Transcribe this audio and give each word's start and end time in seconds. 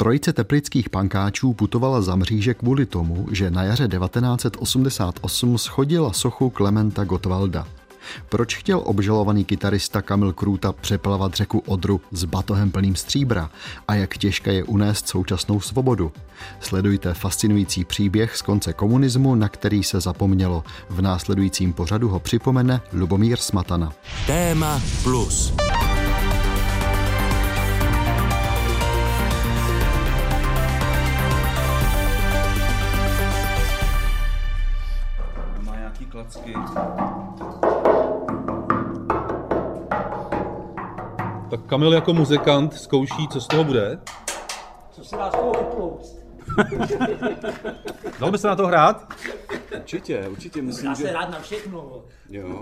Trojice 0.00 0.32
teplických 0.32 0.90
pankáčů 0.90 1.52
putovala 1.52 2.02
za 2.02 2.16
mříže 2.16 2.54
kvůli 2.54 2.86
tomu, 2.86 3.26
že 3.30 3.50
na 3.50 3.62
jaře 3.62 3.88
1988 3.88 5.58
schodila 5.58 6.12
sochu 6.12 6.50
Klementa 6.50 7.04
Gottwalda. 7.04 7.66
Proč 8.28 8.56
chtěl 8.56 8.82
obžalovaný 8.84 9.44
kytarista 9.44 10.02
Kamil 10.02 10.32
Krůta 10.32 10.72
přeplavat 10.72 11.34
řeku 11.34 11.58
Odru 11.58 12.00
s 12.12 12.24
batohem 12.24 12.70
plným 12.70 12.96
stříbra 12.96 13.50
a 13.88 13.94
jak 13.94 14.18
těžké 14.18 14.52
je 14.52 14.64
unést 14.64 15.08
současnou 15.08 15.60
svobodu? 15.60 16.12
Sledujte 16.60 17.14
fascinující 17.14 17.84
příběh 17.84 18.36
z 18.36 18.42
konce 18.42 18.72
komunismu, 18.72 19.34
na 19.34 19.48
který 19.48 19.82
se 19.82 20.00
zapomnělo. 20.00 20.64
V 20.90 21.02
následujícím 21.02 21.72
pořadu 21.72 22.08
ho 22.08 22.20
připomene 22.20 22.80
Lubomír 22.92 23.38
Smatana. 23.38 23.92
Téma 24.26 24.82
plus. 25.02 25.52
Tak 41.50 41.60
Kamil 41.66 41.92
jako 41.92 42.14
muzikant 42.14 42.74
zkouší, 42.74 43.28
co 43.28 43.40
z 43.40 43.46
toho 43.46 43.64
bude. 43.64 43.98
Co 44.92 45.04
se 45.04 45.16
dá 45.16 45.30
z 45.30 45.34
toho 45.34 45.52
vyplouct? 45.52 46.16
Dal 48.20 48.30
by 48.30 48.38
se 48.38 48.48
na 48.48 48.56
to 48.56 48.66
hrát? 48.66 49.14
Určitě, 49.76 50.28
určitě 50.28 50.62
myslím, 50.62 50.86
Já 50.86 50.94
že... 50.94 51.02
se 51.04 51.12
rád 51.12 51.30
na 51.30 51.40
všechno. 51.40 52.02
Jo. 52.30 52.60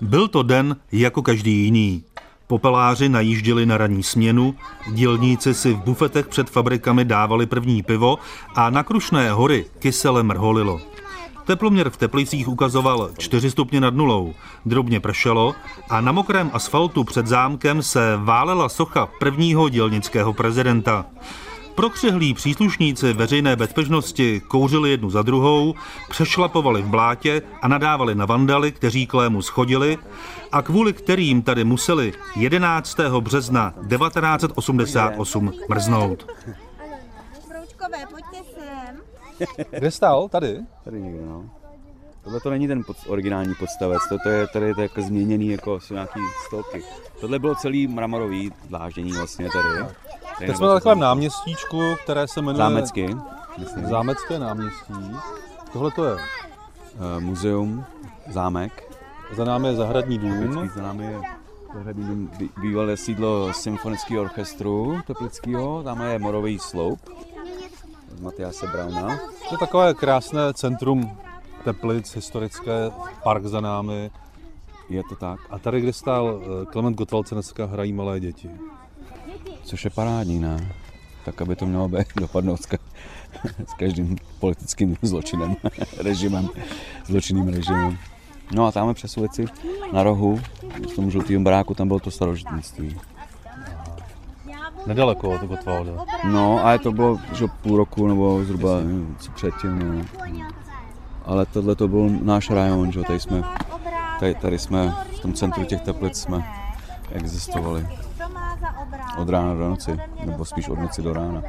Byl 0.00 0.28
to 0.28 0.42
den 0.42 0.76
jako 0.92 1.22
každý 1.22 1.64
jiný. 1.64 2.04
Popeláři 2.46 3.08
najížděli 3.08 3.66
na 3.66 3.78
ranní 3.78 4.02
směnu, 4.02 4.54
dělníci 4.92 5.54
si 5.54 5.72
v 5.72 5.82
bufetech 5.82 6.26
před 6.28 6.50
fabrikami 6.50 7.04
dávali 7.04 7.46
první 7.46 7.82
pivo 7.82 8.18
a 8.54 8.70
na 8.70 8.82
Krušné 8.82 9.32
hory 9.32 9.66
kysele 9.78 10.22
mrholilo. 10.22 10.80
Teploměr 11.44 11.90
v 11.90 11.96
Teplicích 11.96 12.48
ukazoval 12.48 13.10
4 13.18 13.50
stupně 13.50 13.80
nad 13.80 13.94
nulou, 13.94 14.34
drobně 14.66 15.00
pršelo 15.00 15.54
a 15.90 16.00
na 16.00 16.12
mokrém 16.12 16.50
asfaltu 16.52 17.04
před 17.04 17.26
zámkem 17.26 17.82
se 17.82 18.16
válela 18.16 18.68
socha 18.68 19.08
prvního 19.18 19.68
dělnického 19.68 20.32
prezidenta. 20.32 21.06
Prokřehlí 21.74 22.34
příslušníci 22.34 23.12
veřejné 23.12 23.56
bezpečnosti 23.56 24.42
kouřili 24.48 24.90
jednu 24.90 25.10
za 25.10 25.22
druhou, 25.22 25.74
přešlapovali 26.08 26.82
v 26.82 26.86
blátě 26.86 27.42
a 27.62 27.68
nadávali 27.68 28.14
na 28.14 28.26
vandaly, 28.26 28.72
kteří 28.72 29.06
klému 29.06 29.42
schodili 29.42 29.98
a 30.52 30.62
kvůli 30.62 30.92
kterým 30.92 31.42
tady 31.42 31.64
museli 31.64 32.12
11. 32.36 32.98
března 33.20 33.74
1988 33.88 35.52
mrznout. 35.68 36.26
Kde 39.70 39.90
stál? 39.90 40.28
Tady? 40.28 40.58
Tady 40.84 41.02
někde, 41.02 41.26
no. 41.26 41.50
Tohle 42.24 42.40
to 42.40 42.50
není 42.50 42.68
ten 42.68 42.84
pod, 42.84 42.96
originální 43.06 43.54
podstavec, 43.54 44.02
to, 44.08 44.16
to 44.22 44.28
je 44.28 44.46
tady 44.52 44.74
to 44.74 44.80
je 44.80 44.84
jako 44.84 45.02
změněný, 45.02 45.48
jako 45.48 45.80
jsou 45.80 45.94
nějaký 45.94 46.20
stolky. 46.46 46.82
Tohle 47.20 47.38
bylo 47.38 47.54
celý 47.54 47.86
mramorový 47.86 48.52
dláždění 48.68 49.12
vlastně 49.12 49.48
tady. 49.52 49.68
tady 50.38 50.46
Teď 50.46 50.56
jsme 50.56 50.66
na 50.66 50.74
takovém 50.74 50.98
náměstíčku, 50.98 51.80
které 52.02 52.28
se 52.28 52.40
jmenuje 52.42 52.56
Zámecky, 52.56 53.16
myslím. 53.58 53.86
Zámecké 53.86 54.38
náměstí. 54.38 55.16
Tohle 55.72 55.90
to 55.90 56.04
je. 56.04 56.16
Eh, 56.16 57.20
muzeum, 57.20 57.84
zámek. 58.30 58.92
Za 59.36 59.44
námi 59.44 59.68
je 59.68 59.74
zahradní 59.76 60.18
Teplický 60.18 60.48
dům. 60.54 60.70
za 60.74 60.82
námi 60.82 61.04
je 61.04 61.20
zahradní 61.74 62.04
dům, 62.04 62.30
bý- 62.38 62.60
bývalé 62.60 62.96
sídlo 62.96 63.52
symfonického 63.52 64.22
orchestru 64.22 65.00
teplického, 65.06 65.82
tam 65.82 66.00
je 66.02 66.18
morový 66.18 66.58
sloup 66.58 67.00
z 68.16 68.20
Matiase 68.20 68.66
Brauna. 68.66 69.16
To 69.48 69.54
je 69.54 69.58
takové 69.58 69.94
krásné 69.94 70.40
centrum 70.54 71.18
Teplic, 71.64 72.14
historické, 72.14 72.90
park 73.22 73.44
za 73.44 73.60
námi. 73.60 74.10
Je 74.88 75.02
to 75.08 75.14
tak, 75.16 75.40
A 75.50 75.58
tady, 75.58 75.80
kde 75.80 75.92
stál 75.92 76.40
eh, 76.42 76.66
Klement 76.66 76.96
Gottwald, 76.96 77.28
se 77.28 77.34
dneska 77.34 77.66
hrají 77.66 77.92
malé 77.92 78.20
děti. 78.20 78.50
což 79.64 79.84
je 79.84 79.90
parádní, 79.90 80.38
ne? 80.40 80.74
Tak, 81.24 81.42
aby 81.42 81.56
to 81.56 81.66
mělo 81.66 81.88
být 81.88 82.06
dopadnout 82.16 82.56
s, 82.56 82.68
ka- 82.68 82.78
s 83.68 83.74
každým 83.78 84.16
politickým 84.40 84.96
zločinem, 85.02 85.56
režimem, 85.96 86.48
zločinným 87.06 87.48
režimem. 87.48 87.98
No 88.54 88.66
a 88.66 88.72
tam 88.72 88.94
přes 88.94 89.16
ulici 89.18 89.44
na 89.92 90.02
rohu, 90.02 90.40
v 90.92 90.94
tom 90.96 91.10
žlutém 91.10 91.44
baráku, 91.44 91.74
tam 91.74 91.88
bylo 91.88 92.00
to 92.00 92.10
starožitnictví. 92.10 92.96
Nedaleko 94.86 95.30
od 95.30 95.40
Gottwalda. 95.40 95.92
No, 96.24 96.64
ale 96.64 96.78
to 96.78 96.92
bylo 96.92 97.18
že 97.32 97.46
půl 97.62 97.76
roku 97.76 98.06
nebo 98.06 98.44
zhruba 98.44 98.70
co 99.18 99.30
předtím. 99.32 99.78
No. 99.98 100.04
Ale 101.24 101.46
tohle 101.46 101.74
to 101.76 101.88
byl 101.88 102.08
náš 102.22 102.50
rajon, 102.50 102.92
že 102.92 103.02
tady 103.02 103.20
jsme, 103.20 103.42
tady, 104.20 104.34
tady 104.34 104.58
jsme 104.58 104.94
v 105.16 105.20
tom 105.20 105.32
centru 105.32 105.64
těch 105.64 105.80
teplic 105.80 106.16
jsme 106.20 106.44
existovali 107.12 107.88
To 108.22 108.28
má 108.32 108.56
za 108.60 108.68
obrázek. 108.82 109.18
od 109.18 109.28
rána 109.28 109.54
do 109.54 109.68
noci, 109.68 109.96
nebo 110.24 110.44
spíš 110.44 110.68
od 110.68 110.78
noci 110.78 111.02
do 111.02 111.12
rána. 111.12 111.42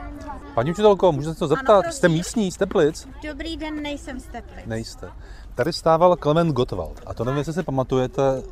Paní 0.56 0.72
učitelko, 0.72 1.12
můžete 1.12 1.34
se 1.34 1.40
to 1.40 1.48
zeptat? 1.48 1.82
prosím. 1.82 1.92
Jste 1.98 2.10
místní 2.10 2.52
z 2.52 2.58
Teplic? 2.58 3.08
Dobrý 3.28 3.58
den, 3.58 3.82
nejsem 3.82 4.20
z 4.20 4.24
Teplic. 4.24 4.66
Nejste. 4.66 5.10
Tady 5.56 5.74
stával 5.74 6.16
Klement 6.16 6.52
Gottwald. 6.52 7.02
A 7.06 7.14
to 7.14 7.24
nevím, 7.24 7.38
jestli 7.38 7.54
si 7.54 7.64
pamatujete 7.64 8.44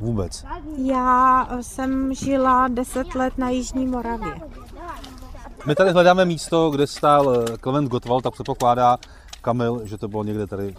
vůbec. 0.00 0.44
Já 0.76 1.48
jsem 1.60 2.14
žila 2.14 2.68
10 2.68 3.14
let 3.14 3.38
na 3.38 3.50
Jižní 3.50 3.86
Moravě. 3.86 4.34
My 5.66 5.74
tady 5.74 5.90
hledáme 5.90 6.24
místo, 6.24 6.70
kde 6.70 6.86
stál 6.86 7.34
eh, 7.34 7.56
Klement 7.58 7.88
Gottwald, 7.88 8.24
tak 8.24 8.32
předpokládá 8.32 8.98
Kamil, 9.42 9.86
že 9.86 9.98
to 9.98 10.08
bylo 10.08 10.24
někde 10.24 10.46
tady. 10.46 10.74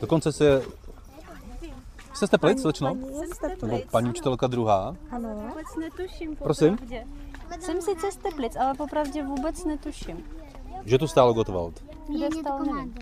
Dokonce 0.00 0.32
si 0.32 0.44
je... 0.44 0.62
Jste 2.14 2.26
z 2.26 2.30
Teplic, 2.30 2.60
slečno? 2.62 2.96
Jsem. 3.34 3.50
Nebo 3.62 3.78
paní 3.90 4.10
učitelka 4.10 4.46
druhá? 4.46 4.96
Ano. 5.10 5.28
Vůbec 5.34 5.66
netuším, 5.80 6.36
Prosím? 6.36 6.78
Jsem 7.60 7.82
sice 7.82 8.12
z 8.12 8.16
Teplic, 8.16 8.56
ale 8.56 8.74
popravdě 8.74 9.24
vůbec 9.24 9.64
netuším. 9.64 10.24
Že 10.84 10.98
tu 10.98 11.06
stál 11.06 11.32
Gottwald. 11.32 11.84
Kde 12.08 12.28
stál, 12.40 12.58
nevím. 12.64 12.94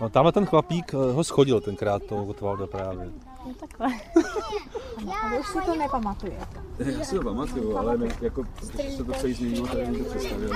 No, 0.00 0.08
tamhle 0.08 0.32
ten 0.32 0.46
chlapík 0.46 0.94
eh, 0.94 1.12
ho 1.12 1.24
schodil 1.24 1.60
tenkrát 1.60 2.02
toho 2.02 2.24
Gottwalda 2.24 2.66
právě. 2.66 3.10
No 3.46 3.54
takhle. 3.54 3.86
A 5.22 5.28
vy 5.28 5.38
už 5.38 5.46
si 5.46 5.58
to 5.66 5.74
nepamatujete. 5.74 6.62
Já 6.78 7.04
si 7.04 7.14
to 7.14 7.22
pamatuju, 7.22 7.76
ale 7.78 7.96
my, 7.96 8.08
jako, 8.20 8.44
protože 8.44 8.90
se 8.90 9.04
to 9.04 9.12
celý 9.12 9.32
změnilo, 9.32 9.66
tak 9.66 9.88
mi 9.88 9.98
to 9.98 10.04
představili. 10.04 10.52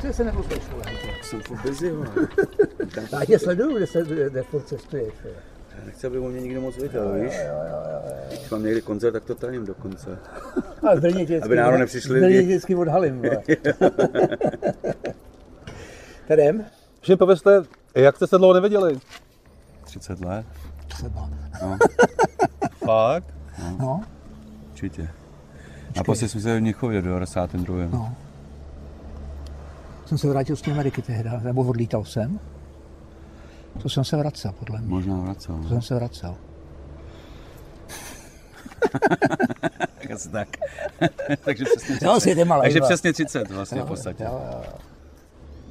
Co 0.00 0.12
se 0.12 0.24
nemusíš 0.24 0.58
Jsem 1.22 1.40
furt 1.40 1.62
busy, 1.62 1.90
vole. 1.90 2.08
Já 3.12 3.24
tě 3.24 3.38
sleduju, 3.38 3.76
kde, 3.76 3.86
se, 3.86 4.02
kde 4.02 4.42
furt 4.42 4.68
cestuješ. 4.68 5.14
Jo. 5.74 5.80
Já 5.80 5.86
nechci, 5.86 6.06
aby 6.06 6.18
o 6.18 6.28
mě 6.28 6.40
nikdo 6.40 6.60
moc 6.60 6.76
viděl, 6.76 7.12
víš? 7.12 7.34
Když 8.28 8.50
mám 8.50 8.62
někdy 8.62 8.82
koncert, 8.82 9.12
tak 9.12 9.24
to 9.24 9.34
tajím 9.34 9.66
dokonce. 9.66 10.18
Ale 10.82 10.96
v 10.96 11.00
Brně 11.00 11.18
tě 11.18 11.24
vždycky, 11.24 11.44
Aby 11.44 11.56
náhodou 11.56 11.78
nepřišli 11.78 12.18
v 12.20 12.22
Brně 12.22 12.42
vždycky 12.42 12.74
odhalím. 12.74 13.22
Že 17.02 17.12
mi 17.12 17.16
povězte, 17.16 17.62
jak 17.94 18.16
jste 18.16 18.26
se 18.26 18.38
dlouho 18.38 18.54
neviděli? 18.54 18.98
30 19.84 20.20
let, 20.20 20.46
Třeba. 20.88 21.30
Fakt? 22.84 23.34
No, 23.78 24.02
určitě. 24.70 25.08
Naposledy 25.96 26.28
jsme 26.28 26.40
se 26.40 26.56
v 26.56 26.60
Mnichově 26.60 27.02
do 27.02 27.08
92. 27.08 27.76
no. 27.92 28.14
Jsem 30.06 30.18
se 30.18 30.28
vrátil 30.28 30.56
z 30.56 30.62
té 30.62 30.70
Ameriky 30.70 31.02
tehdy, 31.02 31.30
nebo 31.42 31.62
odlítal 31.62 32.04
jsem. 32.04 32.40
To 33.82 33.88
jsem 33.88 34.04
se 34.04 34.16
vracel, 34.16 34.52
podle 34.58 34.78
mě. 34.80 34.88
Možná 34.88 35.16
vracel. 35.16 35.58
To 35.62 35.68
jsem 35.68 35.82
se 35.82 35.94
vracel. 35.94 36.36
Tak 40.00 40.10
asi 40.10 40.28
tak. 40.28 40.48
Takže 41.44 41.64
přesně 41.64 41.94
30. 41.94 42.04
No, 42.06 42.20
si 42.20 42.30
jdem, 42.30 42.52
ale 42.52 42.62
Takže 42.62 42.78
vole. 42.80 42.88
přesně 42.88 43.12
30 43.12 43.50
vlastně 43.50 43.82
v 43.82 43.86
podstatě. 43.86 44.24
Jo, 44.24 44.40
jo. 44.52 44.62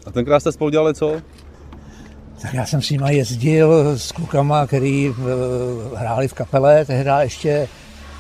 A 0.06 0.12
tenkrát 0.12 0.40
jste 0.40 0.52
spolu 0.52 0.70
dělali 0.70 0.94
co? 0.94 1.22
Tak 2.42 2.54
já 2.54 2.66
jsem 2.66 2.82
s 2.82 2.90
nima 2.90 3.10
jezdil 3.10 3.98
s 3.98 4.12
klukama, 4.12 4.68
který 4.68 5.10
eh, 5.10 5.14
hráli 5.98 6.28
v 6.28 6.34
kapele, 6.34 6.86
tehdy 6.86 7.10
ještě 7.20 7.68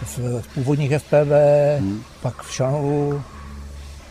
v, 0.03 0.41
v 0.41 0.53
původních 0.53 0.91
FPV, 0.97 1.31
hmm. 1.79 2.03
pak 2.21 2.41
v 2.43 2.53
Šanolu, 2.53 3.21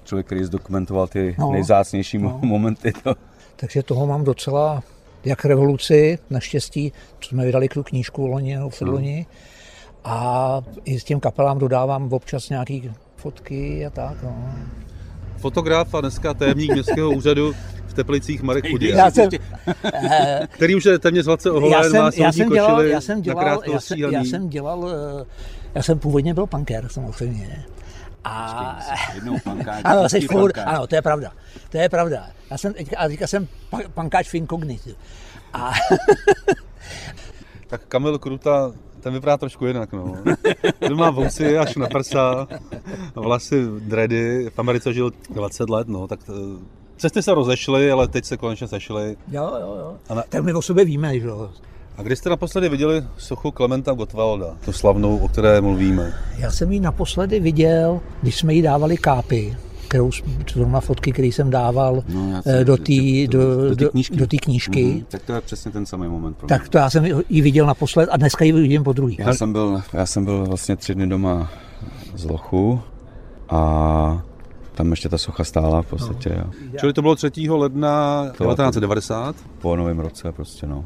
Člověk, 0.04 0.26
který 0.26 0.44
zdokumentoval 0.44 1.06
ty 1.06 1.36
No. 1.38 1.52
nejzácnější 1.52 2.19
No. 2.19 2.40
momenty. 2.42 2.92
To. 3.04 3.14
takže 3.56 3.82
toho 3.82 4.06
mám 4.06 4.24
docela, 4.24 4.82
jak 5.24 5.44
revoluci, 5.44 6.19
naštěstí, 6.30 6.92
co 7.20 7.28
jsme 7.28 7.44
vydali 7.44 7.69
tu 7.69 7.82
knížku 7.82 8.26
loni 8.26 8.56
nebo 8.56 8.70
předloni, 8.70 9.26
a 10.04 10.60
i 10.84 11.00
s 11.00 11.04
těm 11.04 11.20
kapelám 11.20 11.58
dodávám 11.58 12.12
občas 12.12 12.48
nějaký 12.48 12.90
fotky 13.16 13.86
a 13.86 13.90
tak. 13.90 14.22
No. 14.22 14.54
fotograf 15.36 15.94
a 15.94 16.00
dneska 16.00 16.34
tajemník 16.34 16.72
městského 16.72 17.10
úřadu 17.10 17.52
v 17.86 17.94
Teplicích 17.94 18.42
Marek 18.42 18.70
Chudě, 18.70 18.88
Já 18.88 19.10
jsem, 19.10 19.30
který 20.48 20.74
už 20.74 20.84
je 20.84 20.98
téměř 20.98 21.26
hladce 21.26 21.48
já 21.48 21.54
oholen, 21.54 21.90
jsem, 21.90 22.02
má 22.02 22.04
já 22.04 22.10
soudní 22.12 22.32
jsem 22.32 22.50
dělal, 22.50 22.82
já 22.82 23.00
jsem 23.00 23.19
na 23.19 23.22
dělal, 23.22 23.62
já 23.72 23.80
jsem, 23.80 23.98
já 23.98 24.24
jsem 24.24 24.48
dělal, 24.48 24.90
já 25.74 25.82
jsem 25.82 25.98
původně 25.98 26.34
byl 26.34 26.46
punker 26.46 26.88
samozřejmě. 26.90 27.64
A, 28.24 28.78
Jednou 29.14 29.36
pankáč, 29.44 29.80
ano, 29.84 30.08
jsi 30.08 30.20
furt, 30.20 30.54
pankáč. 30.54 30.74
ano, 30.76 30.86
to 30.86 30.94
je 30.94 31.02
pravda. 31.02 31.32
To 31.70 31.78
je 31.78 31.88
pravda. 31.88 32.26
Já 32.50 32.58
jsem, 32.58 32.74
a 32.96 33.08
teďka 33.08 33.26
jsem 33.26 33.48
pa- 33.70 33.88
pankáč 33.94 34.28
v 34.28 34.34
inkognitu. 34.34 34.90
A 35.52 35.72
Tak 37.66 37.80
Kamil 37.88 38.19
Kruta, 38.19 38.72
ten 39.00 39.12
vypadá 39.12 39.36
trošku 39.36 39.66
jinak, 39.66 39.92
no. 39.92 40.14
Ten 40.78 40.94
má 40.96 41.10
vousy 41.10 41.58
až 41.58 41.76
na 41.76 41.86
prsa, 41.86 42.48
vlasy 43.14 43.64
dready, 43.80 44.50
v 44.50 44.58
Americe 44.58 44.92
žil 44.92 45.10
20 45.30 45.70
let, 45.70 45.88
no, 45.88 46.08
tak 46.08 46.20
eh, 46.28 46.32
cesty 46.96 47.22
se 47.22 47.34
rozešly, 47.34 47.90
ale 47.90 48.08
teď 48.08 48.24
se 48.24 48.36
konečně 48.36 48.69
sešly. 48.69 49.16
jo, 49.28 49.52
jo, 49.60 49.76
jo. 49.78 49.96
A 50.08 50.14
na- 50.14 50.22
Tak 50.28 50.44
my 50.44 50.52
o 50.52 50.62
sobě 50.62 50.84
víme, 50.84 51.20
že 51.20 51.26
jo. 51.26 51.50
A 51.99 52.03
kdy 52.03 52.17
jste 52.17 52.31
naposledy 52.31 52.69
viděli 52.69 53.03
sochu 53.19 53.50
Klementa 53.50 53.93
Gottwalda, 53.93 54.47
tu 54.65 54.73
slavnou, 54.73 55.17
o 55.19 55.29
které 55.29 55.61
mluvíme? 55.61 56.12
Já 56.39 56.50
jsem 56.50 56.73
ji 56.73 56.81
naposledy 56.81 57.41
viděl, 57.41 58.00
když 58.23 58.37
jsme 58.37 58.55
jí 58.55 58.62
dávali 58.62 58.97
kápy, 58.97 59.56
kterou 59.89 60.11
zrovna 60.53 60.81
fotky, 60.81 61.12
které 61.12 61.29
jsem 61.29 61.50
dával 61.50 62.03
No, 62.09 62.33
eh, 62.39 62.43
jsem- 62.43 62.65
do 62.65 62.77
té 62.77 62.93
do, 63.29 63.75
do 63.75 63.89
knížky. 63.91 64.17
do 64.17 64.27
knížky. 64.43 64.85
Mhm, 64.85 65.05
Tak 65.09 65.23
to 65.23 65.33
je 65.33 65.41
přesně 65.41 65.71
ten 65.71 65.87
samý 65.87 66.09
moment 66.09 66.37
pro 66.37 66.47
mě. 66.47 66.59
Tak 66.59 66.69
to 66.69 66.79
já 66.79 66.91
jsem 66.91 67.05
ji 67.29 67.43
viděl 67.43 67.67
naposled 67.67 68.09
a 68.12 68.17
dneska 68.17 68.44
ji 68.44 68.53
vidím 68.53 68.85
po 68.85 68.93
druhý. 68.93 69.17
Já 69.21 69.35
jsem, 69.35 69.53
byl, 69.53 69.83
já 69.93 70.06
jsem 70.06 70.25
byl 70.25 70.44
vlastně 70.47 70.77
tři 70.77 70.94
dny 70.94 71.06
doma 71.06 71.50
z 72.15 72.25
Lochu 72.25 72.81
a 73.49 74.23
tam 74.75 74.91
ještě 74.91 75.09
ta 75.09 75.19
socha 75.19 75.44
stála 75.44 75.83
v 75.83 75.87
podstatě. 75.87 76.31
Jo. 76.39 76.44
Čili 76.81 76.93
to 76.93 77.03
bylo 77.03 77.15
3. 77.17 77.50
ledna 77.50 78.25
1990. 78.39 79.37
Po 79.59 79.77
novém 79.77 79.99
roce 79.99 80.33
prostě, 80.33 80.67
no. 80.67 80.85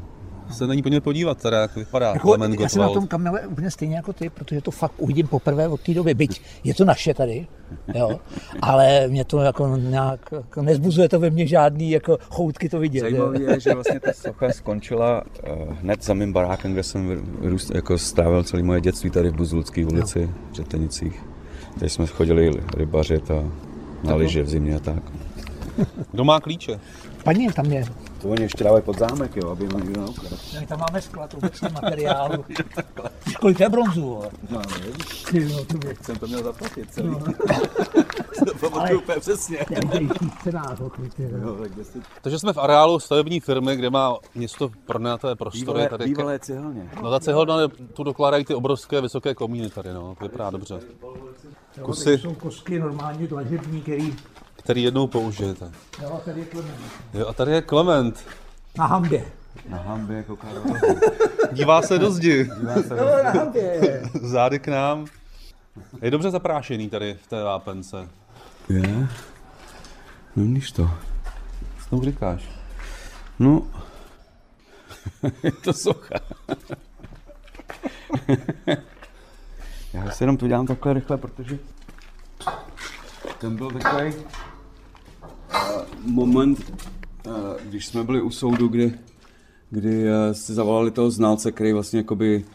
Se 0.51 0.67
není 0.67 0.81
pojďme 0.81 1.01
podívat, 1.01 1.41
teda, 1.41 1.61
jak 1.61 1.75
vypadá 1.75 2.13
Jako, 2.13 2.27
Klement 2.27 2.59
já 2.59 2.69
jsem 2.69 2.81
na 2.81 2.89
tom 2.89 3.07
Kamile 3.07 3.47
úplně 3.47 3.71
stejně 3.71 3.95
jako 3.95 4.13
ty, 4.13 4.29
protože 4.29 4.61
to 4.61 4.71
fakt 4.71 4.93
uvidím 4.97 5.27
poprvé 5.27 5.67
od 5.67 5.81
té 5.81 5.93
doby. 5.93 6.13
Byť 6.13 6.41
je 6.63 6.73
to 6.73 6.85
naše 6.85 7.13
tady, 7.13 7.47
jo, 7.95 8.19
ale 8.61 9.07
mě 9.07 9.25
to 9.25 9.39
jako 9.39 9.77
nějak, 9.77 10.19
jako 10.31 10.61
nezbuzuje 10.61 11.09
to 11.09 11.19
ve 11.19 11.29
mně 11.29 11.47
žádný 11.47 11.91
jako 11.91 12.17
choutky 12.29 12.69
to 12.69 12.79
vidět. 12.79 13.01
Zajímavé 13.01 13.41
je, 13.41 13.59
že 13.59 13.73
vlastně 13.73 13.99
ta 13.99 14.13
socha 14.13 14.51
skončila 14.51 15.23
uh, 15.23 15.73
hned 15.81 16.03
za 16.03 16.13
mým 16.13 16.33
barákem, 16.33 16.73
kde 16.73 16.83
jsem 16.83 17.23
vyrůst, 17.41 17.75
jako 17.75 17.97
strávil 17.97 18.43
celé 18.43 18.63
moje 18.63 18.81
dětství 18.81 19.09
tady 19.09 19.29
v 19.29 19.35
Buzulské 19.35 19.85
ulici, 19.85 20.29
v 20.51 20.53
Řetenicích. 20.53 21.23
Tady 21.79 21.89
jsme 21.89 22.07
chodili 22.07 22.51
rybařit 22.77 23.31
a 23.31 23.43
na 24.03 24.15
lyže 24.15 24.43
v 24.43 24.49
zimě 24.49 24.75
a 24.75 24.79
tak. 24.79 25.03
Kdo 26.11 26.23
má 26.23 26.39
klíče? 26.39 26.79
Paní 27.23 27.47
tam 27.47 27.65
je. 27.65 27.85
To 28.21 28.29
oni 28.29 28.41
ještě 28.41 28.63
dávají 28.63 28.83
pod 28.83 28.99
zámek, 28.99 29.35
jo, 29.35 29.49
aby 29.49 29.65
ho 29.65 29.79
nikdo 29.79 30.01
neukradl. 30.01 30.37
My 30.59 30.65
tam 30.67 30.79
máme 30.79 31.01
sklad 31.01 31.33
obecně 31.33 31.69
materiálu. 31.69 32.45
Kolik 33.39 33.59
je 33.59 33.69
bronzu? 33.69 34.21
No, 34.49 34.61
Ty 35.31 35.41
jo, 35.51 35.65
to 35.65 35.77
by- 35.77 35.95
jsem 36.01 36.15
to 36.15 36.27
měl 36.27 36.43
zaplatit 36.43 36.93
celý. 36.93 37.07
No. 37.09 37.19
to 38.61 38.97
úplně 38.97 39.19
přesně. 39.19 39.57
Tak 41.61 41.75
deset- 41.75 42.03
Takže 42.21 42.39
jsme 42.39 42.53
v 42.53 42.57
areálu 42.57 42.99
stavební 42.99 43.39
firmy, 43.39 43.75
kde 43.75 43.89
má 43.89 44.15
město 44.35 44.69
pronajaté 44.85 45.35
prostory. 45.35 45.65
Bývalé, 45.65 45.89
Tady 45.89 46.05
bývalé 46.05 46.39
cihelně. 46.39 46.89
No 47.03 47.11
ta 47.11 47.19
cehelna, 47.19 47.67
tu 47.93 48.03
dokládají 48.03 48.45
ty 48.45 48.53
obrovské 48.55 49.01
vysoké 49.01 49.35
komíny 49.35 49.69
tady, 49.69 49.93
no, 49.93 50.15
to 50.19 50.25
vypadá 50.25 50.49
dobře. 50.49 50.79
To 51.75 51.81
Kusy, 51.81 52.17
jsou 52.17 52.33
kostky 52.33 52.79
normální 52.79 53.27
dlažební, 53.27 53.81
který... 53.81 54.15
který 54.67 54.83
jednou 54.83 55.07
použijete. 55.07 55.71
Jo, 56.01 56.21
tady 56.25 56.39
je 56.41 56.45
Klement. 56.45 56.79
Jo, 57.13 57.27
a 57.27 57.33
tady 57.33 57.51
je 57.51 57.61
Klement. 57.61 58.25
Na 58.77 58.85
hambě. 58.85 59.25
Na 59.69 59.77
hambě 59.77 60.23
kouká 60.23 60.47
Dívá 61.51 61.81
se 61.81 61.99
do 61.99 62.11
zdi, 62.11 62.49
Jo, 62.97 63.23
na 63.23 63.29
hambě. 63.31 64.01
zády 64.21 64.59
k 64.59 64.67
nám. 64.67 65.05
Je 66.01 66.11
dobře 66.11 66.31
zaprášený 66.31 66.89
tady 66.89 67.17
v 67.23 67.27
té 67.27 67.43
vápence. 67.43 68.09
Je? 68.69 69.07
No 70.35 70.43
víš 70.43 70.71
to. 70.71 70.83
Co 71.83 71.89
tomu 71.89 72.03
říkáš? 72.03 72.49
No, 73.39 73.67
je 75.43 75.51
to 75.63 75.73
socha. 75.73 76.15
Já 79.93 80.11
si 80.11 80.23
jenom 80.23 80.37
to 80.37 80.47
dělám 80.47 80.67
takhle 80.67 80.93
rychle, 80.93 81.17
protože 81.17 81.59
ten 83.37 83.55
byl 83.55 83.71
takový 83.71 84.13
moment, 86.05 86.73
eh, 87.27 87.29
když 87.63 87.85
jsme 87.85 88.03
byli 88.03 88.21
u 88.21 88.29
soudu, 88.29 88.67
kdy, 88.67 88.93
kdy 89.69 90.07
eh, 90.07 90.33
si 90.33 90.53
zavolali 90.53 90.91
toho 90.91 91.11
znalce, 91.11 91.51
který 91.51 91.73
vlastně 91.73 91.99
jakoby 91.99 92.45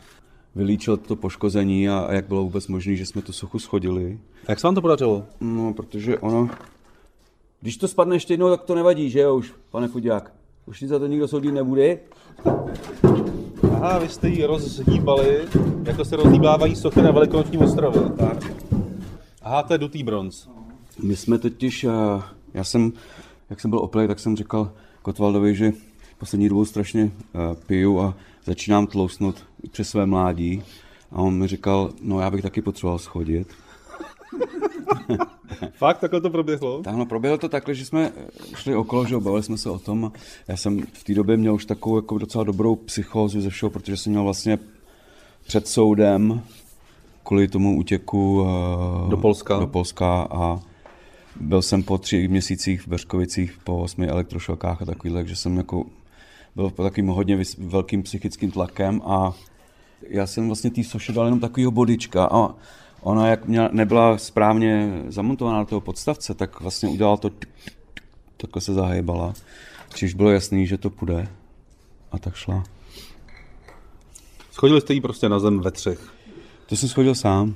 vylíčil 0.55 0.97
to 0.97 1.17
poškození 1.17 1.89
a, 1.89 1.99
a 1.99 2.13
jak 2.13 2.29
bylo 2.29 2.43
vůbec 2.43 2.69
možné, 2.69 2.97
že 2.97 3.07
jsme 3.07 3.23
tu 3.23 3.33
sochu 3.33 3.59
schodili. 3.59 4.19
Jak 4.49 4.61
se 4.61 4.67
vám 4.67 4.75
to 4.75 4.81
podařilo? 4.81 5.25
No, 5.41 5.75
protože 5.75 6.19
ono... 6.19 6.51
Když 7.61 7.77
to 7.77 7.89
spadne 7.89 8.17
ještě 8.17 8.33
jednou, 8.33 8.51
tak 8.51 8.63
to 8.63 8.75
nevadí, 8.75 9.11
že 9.11 9.21
jo 9.21 9.37
už, 9.37 9.53
pane 9.71 9.89
Fudák? 9.89 10.33
Už 10.67 10.81
nic 10.81 10.91
za 10.91 10.99
to 10.99 11.07
nikdo 11.07 11.29
soudit 11.29 11.53
nebude? 11.53 11.99
Aha, 13.73 13.99
vy 13.99 14.09
jste 14.09 14.29
ji 14.29 14.45
rozhýbali, 14.45 15.39
jako 15.85 16.05
se 16.05 16.17
rozhýbávají 16.17 16.77
sochy 16.77 17.03
na 17.03 17.11
Velikonočním 17.11 17.61
ostrově. 17.61 18.03
Tak. 18.19 18.53
Aha, 19.43 19.63
to 19.63 19.75
je 19.75 19.79
dutý 19.79 20.03
bronz. 20.03 20.49
My 21.03 21.17
jsme 21.17 21.39
totiž, 21.39 21.85
eh, 21.85 21.91
já 22.55 22.65
jsem, 22.65 22.93
jak 23.51 23.61
jsem 23.61 23.71
byl 23.71 23.79
oplej, 23.79 24.09
tak 24.09 24.19
jsem 24.19 24.37
říkal 24.37 24.73
Kotvaldovi, 25.03 25.55
že 25.55 25.73
poslední 26.19 26.49
dobou 26.49 26.65
strašně 26.65 27.11
eh, 27.11 27.39
piju 27.67 28.01
a 28.01 28.15
začínám 28.45 28.87
tlousnout 28.87 29.45
při 29.71 29.85
své 29.85 30.07
mládí. 30.07 30.63
A 31.13 31.17
on 31.17 31.35
mi 31.35 31.49
říkal, 31.49 31.93
no 32.03 32.21
já 32.21 32.31
bych 32.31 32.43
taky 32.43 32.63
potřeboval 32.63 32.99
schodit. 32.99 33.49
Fakt, 35.75 35.99
takhle 35.99 36.21
to 36.21 36.31
proběhlo? 36.31 36.83
Tak 36.83 36.95
no, 36.95 37.07
proběhlo 37.07 37.39
to 37.39 37.49
takhle, 37.49 37.75
že 37.75 37.85
jsme 37.87 38.13
šli 38.55 38.77
okolo, 38.77 39.07
že 39.07 39.19
bavili 39.19 39.43
jsme 39.43 39.59
se 39.59 39.71
o 39.71 39.79
tom. 39.79 40.13
Já 40.49 40.57
jsem 40.57 40.81
v 40.93 41.05
té 41.05 41.15
době 41.15 41.37
měl 41.37 41.55
už 41.55 41.65
takovou 41.65 41.97
jako 41.97 42.19
docela 42.19 42.45
dobrou 42.45 42.77
psychózu 42.77 43.41
ze 43.41 43.51
všeho, 43.51 43.71
protože 43.71 43.97
jsem 43.97 44.13
měl 44.13 44.25
vlastně 44.25 44.59
před 45.47 45.69
soudem 45.69 46.43
kvůli 47.25 47.49
tomu 47.49 47.79
útěku 47.79 48.47
eh, 48.47 49.11
Do 49.11 49.17
Polska. 49.17 49.59
do 49.59 49.67
Polska 49.67 50.29
a 50.31 50.61
byl 51.41 51.63
jsem 51.63 51.83
po 51.83 51.99
tři 51.99 52.29
měsících 52.29 52.83
v 52.83 52.89
Beřkovicích 52.89 53.59
po 53.65 53.79
osmi 53.79 54.07
elektrošokách 54.07 54.83
a 54.83 54.85
takovýhle, 54.85 55.21
takže 55.21 55.37
jsem 55.37 55.57
jako 55.57 55.85
byl 56.57 56.71
pod 56.71 56.83
takovým 56.83 57.07
hodně 57.07 57.37
vys- 57.37 57.57
velkým 57.59 58.03
psychickým 58.03 58.51
tlakem 58.51 59.03
a 59.05 59.33
já 60.09 60.27
jsem 60.27 60.47
vlastně 60.47 60.71
té 60.71 60.85
soše 60.85 61.13
dal 61.13 61.25
jenom 61.25 61.41
takovýho 61.41 61.71
bodička 61.71 62.29
a 62.33 62.55
ona, 63.01 63.29
jak 63.29 63.47
měla, 63.47 63.69
nebyla 63.73 64.19
správně 64.19 65.03
zamontovaná 65.09 65.61
do 65.61 65.67
toho 65.67 65.81
podstavce, 65.81 66.35
tak 66.35 66.61
vlastně 66.61 66.89
udělala 66.89 67.17
to 67.17 67.31
takhle 68.37 68.63
se 68.63 68.75
zahejbala. 68.75 69.35
Čiž 69.95 70.15
bylo 70.15 70.31
jasný, 70.31 70.67
že 70.67 70.79
to 70.79 70.91
půjde. 70.91 71.29
A 72.13 72.19
tak 72.19 72.35
šla. 72.35 72.65
Schodili 74.51 74.81
jste 74.81 74.95
ji 74.95 75.01
prostě 75.01 75.29
na 75.29 75.39
zem 75.39 75.61
ve 75.61 75.71
třech. 75.71 76.13
To 76.67 76.77
jsem 76.77 76.89
schodil 76.89 77.15
sám. 77.15 77.55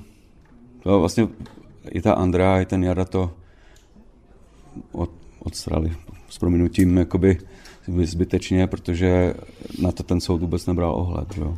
To 0.83 0.99
vlastně 0.99 1.27
i 1.89 2.01
ta 2.01 2.13
Andrea, 2.13 2.61
i 2.61 2.65
ten 2.65 2.83
Jada 2.83 3.05
to 3.05 3.31
od, 4.91 5.11
odstrali 5.39 5.91
s 6.29 6.37
prominutím 6.37 6.97
jakoby 6.97 7.37
zbytečně, 8.03 8.67
protože 8.67 9.33
na 9.81 9.91
to 9.91 10.03
ten 10.03 10.21
soud 10.21 10.41
vůbec 10.41 10.65
nebral 10.65 10.95
ohled. 10.95 11.37
Jo. 11.37 11.57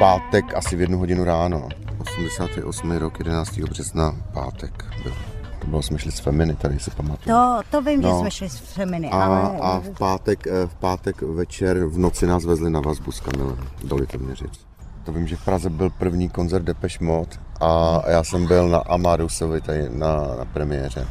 pátek 0.00 0.54
asi 0.54 0.76
v 0.76 0.80
jednu 0.80 0.98
hodinu 0.98 1.24
ráno. 1.24 1.68
88. 1.98 2.90
rok, 2.90 3.18
11. 3.18 3.58
března, 3.58 4.16
pátek 4.32 4.84
byl. 5.02 5.39
To 5.70 5.72
bylo, 5.72 5.82
jsme 5.82 5.98
šli 5.98 6.12
s 6.12 6.18
Feminy, 6.20 6.54
tady 6.54 6.78
si 6.78 6.90
pamatuju. 6.90 7.36
To, 7.36 7.60
to 7.70 7.82
vím, 7.82 8.02
že 8.02 8.08
No. 8.08 8.20
jsme 8.20 8.30
šli 8.30 8.48
s 8.50 8.56
Feminy, 8.58 9.10
A, 9.10 9.24
ale... 9.24 9.58
a 9.60 9.78
v, 9.78 9.90
pátek, 9.98 10.46
eh, 10.46 10.66
v 10.66 10.74
pátek 10.74 11.22
večer 11.22 11.84
v 11.84 11.98
noci 11.98 12.26
nás 12.26 12.44
vezli 12.44 12.70
na 12.70 12.80
vazbu 12.80 13.12
s 13.12 13.20
Kamilem 13.20 13.58
do 13.84 13.96
Litoměřic. 13.96 14.50
To 15.04 15.12
vím, 15.12 15.26
že 15.26 15.36
v 15.36 15.44
Praze 15.44 15.70
byl 15.70 15.90
první 15.90 16.28
koncert 16.28 16.62
Depeche 16.62 17.04
Mode 17.04 17.30
a 17.60 18.00
já 18.10 18.24
jsem 18.24 18.46
byl 18.46 18.68
na 18.68 18.78
Amarusovi 18.78 19.60
tady 19.60 19.88
na, 19.90 20.16
na 20.38 20.44
premiéře. 20.52 21.06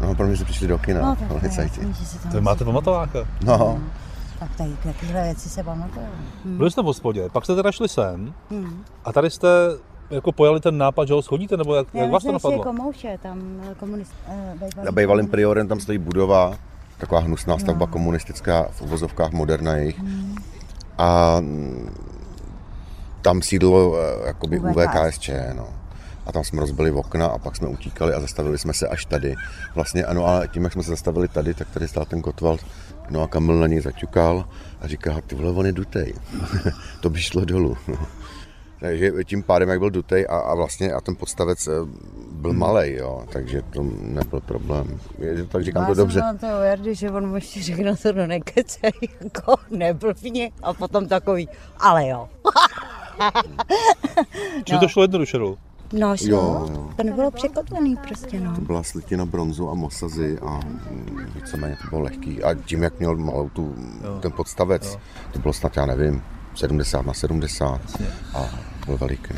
No, 0.00 0.14
pro 0.14 0.26
mě 0.26 0.36
jsme 0.36 0.44
přišli 0.44 0.66
do 0.68 0.78
kina. 0.78 1.00
No, 1.00 1.16
tak 1.16 1.18
to 1.28 1.34
je 1.34 1.40
policajti. 1.40 1.80
že 1.80 2.18
to 2.18 2.28
To 2.32 2.40
máte 2.40 2.64
pamatováka. 2.64 3.18
No, 3.44 3.78
Tak 4.38 4.56
tady 4.56 4.70
takovéhle 4.84 5.22
věci 5.22 5.48
se 5.48 5.62
pamatuju. 5.62 6.06
Hm. 6.44 6.56
Byli 6.56 6.70
jste 6.70 6.82
v 6.82 6.84
hospodě, 6.84 7.28
pak 7.32 7.44
jste 7.44 7.54
teda 7.56 7.72
šli 7.72 7.88
sem 7.88 8.34
Hm. 8.50 8.84
a 9.04 9.12
tady 9.12 9.30
jste 9.30 9.48
jako 10.14 10.32
pojali 10.32 10.60
ten 10.60 10.78
nápad, 10.78 11.08
že 11.08 11.14
ho 11.14 11.22
schodíte, 11.22 11.56
nebo 11.56 11.74
jak, 11.74 11.86
Já 11.94 12.02
jak 12.02 12.10
vás 12.12 12.22
to 12.22 12.32
napadlo? 12.32 12.62
komouše, 12.62 13.18
tam 13.22 13.60
eh, 13.70 13.74
komunist... 13.74 14.12
eh, 14.28 14.54
bývalý 14.54 14.84
na 14.84 14.92
bývalým 14.92 15.26
priorem 15.28 15.68
tam 15.68 15.80
stojí 15.80 15.98
budova, 15.98 16.58
taková 16.98 17.20
hnusná 17.20 17.58
stavba 17.58 17.86
komunistická, 17.86 18.68
v 18.70 18.82
uvozovkách 18.82 19.32
moderna 19.32 19.76
jejich. 19.76 20.00
a 20.98 21.36
mm, 21.40 21.90
tam 23.22 23.42
sídlo 23.42 23.96
eh, 23.96 24.26
jakoby 24.26 24.58
UVKSČ, 24.58 25.30
no. 25.56 25.68
A 26.26 26.32
tam 26.32 26.44
jsme 26.44 26.60
rozbili 26.60 26.90
okna 26.90 27.26
a 27.26 27.38
pak 27.38 27.56
jsme 27.56 27.68
utíkali 27.68 28.14
a 28.14 28.20
zastavili 28.20 28.58
jsme 28.58 28.72
se 28.72 28.88
až 28.88 29.04
tady. 29.04 29.34
Vlastně 29.74 30.04
ano, 30.04 30.26
ale 30.26 30.48
tím, 30.48 30.64
jak 30.64 30.72
jsme 30.72 30.82
se 30.82 30.90
zastavili 30.90 31.28
tady, 31.28 31.54
tak 31.54 31.68
tady 31.70 31.88
stál 31.88 32.04
ten 32.04 32.22
Kotwald, 32.22 32.66
no 33.10 33.22
a 33.22 33.28
Kamil 33.28 33.60
na 33.60 33.66
něj 33.66 33.80
zaťukal 33.80 34.44
a 34.80 34.88
říká, 34.88 35.20
ty 35.26 35.34
vole, 35.34 35.50
on 35.50 35.66
je 35.66 35.72
dutej. 35.72 36.14
to 37.00 37.10
by 37.10 37.22
šlo 37.22 37.44
dolů. 37.44 37.76
Takže 38.84 39.12
tím 39.24 39.42
pádem, 39.42 39.68
jak 39.68 39.78
byl 39.78 39.90
dutej 39.90 40.26
a, 40.28 40.38
a 40.38 40.54
vlastně 40.54 40.92
a 40.92 41.00
ten 41.00 41.16
podstavec 41.16 41.66
eh, 41.66 41.70
byl 42.32 42.50
Hmm. 42.50 42.60
malej, 42.60 42.94
jo, 42.94 43.24
takže 43.32 43.62
to 43.62 43.82
nebyl 44.00 44.40
problém. 44.40 45.00
Je, 45.18 45.44
tak 45.44 45.64
říkám 45.64 45.84
to 45.84 45.90
Já 45.90 45.94
dobře. 45.94 46.20
jsem 46.20 46.26
na 46.26 46.34
to 46.34 46.46
Jardy, 46.62 46.94
že 46.94 47.10
on 47.10 47.28
mu 47.28 47.34
ještě 47.34 47.62
řekl, 47.62 47.96
to 48.02 48.12
do 48.12 48.26
nekecej, 48.26 48.90
jako 49.20 49.54
neblbně. 49.70 50.50
A 50.62 50.72
potom 50.72 51.08
takový, 51.08 51.48
ale 51.78 52.08
jo. 52.08 52.28
Čili 54.64 54.80
to 54.80 54.88
šlo 54.88 55.02
jednoduše 55.02 55.38
dolů? 55.38 55.58
No, 55.92 56.16
šlo. 56.16 56.28
Jo, 56.28 56.68
jo. 56.72 56.90
To 56.96 57.02
nebylo 57.02 57.30
překotvený 57.30 57.96
prostě, 57.96 58.40
no. 58.40 58.54
To 58.54 58.60
byla 58.60 58.82
slitina 58.82 59.26
bronzu 59.26 59.70
a 59.70 59.74
mosazy 59.74 60.38
a 60.38 60.60
mm, 60.90 61.26
víceméně 61.34 61.76
to 61.82 61.88
bylo 61.88 62.00
lehký. 62.00 62.42
A 62.42 62.54
tím, 62.54 62.82
jak 62.82 62.98
měl 62.98 63.16
malou 63.16 63.48
tu, 63.48 63.74
ten 64.20 64.32
podstavec, 64.32 64.98
to 65.32 65.38
bylo 65.38 65.52
snad, 65.52 65.76
já 65.76 65.86
nevím, 65.86 66.22
70 66.54 67.06
na 67.06 67.14
70 67.14 67.80
a 68.34 68.48
byl 68.86 68.98
veliký. 68.98 69.34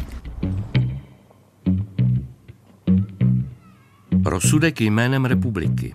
Rozsudek 4.24 4.80
jménem 4.80 5.24
republiky. 5.24 5.94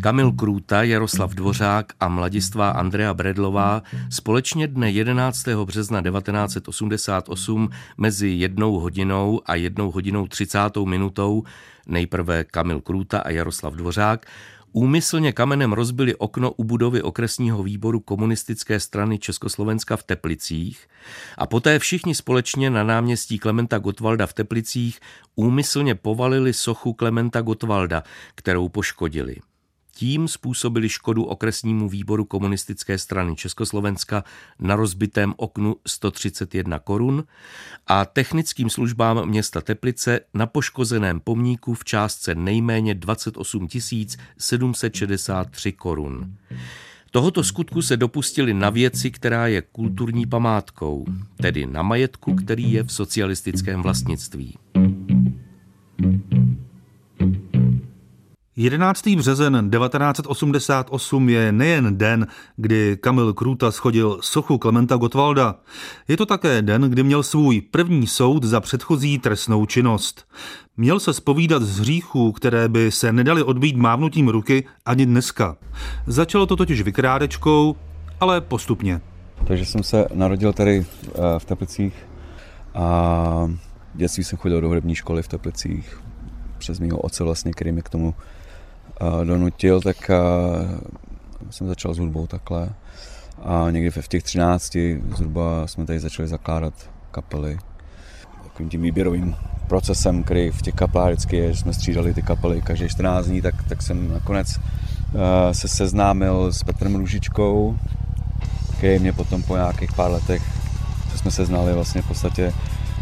Kamil 0.00 0.32
Krůta, 0.32 0.82
Jaroslav 0.82 1.34
Dvořák 1.34 1.92
a 2.00 2.08
mladistvá 2.08 2.70
Andrea 2.70 3.14
Bredlová 3.14 3.82
společně 4.10 4.68
dne 4.68 4.90
11. 4.90 5.48
března 5.64 6.02
1988 6.02 7.68
mezi 7.98 8.28
jednou 8.28 8.78
hodinou 8.78 9.40
a 9.46 9.54
jednou 9.54 9.90
hodinou 9.90 10.26
30. 10.26 10.58
minutou 10.84 11.42
nejprve 11.86 12.44
Kamil 12.44 12.80
Krůta 12.80 13.18
a 13.18 13.30
Jaroslav 13.30 13.74
Dvořák 13.74 14.26
úmyslně 14.72 15.32
kamenem 15.32 15.72
rozbili 15.72 16.14
okno 16.14 16.52
u 16.52 16.64
budovy 16.64 17.02
okresního 17.02 17.62
výboru 17.62 18.00
komunistické 18.00 18.80
strany 18.80 19.18
Československa 19.18 19.96
v 19.96 20.02
Teplicích 20.02 20.88
a 21.38 21.46
poté 21.46 21.78
všichni 21.78 22.14
společně 22.14 22.70
na 22.70 22.84
náměstí 22.84 23.38
Klementa 23.38 23.78
Gottwalda 23.78 24.26
v 24.26 24.32
Teplicích 24.32 25.00
úmyslně 25.34 25.94
povalili 25.94 26.52
sochu 26.52 26.92
Klementa 26.92 27.40
Gottwalda, 27.40 28.02
kterou 28.34 28.68
poškodili. 28.68 29.36
Tím 30.02 30.28
způsobili 30.28 30.88
škodu 30.88 31.24
okresnímu 31.24 31.88
výboru 31.88 32.24
komunistické 32.24 32.98
strany 32.98 33.36
Československa 33.36 34.24
na 34.58 34.76
rozbitém 34.76 35.34
oknu 35.36 35.76
131 35.86 36.78
korun 36.78 37.24
a 37.86 38.04
technickým 38.04 38.70
službám 38.70 39.28
města 39.28 39.60
Teplice 39.60 40.20
na 40.34 40.46
poškozeném 40.46 41.20
pomníku 41.20 41.74
v 41.74 41.84
částce 41.84 42.34
nejméně 42.34 42.94
28 42.94 43.68
763 44.38 45.72
korun. 45.72 46.36
Tohoto 47.10 47.44
skutku 47.44 47.82
se 47.82 47.96
dopustili 47.96 48.54
na 48.54 48.70
věci, 48.70 49.10
která 49.10 49.46
je 49.46 49.62
kulturní 49.62 50.26
památkou, 50.26 51.06
tedy 51.36 51.66
na 51.66 51.82
majetku, 51.82 52.34
který 52.34 52.72
je 52.72 52.82
v 52.82 52.92
socialistickém 52.92 53.82
vlastnictví. 53.82 54.58
11. 58.56 59.08
březen 59.16 59.70
1988 59.70 61.28
je 61.28 61.52
nejen 61.52 61.98
den, 61.98 62.26
kdy 62.56 62.96
Kamil 63.00 63.32
Krůta 63.32 63.70
schodil 63.70 64.18
sochu 64.22 64.58
Klementa 64.58 64.96
Gottwalda. 64.96 65.54
Je 66.08 66.16
to 66.16 66.26
také 66.26 66.62
den, 66.62 66.82
kdy 66.82 67.02
měl 67.02 67.22
svůj 67.22 67.60
první 67.60 68.06
soud 68.06 68.44
za 68.44 68.60
předchozí 68.60 69.18
trestnou 69.18 69.66
činnost. 69.66 70.24
Měl 70.76 71.00
se 71.00 71.12
spovídat 71.12 71.62
z 71.62 71.78
hříchů, 71.78 72.32
které 72.32 72.68
by 72.68 72.90
se 72.90 73.12
nedali 73.12 73.42
odbít 73.42 73.76
mávnutím 73.76 74.28
ruky 74.28 74.64
ani 74.86 75.06
dneska. 75.06 75.56
Začalo 76.06 76.46
to 76.46 76.56
totiž 76.56 76.82
vykrádečkou, 76.82 77.76
ale 78.20 78.40
postupně. 78.40 79.00
Takže 79.46 79.66
jsem 79.66 79.82
se 79.82 80.06
narodil 80.14 80.52
tady 80.52 80.86
eh, 81.08 81.38
v 81.38 81.44
Teplicích 81.44 81.94
a 82.74 83.50
dětství 83.94 84.24
jsem 84.24 84.38
chodil 84.38 84.60
do 84.60 84.68
hudební 84.68 84.94
školy 84.94 85.22
v 85.22 85.28
Teplicích 85.28 86.02
přes 86.58 86.80
mého 86.80 86.98
otce 86.98 87.24
vlastně, 87.24 87.52
který 87.52 87.72
mě 87.72 87.82
k 87.82 87.88
tomu 87.88 88.14
donutil, 89.24 89.80
tak 89.80 90.10
jsem 91.50 91.68
začal 91.68 91.94
s 91.94 91.98
hudbou 91.98 92.26
takhle. 92.26 92.68
A 93.44 93.70
někdy 93.70 93.90
v 93.90 94.08
těch 94.08 94.22
13 94.22 94.76
zhruba 95.16 95.66
jsme 95.66 95.86
tady 95.86 96.00
začali 96.00 96.28
zakládat 96.28 96.74
kapely. 97.10 97.58
Takovým 98.42 98.70
tím 98.70 98.82
výběrovým 98.82 99.36
procesem, 99.68 100.22
který 100.22 100.50
v 100.50 100.62
těch 100.62 100.74
kapelách 100.74 101.08
vždycky 101.08 101.36
je, 101.36 101.52
že 101.52 101.60
jsme 101.60 101.72
střídali 101.72 102.14
ty 102.14 102.22
kapely 102.22 102.62
každý 102.62 102.88
14 102.88 103.26
dní, 103.26 103.42
tak, 103.42 103.54
tak 103.68 103.82
jsem 103.82 104.12
nakonec 104.12 104.56
uh, 104.56 105.20
se 105.52 105.68
seznámil 105.68 106.52
s 106.52 106.62
Petrem 106.62 106.94
Růžičkou, 106.94 107.76
který 108.78 108.98
mě 108.98 109.12
potom 109.12 109.42
po 109.42 109.56
nějakých 109.56 109.92
pár 109.92 110.10
letech, 110.10 110.42
co 111.12 111.18
jsme 111.18 111.30
se 111.30 111.44
znali, 111.46 111.72
vlastně 111.72 112.02
v 112.02 112.08
podstatě 112.08 112.52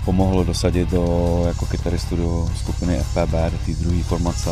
pomohlo 0.05 0.45
dosadit 0.45 0.91
do, 0.91 1.45
jako 1.47 1.67
kytaristu 1.67 2.17
do 2.17 2.49
skupiny 2.57 2.99
FPB, 2.99 3.33
do 3.33 3.59
té 3.67 3.73
druhé 3.81 4.03
formace. 4.03 4.51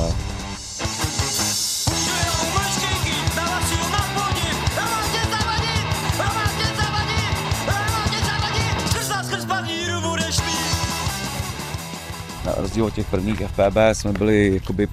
Na 12.48 12.54
rozdíl 12.56 12.84
od 12.84 12.94
těch 12.94 13.10
prvních 13.10 13.40
FPB 13.40 13.76
jsme 13.92 14.12
byli 14.12 14.54
jakoby 14.54 14.88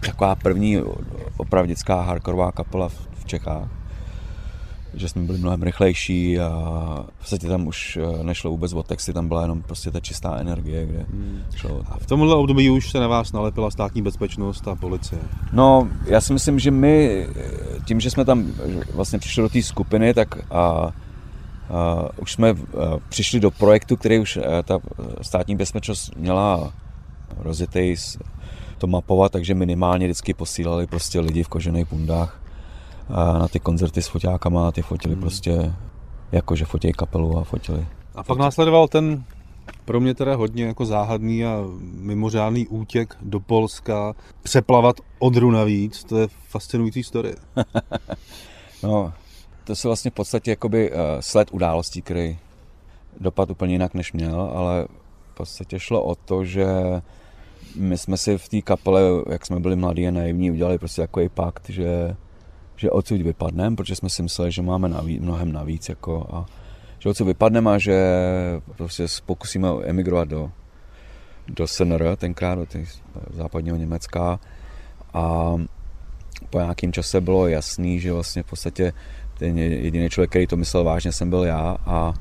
taková 0.00 0.34
první 0.34 0.78
opravdická 1.36 2.00
hardkorová 2.00 2.52
kapela 2.52 2.88
v, 2.88 3.08
v 3.18 3.24
Čechách 3.24 3.68
že 4.96 5.08
jsme 5.08 5.22
byli 5.22 5.38
mnohem 5.38 5.62
rychlejší 5.62 6.40
a 6.40 6.48
v 7.08 7.18
podstatě 7.18 7.48
tam 7.48 7.66
už 7.66 7.98
eh, 8.02 8.24
nešlo 8.24 8.50
vůbec 8.50 8.72
o 8.72 8.82
texty, 8.82 9.12
tam 9.12 9.28
byla 9.28 9.42
jenom 9.42 9.62
prostě 9.62 9.90
ta 9.90 10.00
čistá 10.00 10.36
energie, 10.36 10.86
kde 10.86 11.06
hmm. 11.10 11.42
šlo. 11.56 11.82
A 11.88 11.98
v 11.98 12.06
tomhle 12.06 12.34
období 12.34 12.70
už 12.70 12.90
se 12.90 13.00
na 13.00 13.08
vás 13.08 13.32
nalepila 13.32 13.70
státní 13.70 14.02
bezpečnost 14.02 14.68
a 14.68 14.74
policie. 14.74 15.22
No, 15.52 15.88
já 16.06 16.20
si 16.20 16.32
myslím, 16.32 16.58
že 16.58 16.70
my 16.70 17.26
tím, 17.84 18.00
že 18.00 18.10
jsme 18.10 18.24
tam 18.24 18.52
vlastně 18.94 19.18
přišli 19.18 19.42
do 19.42 19.48
té 19.48 19.62
skupiny, 19.62 20.14
tak 20.14 20.38
a, 20.50 20.60
a, 20.60 20.92
už 22.18 22.32
jsme 22.32 22.50
a, 22.50 22.54
přišli 23.08 23.40
do 23.40 23.50
projektu, 23.50 23.96
který 23.96 24.18
už 24.18 24.38
ta 24.64 24.78
státní 25.22 25.56
bezpečnost 25.56 26.16
měla 26.16 26.72
rozjetý 27.38 27.96
to 28.78 28.86
mapovat, 28.86 29.32
takže 29.32 29.54
minimálně 29.54 30.06
vždycky 30.06 30.34
posílali 30.34 30.86
prostě 30.86 31.20
lidi 31.20 31.42
v 31.42 31.48
kožených 31.48 31.88
bundách 31.88 32.42
a 33.08 33.38
na 33.38 33.48
ty 33.48 33.60
koncerty 33.60 34.02
s 34.02 34.08
foťákama, 34.08 34.72
ty 34.72 34.82
fotili 34.82 35.14
hmm. 35.14 35.22
prostě 35.22 35.74
jakože 36.32 36.64
fotějí 36.64 36.92
kapelu 36.92 37.38
a 37.38 37.44
fotili. 37.44 37.86
A 38.14 38.22
pak 38.22 38.38
následoval 38.38 38.88
ten 38.88 39.24
pro 39.84 40.00
mě 40.00 40.14
teda 40.14 40.36
hodně 40.36 40.64
jako 40.64 40.86
záhadný 40.86 41.44
a 41.44 41.64
mimořádný 41.80 42.68
útěk 42.68 43.16
do 43.22 43.40
Polska, 43.40 44.14
přeplavat 44.42 44.96
Odru 45.18 45.50
navíc, 45.50 46.04
to 46.04 46.18
je 46.18 46.28
fascinující 46.48 47.02
story. 47.02 47.34
no, 48.82 49.12
to 49.64 49.76
se 49.76 49.88
vlastně 49.88 50.10
v 50.10 50.14
podstatě 50.14 50.50
jakoby 50.50 50.92
uh, 50.92 50.98
sled 51.20 51.48
událostí, 51.52 52.02
který 52.02 52.38
dopad 53.20 53.50
úplně 53.50 53.74
jinak 53.74 53.94
než 53.94 54.12
měl, 54.12 54.40
ale 54.40 54.86
v 55.32 55.34
podstatě 55.34 55.78
šlo 55.80 56.02
o 56.02 56.14
to, 56.14 56.44
že 56.44 56.66
my 57.74 57.98
jsme 57.98 58.16
si 58.16 58.38
v 58.38 58.48
té 58.48 58.62
kapele, 58.62 59.00
jak 59.30 59.46
jsme 59.46 59.60
byli 59.60 59.76
mladí 59.76 60.08
a 60.08 60.10
naivní, 60.10 60.50
udělali 60.50 60.78
prostě 60.78 61.02
takový 61.02 61.28
pakt, 61.28 61.70
že 61.70 62.16
že 62.76 62.90
odsud 62.90 63.22
vypadneme, 63.22 63.76
protože 63.76 63.96
jsme 63.96 64.10
si 64.10 64.22
mysleli, 64.22 64.52
že 64.52 64.62
máme 64.62 64.88
navíc, 64.88 65.22
mnohem 65.22 65.52
navíc, 65.52 65.88
jako 65.88 66.26
a 66.32 66.46
že 66.98 67.08
odsud 67.08 67.24
vypadneme 67.24 67.74
a 67.74 67.78
že 67.78 67.96
prostě 68.76 69.06
pokusíme 69.26 69.68
emigrovat 69.84 70.28
do, 70.28 70.50
do 71.48 71.66
SNR, 71.66 72.16
tenkrát 72.16 72.54
do 72.54 72.66
západního 73.30 73.76
Německa. 73.76 74.40
A 75.14 75.54
po 76.50 76.58
nějakém 76.58 76.92
čase 76.92 77.20
bylo 77.20 77.48
jasný, 77.48 78.00
že 78.00 78.12
vlastně 78.12 78.42
v 78.42 78.46
podstatě 78.46 78.92
ten 79.38 79.58
jediný 79.58 80.10
člověk, 80.10 80.30
který 80.30 80.46
to 80.46 80.56
myslel 80.56 80.84
vážně, 80.84 81.12
jsem 81.12 81.30
byl 81.30 81.44
já. 81.44 81.76
A 81.86 82.14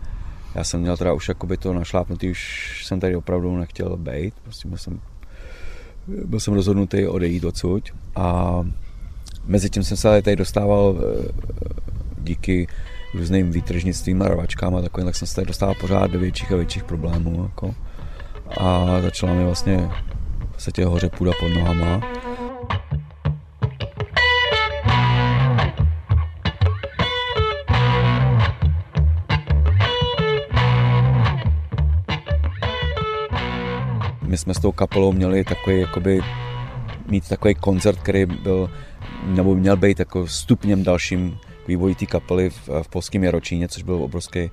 já 0.55 0.63
jsem 0.63 0.81
měl 0.81 0.97
teda 0.97 1.13
už 1.13 1.29
jakoby 1.29 1.57
to 1.57 1.73
našlápnutý, 1.73 2.31
už 2.31 2.83
jsem 2.85 2.99
tady 2.99 3.15
opravdu 3.15 3.57
nechtěl 3.57 3.97
být, 3.97 4.33
prostě 4.43 4.69
jsem, 4.75 4.99
byl 6.07 6.39
jsem 6.39 6.53
rozhodnutý 6.53 7.07
odejít 7.07 7.43
odsud 7.43 7.83
a 8.15 8.59
Mezitím 9.45 9.83
jsem 9.83 9.97
se 9.97 10.21
tady 10.21 10.35
dostával 10.35 10.95
díky 12.21 12.67
různým 13.13 13.51
výtržnictvím 13.51 14.21
a 14.21 14.27
rvačkám 14.27 14.75
a 14.75 14.81
takovým, 14.81 15.05
tak 15.05 15.15
jsem 15.15 15.27
se 15.27 15.35
tady 15.35 15.47
dostával 15.47 15.75
pořád 15.81 16.11
do 16.11 16.19
větších 16.19 16.51
a 16.51 16.55
větších 16.55 16.83
problémů. 16.83 17.43
Jako. 17.43 17.75
A 18.57 19.01
začala 19.01 19.33
mi 19.33 19.45
vlastně 19.45 19.89
v 20.49 20.53
podstatě 20.53 20.85
hoře 20.85 21.09
půda 21.09 21.31
pod 21.39 21.49
nohama. 21.49 22.01
My 34.33 34.37
jsme 34.37 34.53
s 34.53 34.59
tou 34.59 34.71
kapelou 34.71 35.11
měli 35.11 35.43
takový, 35.43 35.79
jakoby, 35.79 36.21
mít 37.09 37.29
takový 37.29 37.55
koncert, 37.55 37.99
který 37.99 38.25
byl, 38.25 38.69
nebo 39.25 39.55
měl 39.55 39.77
být 39.77 39.99
jako 39.99 40.27
stupněm 40.27 40.83
dalším 40.83 41.37
vývoji 41.67 41.95
té 41.95 42.05
kapely 42.05 42.49
v, 42.49 42.69
v 42.83 42.87
polském 42.87 43.23
Jaročíně, 43.23 43.67
což 43.67 43.83
byl 43.83 44.03
obrovský 44.03 44.51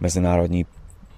mezinárodní 0.00 0.66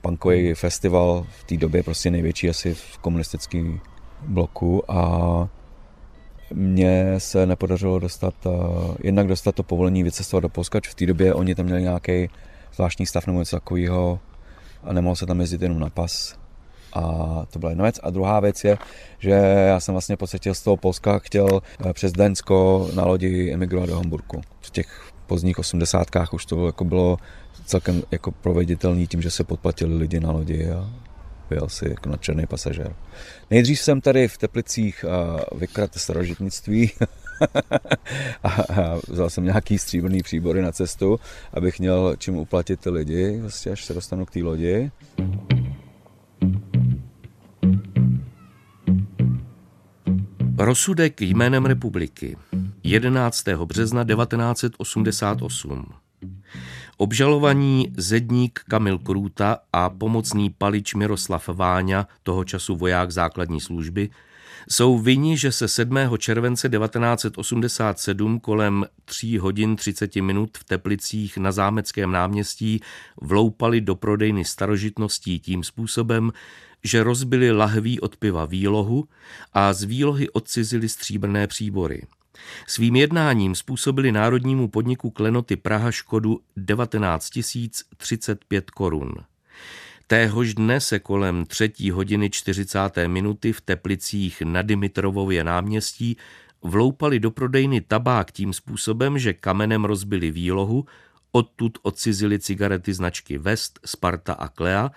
punkový 0.00 0.54
festival 0.54 1.26
v 1.40 1.44
té 1.44 1.56
době, 1.56 1.82
prostě 1.82 2.10
největší 2.10 2.48
asi 2.48 2.74
v 2.74 2.98
komunistickém 2.98 3.80
bloku 4.22 4.90
a 4.90 5.48
mně 6.52 7.14
se 7.18 7.46
nepodařilo 7.46 7.98
dostat, 7.98 8.34
uh, 8.46 8.52
jednak 9.02 9.26
dostat 9.26 9.54
to 9.54 9.62
povolení 9.62 10.02
vycestovat 10.02 10.42
do 10.42 10.48
Polska, 10.48 10.80
v 10.88 10.94
té 10.94 11.06
době 11.06 11.34
oni 11.34 11.54
tam 11.54 11.66
měli 11.66 11.82
nějaký 11.82 12.28
zvláštní 12.74 13.06
stav 13.06 13.26
nebo 13.26 13.38
něco 13.38 13.56
takového 13.56 14.20
a 14.82 14.92
nemohl 14.92 15.16
se 15.16 15.26
tam 15.26 15.40
jezdit 15.40 15.62
jenom 15.62 15.78
na 15.78 15.90
pas. 15.90 16.43
A 16.94 17.46
to 17.50 17.58
byla 17.58 17.70
jedna 17.70 17.82
věc. 17.82 18.00
A 18.02 18.10
druhá 18.10 18.40
věc 18.40 18.64
je, 18.64 18.78
že 19.18 19.30
já 19.68 19.80
jsem 19.80 19.94
vlastně 19.94 20.16
v 20.16 20.18
podstatě 20.18 20.54
z 20.54 20.62
toho 20.62 20.76
Polska 20.76 21.18
chtěl 21.18 21.60
eh, 21.86 21.92
přes 21.92 22.12
Densko 22.12 22.88
na 22.94 23.04
lodi 23.04 23.52
emigrovat 23.52 23.88
do 23.88 23.96
Hamburku. 23.96 24.40
V 24.60 24.70
těch 24.70 25.12
pozdních 25.26 25.58
osmdesátkách 25.58 26.32
už 26.32 26.46
to 26.46 26.66
jako 26.66 26.84
bylo 26.84 27.16
celkem 27.64 28.02
jako 28.10 28.30
proveditelný 28.30 29.06
tím, 29.06 29.22
že 29.22 29.30
se 29.30 29.44
podplatili 29.44 29.96
lidi 29.96 30.20
na 30.20 30.30
lodi 30.30 30.70
a 30.70 30.90
byl 31.50 31.68
si 31.68 31.88
jako 31.88 32.08
nadšený 32.08 32.46
pasažér. 32.46 32.94
Nejdřív 33.50 33.80
jsem 33.80 34.00
tady 34.00 34.28
v 34.28 34.38
Teplicích 34.38 35.04
vykrat 35.56 35.90
starožitnictví 35.94 36.92
a, 38.42 38.48
a 38.48 39.00
vzal 39.08 39.30
jsem 39.30 39.44
nějaký 39.44 39.78
stříbrný 39.78 40.22
příbory 40.22 40.62
na 40.62 40.72
cestu, 40.72 41.20
abych 41.52 41.78
měl 41.78 42.16
čím 42.18 42.36
uplatit 42.36 42.80
ty 42.80 42.90
lidi, 42.90 43.38
vlastně 43.40 43.72
až 43.72 43.84
se 43.84 43.94
dostanu 43.94 44.24
k 44.24 44.30
té 44.30 44.42
lodi. 44.42 44.90
Rozsudek 50.64 51.20
jménem 51.20 51.66
republiky 51.66 52.36
11. 52.82 53.48
března 53.48 54.04
1988. 54.04 55.86
Obžalovaní 56.96 57.92
zedník 57.96 58.60
Kamil 58.68 58.98
Krůta 58.98 59.58
a 59.72 59.90
pomocný 59.90 60.50
palič 60.50 60.94
Miroslav 60.94 61.48
Váňa, 61.48 62.08
toho 62.22 62.44
času 62.44 62.76
voják 62.76 63.10
základní 63.10 63.60
služby, 63.60 64.10
jsou 64.70 64.98
vyni, 64.98 65.38
že 65.38 65.52
se 65.52 65.68
7. 65.68 65.98
července 66.18 66.68
1987 66.68 68.40
kolem 68.40 68.84
3 69.04 69.36
hodin 69.36 69.76
30 69.76 70.16
minut 70.16 70.58
v 70.58 70.64
Teplicích 70.64 71.36
na 71.36 71.52
Zámeckém 71.52 72.12
náměstí 72.12 72.80
vloupali 73.20 73.80
do 73.80 73.94
prodejny 73.94 74.44
starožitností 74.44 75.40
tím 75.40 75.64
způsobem, 75.64 76.32
že 76.84 77.02
rozbili 77.02 77.52
lahví 77.52 78.00
od 78.00 78.16
piva 78.16 78.44
výlohu 78.44 79.08
a 79.52 79.72
z 79.72 79.82
výlohy 79.82 80.30
odcizili 80.30 80.88
stříbrné 80.88 81.46
příbory. 81.46 82.06
Svým 82.66 82.96
jednáním 82.96 83.54
způsobili 83.54 84.12
národnímu 84.12 84.68
podniku 84.68 85.10
Klenoty 85.10 85.56
Praha 85.56 85.90
škodu 85.90 86.40
19 86.56 87.30
035 87.96 88.70
korun. 88.70 89.14
Téhož 90.06 90.54
dne 90.54 90.80
se 90.80 90.98
kolem 90.98 91.44
3 91.46 91.90
hodiny 91.92 92.30
40. 92.30 92.78
minuty 93.06 93.52
v 93.52 93.60
Teplicích 93.60 94.42
na 94.42 94.62
Dimitrovově 94.62 95.44
náměstí 95.44 96.16
vloupali 96.62 97.20
do 97.20 97.30
prodejny 97.30 97.80
tabák 97.80 98.32
tím 98.32 98.52
způsobem, 98.52 99.18
že 99.18 99.32
kamenem 99.32 99.84
rozbili 99.84 100.30
výlohu, 100.30 100.86
odtud 101.32 101.78
odcizili 101.82 102.38
cigarety 102.38 102.94
značky 102.94 103.38
West, 103.38 103.80
Sparta 103.84 104.32
a 104.32 104.48
Klea 104.48 104.90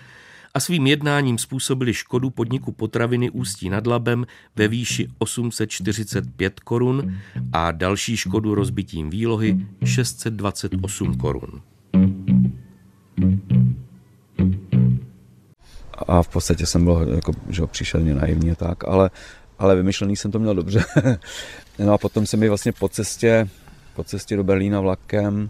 a 0.58 0.60
svým 0.60 0.88
jednáním 0.88 1.38
způsobili 1.38 1.94
škodu 1.94 2.30
podniku 2.30 2.72
potraviny 2.72 3.30
Ústí 3.30 3.70
nad 3.70 3.88
Labem 3.88 4.26
ve 4.56 4.68
výši 4.68 5.08
845 5.18 6.60
korun 6.60 7.18
a 7.54 7.72
další 7.72 8.18
škodu 8.18 8.56
rozbitím 8.56 9.10
výlohy 9.10 9.58
628 9.86 11.18
korun. 11.18 11.62
A 16.08 16.24
v 16.24 16.28
podstatě 16.28 16.66
jsem 16.66 16.84
byl 16.84 17.08
jako, 17.16 17.32
že 17.50 17.68
příšerně 17.68 18.14
naivní 18.14 18.56
tak, 18.56 18.88
ale, 18.88 19.10
ale 19.60 19.76
vymyšlený 19.76 20.16
jsem 20.16 20.32
to 20.32 20.40
měl 20.40 20.56
dobře. 20.56 20.84
no 21.80 21.94
a 21.94 21.98
potom 21.98 22.26
se 22.26 22.38
mi 22.38 22.50
vlastně 22.50 22.72
po 22.72 22.90
cestě, 22.90 23.50
po 23.96 24.04
cestě 24.04 24.36
do 24.36 24.44
Berlína 24.44 24.80
vlakem 24.80 25.50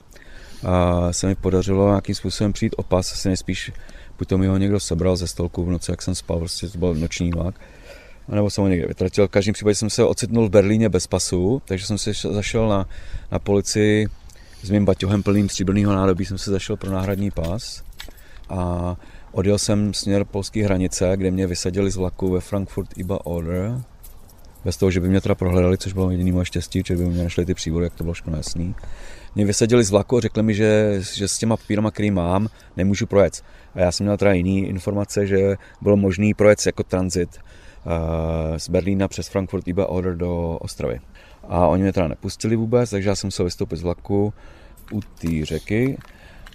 a 0.64 1.14
se 1.14 1.28
mi 1.28 1.36
podařilo 1.36 1.88
nějakým 1.88 2.16
způsobem 2.16 2.54
přijít 2.54 2.76
o 2.78 2.84
pas, 2.84 3.14
asi 3.14 3.28
nejspíš 3.28 3.72
buď 4.18 4.28
to 4.28 4.38
mi 4.38 4.48
ho 4.48 4.58
někdo 4.58 4.80
sebral 4.80 5.16
ze 5.16 5.28
stolku 5.28 5.66
v 5.66 5.70
noci, 5.70 5.92
jak 5.92 6.02
jsem 6.02 6.16
spal, 6.16 6.40
prostě 6.40 6.70
to 6.70 6.78
byl 6.78 6.96
noční 6.96 7.32
vlak, 7.32 7.56
nebo 8.28 8.50
jsem 8.50 8.62
ho 8.62 8.68
někde 8.68 8.88
vytratil. 8.88 9.28
V 9.28 9.32
každém 9.32 9.54
případě 9.54 9.76
jsem 9.76 9.90
se 9.90 10.04
ocitnul 10.04 10.48
v 10.48 10.52
Berlíně 10.52 10.90
bez 10.90 11.08
pasu, 11.08 11.62
takže 11.66 11.86
jsem 11.86 11.98
se 11.98 12.12
zašel 12.14 12.70
na, 12.70 12.88
na 13.32 13.40
policii 13.40 14.08
s 14.64 14.70
mým 14.70 14.86
baťohem 14.86 15.24
plným 15.24 15.50
stříbrného 15.50 15.96
nádobí, 15.96 16.26
jsem 16.26 16.38
se 16.38 16.52
zašel 16.52 16.76
pro 16.76 16.92
náhradní 16.92 17.32
pas 17.32 17.84
a 18.50 18.96
odjel 19.32 19.58
jsem 19.58 19.94
směr 19.94 20.26
polské 20.26 20.64
hranice, 20.64 21.12
kde 21.16 21.32
mě 21.32 21.48
vysadili 21.48 21.92
z 21.92 21.96
vlaku 21.96 22.32
ve 22.32 22.40
Frankfurt 22.40 22.98
Iba 22.98 23.26
Oder, 23.26 23.82
bez 24.66 24.78
toho, 24.78 24.92
že 24.92 25.00
by 25.00 25.10
mě 25.10 25.22
teda 25.22 25.36
prohledali, 25.36 25.78
což 25.78 25.94
bylo 25.94 26.12
jediný 26.12 26.32
moje 26.32 26.46
štěstí, 26.46 26.84
že 26.86 26.96
by 26.96 27.06
mě 27.06 27.24
našli 27.24 27.46
ty 27.46 27.54
příbory, 27.54 27.86
jak 27.86 27.94
to 27.94 28.04
bylo 28.04 28.14
všechno 28.14 28.38
jasný. 28.38 28.76
Mě 29.38 29.46
vysadili 29.46 29.84
z 29.84 29.92
vlaku 29.92 30.18
a 30.18 30.22
řekli 30.22 30.44
mi, 30.44 30.54
že, 30.54 31.00
že 31.14 31.28
s 31.28 31.38
těma 31.38 31.58
papírama, 31.58 31.92
který 31.92 32.12
mám, 32.12 32.48
nemůžu 32.78 33.06
projet. 33.06 33.44
A 33.76 33.80
já 33.80 33.92
jsem 33.92 34.06
měl 34.06 34.18
teda 34.18 34.34
jiný 34.34 34.68
informace, 34.68 35.28
že 35.28 35.56
bylo 35.82 35.98
možný 35.98 36.34
projet 36.34 36.66
jako 36.66 36.84
transit 36.84 37.30
uh, 37.38 37.92
z 38.58 38.70
Berlína 38.70 39.08
přes 39.08 39.28
Frankfurt 39.28 39.68
IBA 39.68 39.86
Order 39.86 40.18
do 40.18 40.58
Ostravy. 40.62 41.00
A 41.48 41.68
oni 41.68 41.84
mě 41.84 41.94
teda 41.94 42.08
nepustili 42.08 42.56
vůbec, 42.56 42.90
takže 42.90 43.10
já 43.10 43.16
jsem 43.16 43.28
musel 43.28 43.46
vystoupit 43.46 43.78
z 43.78 43.82
vlaku 43.82 44.34
u 44.94 45.02
té 45.02 45.46
řeky 45.46 45.98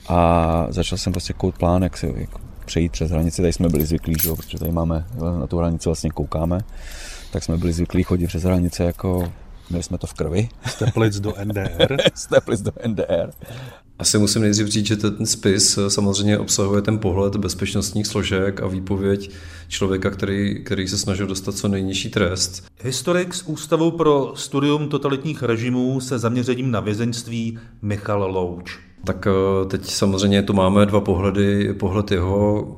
a 0.08 0.66
začal 0.68 0.98
jsem 0.98 1.12
prostě 1.12 1.32
kout 1.32 1.58
plán, 1.58 1.82
jak 1.82 1.96
se 1.96 2.06
jak 2.16 2.30
přejít 2.64 2.92
přes 2.92 3.10
hranici. 3.10 3.42
Tady 3.42 3.52
jsme 3.52 3.68
byli 3.68 3.86
zvyklí, 3.86 4.14
že, 4.22 4.32
protože 4.32 4.58
tady 4.58 4.72
máme, 4.72 5.06
na 5.40 5.46
tu 5.46 5.58
hranici 5.58 5.88
vlastně 5.88 6.10
koukáme, 6.10 6.60
tak 7.32 7.42
jsme 7.42 7.56
byli 7.56 7.72
zvyklí 7.72 8.02
chodit 8.02 8.26
přes 8.26 8.42
hranice 8.42 8.84
jako 8.84 9.32
Měli 9.72 9.82
jsme 9.82 9.98
to 9.98 10.06
v 10.06 10.14
krvi. 10.14 10.48
Z 10.66 10.74
Teplic 10.74 11.20
do 11.20 11.34
NDR. 11.44 11.96
Z 12.14 12.26
Teplic 12.30 12.60
do 12.60 12.72
NDR. 12.86 13.30
Asi 13.98 14.18
musím 14.18 14.42
nejdřív 14.42 14.66
říct, 14.66 14.86
že 14.86 14.96
ten 14.96 15.26
spis 15.26 15.78
samozřejmě 15.88 16.38
obsahuje 16.38 16.82
ten 16.82 16.98
pohled 16.98 17.36
bezpečnostních 17.36 18.06
složek 18.06 18.62
a 18.62 18.66
výpověď 18.66 19.30
člověka, 19.68 20.10
který, 20.10 20.64
který 20.64 20.88
se 20.88 20.98
snažil 20.98 21.26
dostat 21.26 21.54
co 21.54 21.68
nejnižší 21.68 22.10
trest. 22.10 22.64
Historik 22.80 23.34
z 23.34 23.42
Ústavu 23.42 23.90
pro 23.90 24.32
studium 24.36 24.88
totalitních 24.88 25.42
režimů 25.42 26.00
se 26.00 26.18
zaměřením 26.18 26.70
na 26.70 26.80
vězeňství 26.80 27.58
Michal 27.82 28.30
Louč. 28.32 28.78
Tak 29.04 29.26
eh, 29.26 29.66
teď 29.68 29.84
samozřejmě 29.84 30.42
tu 30.42 30.52
máme 30.52 30.86
dva 30.86 31.00
pohledy. 31.00 31.74
Pohled 31.74 32.10
jeho, 32.10 32.68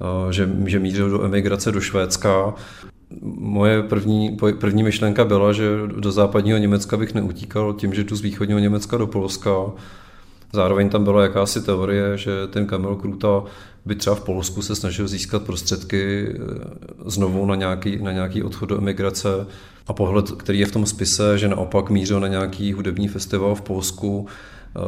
eh, 0.00 0.32
že, 0.32 0.50
že 0.66 0.78
mířil 0.78 1.10
do 1.10 1.24
emigrace 1.24 1.72
do 1.72 1.80
Švédska 1.80 2.54
moje 3.38 3.82
první, 3.82 4.38
první 4.58 4.82
myšlenka 4.82 5.24
byla, 5.24 5.52
že 5.52 5.64
do 5.86 6.12
západního 6.12 6.58
Německa 6.58 6.96
bych 6.96 7.14
neutíkal 7.14 7.72
tím, 7.72 7.94
že 7.94 8.04
tu 8.04 8.16
z 8.16 8.20
východního 8.20 8.58
Německa 8.58 8.96
do 8.96 9.06
Polska. 9.06 9.50
Zároveň 10.52 10.88
tam 10.88 11.04
byla 11.04 11.22
jakási 11.22 11.62
teorie, 11.62 12.18
že 12.18 12.30
ten 12.50 12.66
Kamil 12.66 12.96
Kruta 12.96 13.42
by 13.84 13.94
třeba 13.94 14.16
v 14.16 14.20
Polsku 14.24 14.62
se 14.62 14.76
snažil 14.76 15.08
získat 15.08 15.42
prostředky 15.42 16.26
eh, 16.28 16.38
znovu 17.06 17.46
na 17.46 17.54
nějaký, 17.54 18.02
na 18.02 18.12
nějaký 18.12 18.42
odchod 18.42 18.68
do 18.68 18.78
emigrace. 18.78 19.46
A 19.86 19.92
pohled, 19.92 20.30
který 20.30 20.58
je 20.58 20.66
v 20.66 20.72
tom 20.72 20.86
spise, 20.86 21.38
že 21.38 21.48
naopak 21.48 21.90
mířil 21.90 22.20
na 22.20 22.28
nějaký 22.28 22.72
hudební 22.72 23.08
festival 23.08 23.54
v 23.54 23.60
Polsku, 23.60 24.26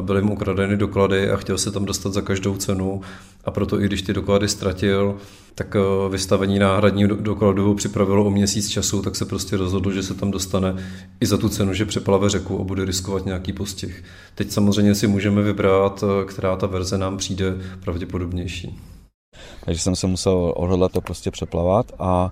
byly 0.01 0.23
mu 0.23 0.33
ukradeny 0.33 0.77
doklady 0.77 1.31
a 1.31 1.37
chtěl 1.37 1.59
se 1.59 1.71
tam 1.71 1.85
dostat 1.85 2.13
za 2.13 2.21
každou 2.21 2.57
cenu 2.57 3.01
a 3.45 3.51
proto 3.51 3.81
i 3.81 3.85
když 3.85 4.03
ty 4.03 4.13
doklady 4.13 4.49
ztratil, 4.49 5.17
tak 5.55 5.77
eh, 5.77 6.09
vystavení 6.09 6.59
náhradního 6.59 7.17
dokladu 7.17 7.67
ho 7.67 7.75
připravilo 7.75 8.25
o 8.25 8.31
měsíc 8.31 8.69
času, 8.69 9.03
tak 9.03 9.17
se 9.17 9.25
prostě 9.25 9.57
rozhodl, 9.57 9.93
že 9.93 10.03
se 10.03 10.15
tam 10.15 10.31
dostane 10.31 10.77
i 11.21 11.27
za 11.27 11.39
tu 11.39 11.49
cenu, 11.49 11.75
že 11.75 11.85
přeplave 11.85 12.31
řeku 12.31 12.61
a 12.61 12.65
bude 12.65 12.85
riskovat 12.85 13.27
nějaký 13.27 13.53
postih. 13.53 14.05
Teď 14.35 14.51
samozřejmě 14.51 14.95
si 14.95 15.07
můžeme 15.07 15.43
vybrat, 15.43 16.05
eh, 16.05 16.25
která 16.25 16.57
ta 16.57 16.67
verze 16.67 16.99
nám 16.99 17.17
přijde 17.17 17.55
pravděpodobnější. 17.85 18.79
Takže 19.65 19.81
jsem 19.81 19.97
se 19.97 20.07
musel 20.07 20.53
odhodlat 20.57 20.93
to 20.93 21.01
prostě 21.01 21.31
přeplavat 21.31 21.93
a 21.99 22.31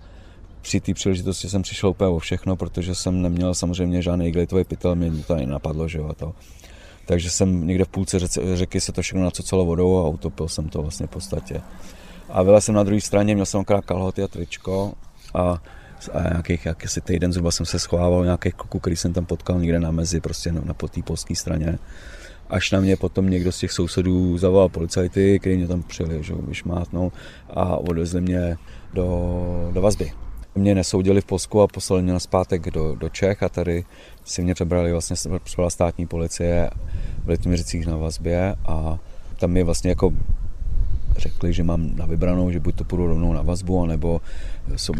při 0.62 0.80
té 0.80 0.94
příležitosti 0.94 1.48
jsem 1.48 1.62
přišel 1.62 1.90
úplně 1.90 2.08
o 2.08 2.18
všechno, 2.18 2.56
protože 2.56 2.94
jsem 2.94 3.22
neměl 3.22 3.54
samozřejmě 3.54 4.02
žádný 4.02 4.28
igelitový 4.28 4.64
pytel, 4.64 4.94
mě 4.94 5.10
to 5.26 5.34
ani 5.34 5.46
napadlo, 5.46 5.88
že 5.88 5.98
jo, 5.98 6.12
to. 6.16 6.32
Takže 7.10 7.30
jsem 7.30 7.66
někde 7.66 7.84
v 7.84 7.88
půlce 7.88 8.18
řeky 8.54 8.80
se 8.80 8.92
to 8.92 9.02
všechno 9.02 9.24
nacocalo 9.24 9.64
vodou 9.64 9.98
a 9.98 10.08
utopil 10.08 10.48
jsem 10.48 10.68
to 10.68 10.82
vlastně 10.82 11.06
v 11.06 11.10
podstatě. 11.10 11.60
A 12.28 12.42
vylez 12.42 12.64
jsem 12.64 12.74
na 12.74 12.82
druhé 12.82 13.00
straně, 13.00 13.34
měl 13.34 13.46
jsem 13.46 13.60
akorát 13.60 13.84
kalhoty 13.84 14.22
a 14.22 14.28
tričko 14.28 14.92
a, 15.34 15.62
a 16.12 16.22
nějakých, 16.22 16.66
jakýsi 16.66 17.00
týden 17.00 17.32
zhruba 17.32 17.50
jsem 17.50 17.66
se 17.66 17.78
schovával 17.78 18.24
nějakých 18.24 18.54
kluků, 18.54 18.78
který 18.78 18.96
jsem 18.96 19.12
tam 19.12 19.26
potkal 19.26 19.60
někde 19.60 19.80
na 19.80 19.90
mezi, 19.90 20.20
prostě 20.20 20.52
na, 20.52 20.60
na 20.64 20.74
po 20.74 20.88
té 20.88 21.02
polské 21.02 21.34
straně. 21.34 21.78
Až 22.50 22.70
na 22.70 22.80
mě 22.80 22.96
potom 22.96 23.30
někdo 23.30 23.52
z 23.52 23.58
těch 23.58 23.72
sousedů 23.72 24.38
zavolal 24.38 24.68
policajty, 24.68 25.38
který 25.38 25.56
mě 25.56 25.68
tam 25.68 25.82
přijeli, 25.82 26.22
že 26.22 26.34
vyšmátnou 26.34 27.12
a 27.50 27.76
odvezli 27.76 28.20
mě 28.20 28.56
do, 28.94 29.70
do 29.72 29.80
vazby. 29.80 30.12
Mě 30.54 30.74
nesoudili 30.74 31.20
v 31.20 31.24
Polsku 31.24 31.60
a 31.60 31.66
poslali 31.66 32.02
mě 32.02 32.12
na 32.12 32.18
zpátek 32.18 32.70
do, 32.70 32.94
do 32.94 33.08
Čech 33.08 33.42
a 33.42 33.48
tady 33.48 33.84
si 34.24 34.42
mě 34.42 34.54
přebrali 34.54 34.92
vlastně 34.92 35.16
státní 35.68 36.06
policie 36.06 36.70
v 37.24 37.28
Litoměřicích 37.28 37.86
na 37.86 37.96
vazbě 37.96 38.54
a 38.66 38.98
tam 39.36 39.50
mi 39.50 39.62
vlastně 39.62 39.90
jako 39.90 40.12
řekli, 41.16 41.52
že 41.52 41.62
mám 41.62 41.96
na 41.96 42.06
vybranou, 42.06 42.50
že 42.50 42.60
buď 42.60 42.74
to 42.74 42.84
půjdu 42.84 43.06
rovnou 43.06 43.32
na 43.32 43.42
vazbu, 43.42 43.82
anebo 43.82 44.20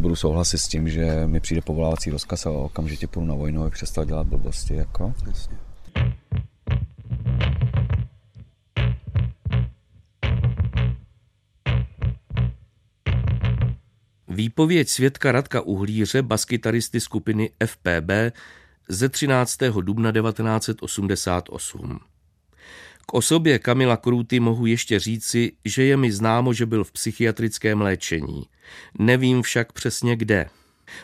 budu 0.00 0.16
souhlasit 0.16 0.58
s 0.58 0.68
tím, 0.68 0.88
že 0.88 1.26
mi 1.26 1.40
přijde 1.40 1.62
povolávací 1.62 2.10
rozkaz 2.10 2.46
a 2.46 2.50
okamžitě 2.50 3.06
půjdu 3.06 3.26
na 3.26 3.34
vojnu, 3.34 3.64
a 3.64 3.70
přestal 3.70 4.04
dělat 4.04 4.26
blbosti. 4.26 4.74
Jako. 4.74 5.14
Jasně. 5.26 5.69
Výpověď 14.32 14.88
svědka 14.88 15.32
Radka 15.32 15.60
Uhlíře, 15.60 16.22
baskytaristy 16.22 17.00
skupiny 17.00 17.50
FPB 17.66 18.10
ze 18.88 19.08
13. 19.08 19.58
dubna 19.80 20.12
1988. 20.12 21.98
K 23.06 23.14
osobě 23.14 23.58
Kamila 23.58 23.96
Krůty 23.96 24.40
mohu 24.40 24.66
ještě 24.66 24.98
říci, 24.98 25.52
že 25.64 25.84
je 25.84 25.96
mi 25.96 26.12
známo, 26.12 26.52
že 26.52 26.66
byl 26.66 26.84
v 26.84 26.92
psychiatrickém 26.92 27.80
léčení. 27.80 28.42
Nevím 28.98 29.42
však 29.42 29.72
přesně 29.72 30.16
kde. 30.16 30.48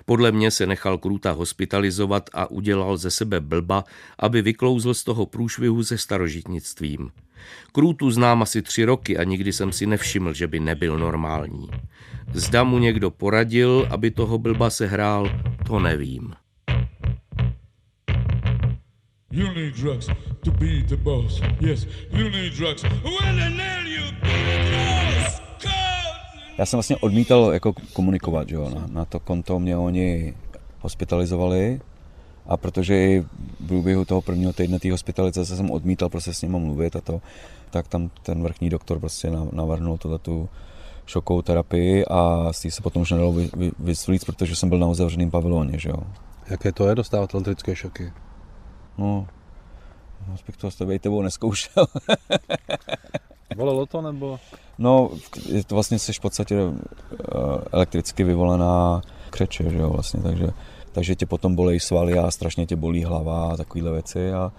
Podle 0.05 0.33
mě 0.33 0.51
se 0.51 0.67
nechal 0.67 0.99
Krůta 0.99 1.33
hospitalizovat 1.33 2.31
a 2.33 2.51
udělal 2.51 2.97
ze 2.97 3.11
sebe 3.11 3.41
blba, 3.41 3.85
aby 4.19 4.43
vyklouzl 4.43 4.95
z 4.95 5.05
toho 5.05 5.27
průšvihu 5.27 5.85
se 5.85 5.99
starožitnictvím. 5.99 7.11
Krůtu 7.73 8.11
znám 8.11 8.43
asi 8.43 8.63
tři 8.63 8.85
roky 8.85 9.19
a 9.19 9.25
nikdy 9.25 9.53
jsem 9.53 9.73
si 9.73 9.87
nevšiml, 9.87 10.33
že 10.33 10.47
by 10.47 10.61
nebyl 10.61 10.99
normální. 10.99 11.69
Zda 12.33 12.65
mu 12.65 12.79
někdo 12.79 13.11
poradil, 13.11 13.89
aby 13.91 14.11
toho 14.11 14.39
blba 14.39 14.71
sehrál, 14.71 15.31
to 15.67 15.81
nevím. 15.81 16.35
You 19.31 19.55
need 19.55 19.75
drugs 19.75 20.07
to 20.45 20.51
be 20.51 20.83
the 20.83 20.97
boss. 20.97 21.41
Yes, 21.61 21.87
you 22.11 22.31
need 22.31 22.55
drugs. 22.55 22.83
When 22.83 23.37
the 23.37 23.51
nail 23.51 23.87
you 23.87 24.13
cross, 24.21 24.46
Já 26.59 26.67
jsem 26.67 26.77
vlastně 26.77 26.97
odmítal 26.97 27.53
jako 27.53 27.75
komunikovat, 27.93 28.51
jo. 28.51 28.71
Na, 28.71 28.87
na 28.87 29.05
to 29.05 29.21
konto 29.21 29.59
mě 29.59 29.77
oni 29.77 30.35
hospitalizovali 30.81 31.81
a 32.47 32.57
protože 32.57 32.95
i 32.95 33.21
v 33.21 33.67
průběhu 33.67 34.05
toho 34.05 34.23
prvního 34.23 34.53
týdne 34.53 34.79
té 34.79 34.91
hospitalizace 34.91 35.57
jsem 35.57 35.71
odmítal 35.71 36.09
prostě 36.09 36.35
s 36.35 36.43
nimi 36.43 36.59
mluvit 36.59 36.97
a 36.97 37.01
to, 37.01 37.21
tak 37.71 37.89
tam 37.89 38.11
ten 38.23 38.43
vrchní 38.43 38.71
doktor 38.71 39.01
prostě 39.01 39.31
navrhnul 39.53 39.99
tuhle 39.99 40.19
tu 40.19 40.49
šokovou 41.07 41.43
terapii 41.43 42.05
a 42.05 42.53
s 42.53 42.61
tím 42.61 42.71
se 42.71 42.83
potom 42.83 43.03
už 43.03 43.11
nedalo 43.11 43.33
vy, 43.33 43.51
vy, 43.57 43.71
vysvlít, 43.79 44.25
protože 44.25 44.57
jsem 44.57 44.69
byl 44.69 44.79
na 44.79 44.87
uzavřeném 44.87 45.31
paviloně, 45.31 45.79
že 45.79 45.89
jo. 45.89 46.03
Jaké 46.51 46.73
to 46.73 46.89
je 46.89 46.95
dostávat 46.95 47.35
elektrické 47.35 47.77
šoky? 47.77 48.13
No, 48.99 49.27
bych 50.47 50.57
to 50.57 50.71
s 50.71 50.77
tebou 51.01 51.23
neskoušel. 51.23 51.87
Volalo 53.57 53.87
to 53.87 54.03
nebo? 54.03 54.39
No, 54.79 55.11
je 55.47 55.65
to 55.65 55.75
vlastně 55.75 55.99
jsi 55.99 56.13
v 56.13 56.21
podstatě 56.21 56.61
uh, 56.65 56.75
elektricky 57.73 58.25
vyvolená 58.25 59.03
křeče, 59.31 59.71
že 59.71 59.79
jo, 59.79 59.91
vlastně, 59.91 60.23
takže, 60.23 60.47
takže 60.93 61.15
tě 61.15 61.27
potom 61.27 61.55
bolí 61.55 61.81
svaly 61.81 62.19
a 62.19 62.31
strašně 62.31 62.67
tě 62.67 62.77
bolí 62.77 63.05
hlava 63.05 63.53
a 63.53 63.57
takovéhle 63.57 63.93
věci 63.93 64.33
a, 64.33 64.53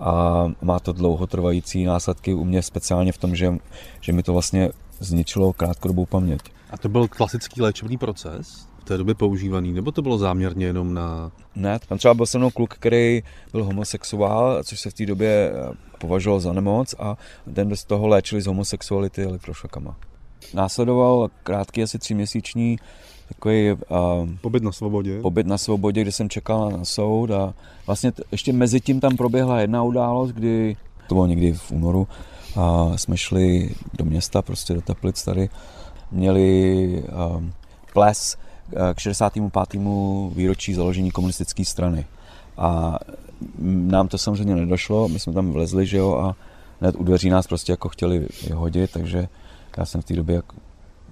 a 0.00 0.44
má 0.62 0.80
to 0.80 0.92
dlouhotrvající 0.92 1.84
následky 1.84 2.34
u 2.34 2.44
mě 2.44 2.62
speciálně 2.62 3.12
v 3.12 3.18
tom, 3.18 3.36
že, 3.36 3.54
že 4.00 4.12
mi 4.12 4.22
to 4.22 4.32
vlastně 4.32 4.70
zničilo 5.00 5.52
krátkodobou 5.52 6.06
paměť. 6.06 6.40
A 6.70 6.78
to 6.78 6.88
byl 6.88 7.08
klasický 7.08 7.62
léčebný 7.62 7.98
proces? 7.98 8.71
V 8.82 8.84
té 8.84 8.98
době 8.98 9.14
používaný, 9.14 9.72
nebo 9.72 9.92
to 9.92 10.02
bylo 10.02 10.18
záměrně 10.18 10.66
jenom 10.66 10.94
na... 10.94 11.32
Ne, 11.56 11.78
tam 11.88 11.98
třeba 11.98 12.14
byl 12.14 12.26
se 12.26 12.38
mnou 12.38 12.50
kluk, 12.50 12.74
který 12.74 13.22
byl 13.52 13.64
homosexuál, 13.64 14.62
což 14.64 14.80
se 14.80 14.90
v 14.90 14.94
té 14.94 15.06
době 15.06 15.52
eh, 15.54 15.74
považoval 15.98 16.40
za 16.40 16.52
nemoc 16.52 16.94
a 16.98 17.16
ten 17.54 17.68
bez 17.68 17.84
toho 17.84 18.06
léčili 18.06 18.42
z 18.42 18.46
homosexuality 18.46 19.22
elektrošokama. 19.22 19.96
Následoval 20.54 21.28
krátký, 21.42 21.82
asi 21.82 21.98
tříměsíční 21.98 22.78
takový... 23.28 23.72
Uh, 23.72 23.78
pobyt 24.40 24.62
na 24.62 24.72
svobodě. 24.72 25.20
Pobyt 25.20 25.46
na 25.46 25.58
svobodě, 25.58 26.02
kde 26.02 26.12
jsem 26.12 26.28
čekal 26.28 26.70
na 26.70 26.84
soud 26.84 27.30
a 27.30 27.54
vlastně 27.86 28.12
t- 28.12 28.22
ještě 28.32 28.52
mezi 28.52 28.80
tím 28.80 29.00
tam 29.00 29.16
proběhla 29.16 29.60
jedna 29.60 29.82
událost, 29.82 30.30
kdy, 30.30 30.76
to 31.08 31.14
bylo 31.14 31.26
někdy 31.26 31.52
v 31.52 31.70
únoru, 31.70 32.08
a 32.56 32.92
jsme 32.96 33.16
šli 33.16 33.74
do 33.98 34.04
města, 34.04 34.42
prostě 34.42 34.74
do 34.74 34.80
Teplic 34.80 35.24
tady, 35.24 35.48
měli 36.10 37.04
uh, 37.08 37.42
ples 37.92 38.36
k 38.94 38.98
65. 38.98 39.44
výročí 40.34 40.74
založení 40.74 41.10
komunistické 41.10 41.64
strany. 41.64 42.06
A 42.56 42.98
nám 43.58 44.08
to 44.08 44.18
samozřejmě 44.18 44.56
nedošlo, 44.56 45.08
my 45.08 45.18
jsme 45.18 45.32
tam 45.32 45.52
vlezli, 45.52 45.86
že 45.86 45.96
jo, 45.96 46.14
a 46.14 46.36
hned 46.80 46.94
u 46.98 47.04
dveří 47.04 47.30
nás 47.30 47.46
prostě 47.46 47.72
jako 47.72 47.88
chtěli 47.88 48.26
vyhodit, 48.48 48.90
takže 48.90 49.28
já 49.76 49.84
jsem 49.86 50.02
v 50.02 50.04
té 50.04 50.14
době 50.14 50.36
jako 50.36 50.56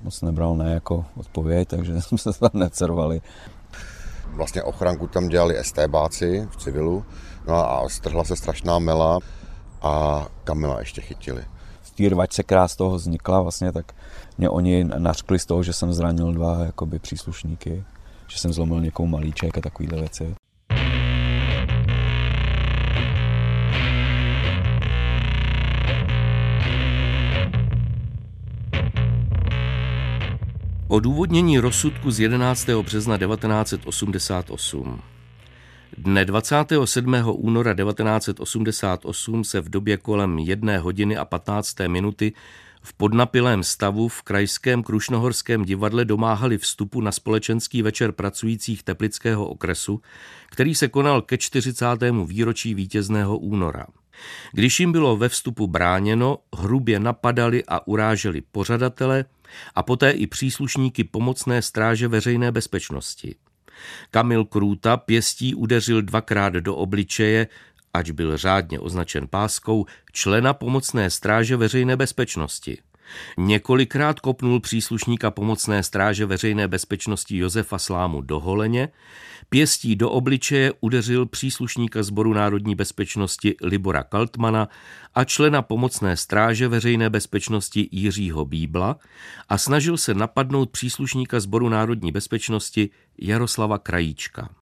moc 0.02 0.22
nebral 0.22 0.56
ne 0.56 0.74
jako 0.74 1.04
odpověď, 1.16 1.68
takže 1.68 2.00
jsme 2.00 2.18
se 2.18 2.32
tam 2.32 2.50
necerovali. 2.54 3.20
Vlastně 4.26 4.62
ochranku 4.62 5.06
tam 5.06 5.28
dělali 5.28 5.64
STBáci 5.64 6.48
v 6.50 6.56
civilu, 6.56 7.04
no 7.48 7.54
a 7.70 7.88
strhla 7.88 8.24
se 8.24 8.36
strašná 8.36 8.78
mela 8.78 9.18
a 9.82 10.26
Kamila 10.44 10.78
ještě 10.78 11.00
chytili. 11.00 11.44
V 11.82 11.90
té 11.90 12.08
rvačce, 12.08 12.42
která 12.42 12.68
z 12.68 12.76
toho 12.76 12.96
vznikla, 12.96 13.42
vlastně, 13.42 13.72
tak 13.72 13.92
mě 14.40 14.48
oni 14.48 14.84
nařkli 14.84 15.38
z 15.38 15.46
toho, 15.46 15.62
že 15.62 15.72
jsem 15.72 15.92
zranil 15.92 16.32
dva 16.32 16.64
jakoby, 16.64 16.98
příslušníky, 16.98 17.84
že 18.28 18.38
jsem 18.38 18.52
zlomil 18.52 18.80
někomu 18.80 19.08
malíček 19.08 19.58
a 19.58 19.60
takovéhle 19.60 20.00
věci. 20.00 20.34
Odůvodnění 30.88 31.58
rozsudku 31.58 32.10
z 32.10 32.20
11. 32.20 32.68
března 32.82 33.18
1988. 33.18 35.00
Dne 35.98 36.24
27. 36.24 37.14
února 37.26 37.74
1988 37.74 39.44
se 39.44 39.60
v 39.60 39.68
době 39.68 39.96
kolem 39.96 40.38
1 40.38 40.78
hodiny 40.78 41.16
a 41.16 41.24
15. 41.24 41.76
minuty 41.86 42.32
v 42.82 42.94
podnapilém 42.94 43.62
stavu 43.62 44.08
v 44.08 44.22
krajském 44.22 44.82
Krušnohorském 44.82 45.64
divadle 45.64 46.04
domáhali 46.04 46.58
vstupu 46.58 47.00
na 47.00 47.12
společenský 47.12 47.82
večer 47.82 48.12
pracujících 48.12 48.82
Teplického 48.82 49.48
okresu, 49.48 50.00
který 50.50 50.74
se 50.74 50.88
konal 50.88 51.22
ke 51.22 51.38
40. 51.38 51.84
výročí 52.26 52.74
vítězného 52.74 53.38
února. 53.38 53.86
Když 54.52 54.80
jim 54.80 54.92
bylo 54.92 55.16
ve 55.16 55.28
vstupu 55.28 55.66
bráněno, 55.66 56.38
hrubě 56.56 57.00
napadali 57.00 57.64
a 57.68 57.86
uráželi 57.86 58.40
pořadatele 58.40 59.24
a 59.74 59.82
poté 59.82 60.10
i 60.10 60.26
příslušníky 60.26 61.04
pomocné 61.04 61.62
stráže 61.62 62.08
veřejné 62.08 62.52
bezpečnosti. 62.52 63.34
Kamil 64.10 64.44
Krůta 64.44 64.96
pěstí 64.96 65.54
udeřil 65.54 66.02
dvakrát 66.02 66.52
do 66.52 66.76
obličeje, 66.76 67.46
ač 67.94 68.10
byl 68.10 68.36
řádně 68.36 68.80
označen 68.80 69.26
páskou, 69.28 69.86
člena 70.12 70.54
pomocné 70.54 71.10
stráže 71.10 71.56
veřejné 71.56 71.96
bezpečnosti. 71.96 72.78
Několikrát 73.38 74.20
kopnul 74.20 74.60
příslušníka 74.60 75.30
pomocné 75.30 75.82
stráže 75.82 76.26
veřejné 76.26 76.68
bezpečnosti 76.68 77.38
Josefa 77.38 77.78
Slámu 77.78 78.20
do 78.20 78.40
holeně, 78.40 78.88
pěstí 79.48 79.96
do 79.96 80.10
obličeje 80.10 80.72
udeřil 80.80 81.26
příslušníka 81.26 82.02
Sboru 82.02 82.32
národní 82.32 82.74
bezpečnosti 82.74 83.56
Libora 83.62 84.02
Kaltmana 84.02 84.68
a 85.14 85.24
člena 85.24 85.62
pomocné 85.62 86.16
stráže 86.16 86.68
veřejné 86.68 87.10
bezpečnosti 87.10 87.88
Jiřího 87.92 88.44
Bíbla 88.44 88.96
a 89.48 89.58
snažil 89.58 89.96
se 89.96 90.14
napadnout 90.14 90.70
příslušníka 90.70 91.40
Sboru 91.40 91.68
národní 91.68 92.12
bezpečnosti 92.12 92.90
Jaroslava 93.18 93.78
Krajíčka. 93.78 94.59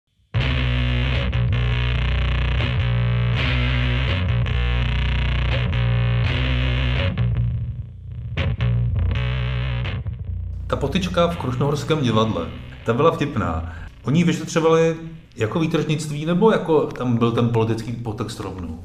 Ta 10.69 10.77
potička 10.77 11.27
v 11.29 11.37
Krušnohorském 11.37 12.01
divadle, 12.03 12.47
ta 12.87 12.93
byla 12.93 13.11
vtipná. 13.11 13.77
Oni 14.05 14.25
vyšetřovali 14.25 14.97
jako 15.37 15.61
výtržnictví 15.61 16.27
nebo 16.27 16.51
jako 16.51 16.87
tam 16.87 17.17
byl 17.17 17.33
ten 17.33 17.49
politický 17.49 17.93
potext 17.93 18.41
rovnou? 18.41 18.81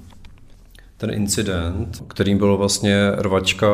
Ten 0.97 1.13
incident, 1.13 2.03
kterým 2.07 2.37
bylo 2.37 2.57
vlastně 2.57 3.11
rvačka 3.11 3.67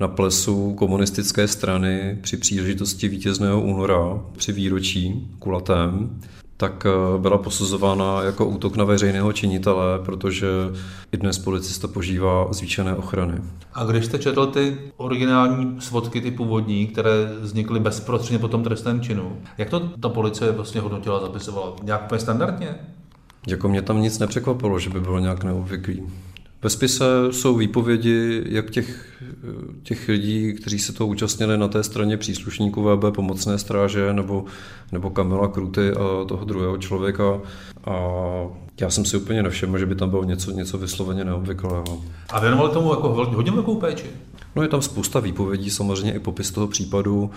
na 0.00 0.08
plesu 0.08 0.74
komunistické 0.74 1.48
strany 1.48 2.18
při 2.20 2.36
příležitosti 2.36 3.08
vítězného 3.08 3.60
února 3.60 4.20
při 4.36 4.52
výročí 4.52 5.28
kulatém, 5.38 6.20
tak 6.56 6.86
eh, 6.86 7.18
byla 7.18 7.38
posuzována 7.38 8.22
jako 8.22 8.46
útok 8.46 8.76
na 8.76 8.84
veřejného 8.84 9.32
činitele, 9.32 9.98
protože 10.04 10.46
i 11.12 11.16
dnes 11.16 11.38
policista 11.38 11.88
požívá 11.88 12.52
zvýšené 12.52 12.94
ochrany. 12.94 13.34
A 13.74 13.84
když 13.84 14.04
jste 14.04 14.18
četl 14.18 14.46
ty 14.46 14.76
originální 14.96 15.80
svodky, 15.80 16.20
ty 16.20 16.30
původní, 16.30 16.86
které 16.86 17.10
vznikly 17.40 17.80
bezprostředně 17.80 18.38
po 18.38 18.48
tom 18.48 18.62
trestném 18.64 19.00
činu, 19.00 19.36
jak 19.58 19.70
to 19.70 19.80
ta 19.80 20.08
policie 20.08 20.52
vlastně 20.52 20.80
hodnotila, 20.80 21.20
zapisovala? 21.20 21.72
Nějak 21.82 22.12
standardně? 22.16 22.74
Jako 23.46 23.68
mě 23.68 23.82
tam 23.82 24.02
nic 24.02 24.18
nepřekvapilo, 24.18 24.78
že 24.78 24.90
by 24.90 25.00
bylo 25.00 25.18
nějak 25.18 25.44
neobvyklý. 25.44 26.02
Ve 26.62 26.70
spise 26.70 27.04
jsou 27.30 27.56
výpovědi 27.56 28.42
jak 28.46 28.70
těch, 28.70 29.20
těch 29.82 30.08
lidí, 30.08 30.52
kteří 30.52 30.78
se 30.78 30.92
to 30.92 31.06
účastnili 31.06 31.58
na 31.58 31.68
té 31.68 31.82
straně 31.82 32.16
příslušníků 32.16 32.82
VB 32.82 33.14
pomocné 33.14 33.58
stráže, 33.58 34.12
nebo, 34.12 34.44
nebo 34.92 35.10
Kamila 35.10 35.48
Kruty 35.48 35.90
a 35.90 36.24
toho 36.28 36.44
druhého 36.44 36.78
člověka. 36.78 37.40
A 37.84 37.92
já 38.80 38.90
jsem 38.90 39.04
si 39.04 39.16
úplně 39.16 39.42
nevšiml, 39.42 39.78
že 39.78 39.86
by 39.86 39.94
tam 39.94 40.10
bylo 40.10 40.24
něco, 40.24 40.50
něco 40.50 40.78
vysloveně 40.78 41.24
neobvyklého. 41.24 42.02
A 42.30 42.40
věnovali 42.40 42.72
tomu 42.72 42.90
jako 42.90 43.08
hodně 43.08 43.52
velkou 43.52 43.74
péči? 43.76 44.06
No 44.56 44.62
je 44.62 44.68
tam 44.68 44.82
spousta 44.82 45.20
výpovědí, 45.20 45.70
samozřejmě 45.70 46.12
i 46.12 46.18
popis 46.18 46.50
toho 46.50 46.68
případu. 46.68 47.30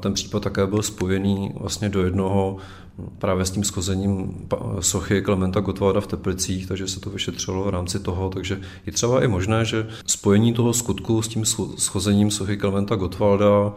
Ten 0.00 0.14
případ 0.14 0.42
také 0.42 0.66
byl 0.66 0.82
spojený 0.82 1.52
vlastně 1.60 1.88
do 1.88 2.04
jednoho 2.04 2.56
právě 3.18 3.44
s 3.44 3.50
tím 3.50 3.64
schozením 3.64 4.46
sochy 4.80 5.22
Klementa 5.22 5.60
Gotwalda 5.60 6.00
v 6.00 6.06
Teplicích, 6.06 6.66
takže 6.66 6.88
se 6.88 7.00
to 7.00 7.10
vyšetřilo 7.10 7.64
v 7.64 7.68
rámci 7.68 7.98
toho, 7.98 8.30
takže 8.30 8.60
je 8.86 8.92
třeba 8.92 9.24
i 9.24 9.28
možné, 9.28 9.64
že 9.64 9.86
spojení 10.06 10.52
toho 10.52 10.72
skutku 10.72 11.22
s 11.22 11.28
tím 11.28 11.44
schozením 11.76 12.30
sochy 12.30 12.56
Klementa 12.56 12.96
Gotwalda 12.96 13.72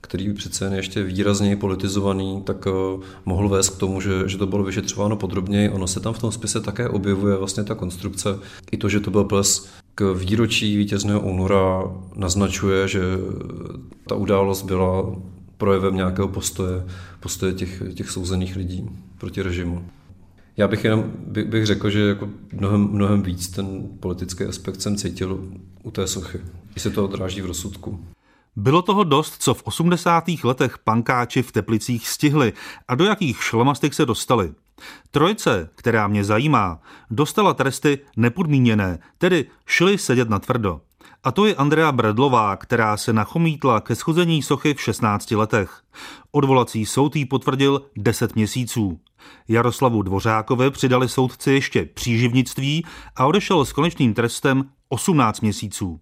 který 0.00 0.32
přece 0.32 0.64
jen 0.64 0.74
ještě 0.74 1.02
výrazněji 1.02 1.56
politizovaný, 1.56 2.42
tak 2.42 2.66
uh, 2.66 3.02
mohl 3.24 3.48
vést 3.48 3.68
k 3.68 3.78
tomu, 3.78 4.00
že, 4.00 4.28
že 4.28 4.38
to 4.38 4.46
bylo 4.46 4.64
vyšetřováno 4.64 5.16
podrobněji. 5.16 5.70
Ono 5.70 5.86
se 5.86 6.00
tam 6.00 6.14
v 6.14 6.18
tom 6.18 6.32
spise 6.32 6.60
také 6.60 6.88
objevuje 6.88 7.36
vlastně 7.36 7.64
ta 7.64 7.74
konstrukce. 7.74 8.38
I 8.72 8.76
to, 8.76 8.88
že 8.88 9.00
to 9.00 9.10
byl 9.10 9.24
ples 9.24 9.68
k 9.98 10.14
výročí 10.14 10.76
vítězného 10.76 11.20
února, 11.20 11.82
naznačuje, 12.16 12.88
že 12.88 13.00
ta 14.06 14.14
událost 14.14 14.62
byla 14.62 15.16
projevem 15.56 15.96
nějakého 15.96 16.28
postoje, 16.28 16.86
postoje 17.20 17.52
těch, 17.52 17.82
těch 17.94 18.10
souzených 18.10 18.56
lidí 18.56 18.90
proti 19.18 19.42
režimu. 19.42 19.88
Já 20.56 20.68
bych 20.68 20.84
jenom 20.84 21.12
by, 21.26 21.44
bych 21.44 21.66
řekl, 21.66 21.90
že 21.90 22.00
jako 22.00 22.28
mnohem, 22.52 22.80
mnohem 22.80 23.22
víc 23.22 23.48
ten 23.48 23.82
politický 24.00 24.44
aspekt 24.44 24.80
jsem 24.80 24.96
cítil 24.96 25.48
u 25.82 25.90
té 25.90 26.06
sochy. 26.06 26.40
I 26.76 26.80
se 26.80 26.90
to 26.90 27.04
odráží 27.04 27.40
v 27.40 27.46
rozsudku. 27.46 28.04
Bylo 28.56 28.82
toho 28.82 29.04
dost, 29.04 29.34
co 29.38 29.54
v 29.54 29.62
80. 29.62 30.24
letech 30.44 30.78
pankáči 30.78 31.42
v 31.42 31.52
Teplicích 31.52 32.08
stihli 32.08 32.52
a 32.88 32.94
do 32.94 33.04
jakých 33.04 33.42
šlamastik 33.42 33.94
se 33.94 34.06
dostali. 34.06 34.52
Trojce, 35.10 35.70
která 35.74 36.08
mě 36.08 36.24
zajímá, 36.24 36.80
dostala 37.10 37.54
tresty 37.54 37.98
nepodmíněné, 38.16 38.98
tedy 39.18 39.46
šli 39.66 39.98
sedět 39.98 40.28
na 40.28 40.38
tvrdo. 40.38 40.80
A 41.24 41.32
to 41.32 41.46
je 41.46 41.54
Andrea 41.54 41.92
Bredlová, 41.92 42.56
která 42.56 42.96
se 42.96 43.12
nachomítla 43.12 43.80
ke 43.80 43.94
schození 43.94 44.42
sochy 44.42 44.74
v 44.74 44.80
16 44.80 45.30
letech. 45.30 45.82
Odvolací 46.30 46.86
soud 46.86 47.16
jí 47.16 47.24
potvrdil 47.24 47.82
10 47.96 48.36
měsíců. 48.36 49.00
Jaroslavu 49.48 50.02
Dvořákovi 50.02 50.70
přidali 50.70 51.08
soudci 51.08 51.52
ještě 51.52 51.84
příživnictví 51.84 52.84
a 53.16 53.26
odešel 53.26 53.64
s 53.64 53.72
konečným 53.72 54.14
trestem 54.14 54.64
18 54.88 55.40
měsíců. 55.40 56.00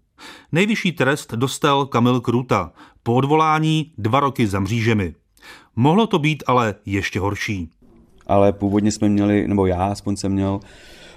Nejvyšší 0.53 0.93
trest 0.93 1.35
dostal 1.35 1.87
Kamil 1.87 2.21
Kruta, 2.21 2.73
po 3.03 3.15
odvolání 3.15 3.93
dva 3.99 4.21
roky 4.21 4.47
za 4.47 4.61
mřížemi. 4.61 5.15
Mohlo 5.77 6.07
to 6.07 6.19
být 6.19 6.43
ale 6.47 6.75
ještě 6.87 7.21
horší. 7.21 7.71
Ale 8.27 8.53
původně 8.53 8.93
jsme 8.93 9.09
měli, 9.09 9.49
nebo 9.49 9.67
já 9.67 9.87
aspoň 9.87 10.17
jsem 10.17 10.33
měl 10.33 10.61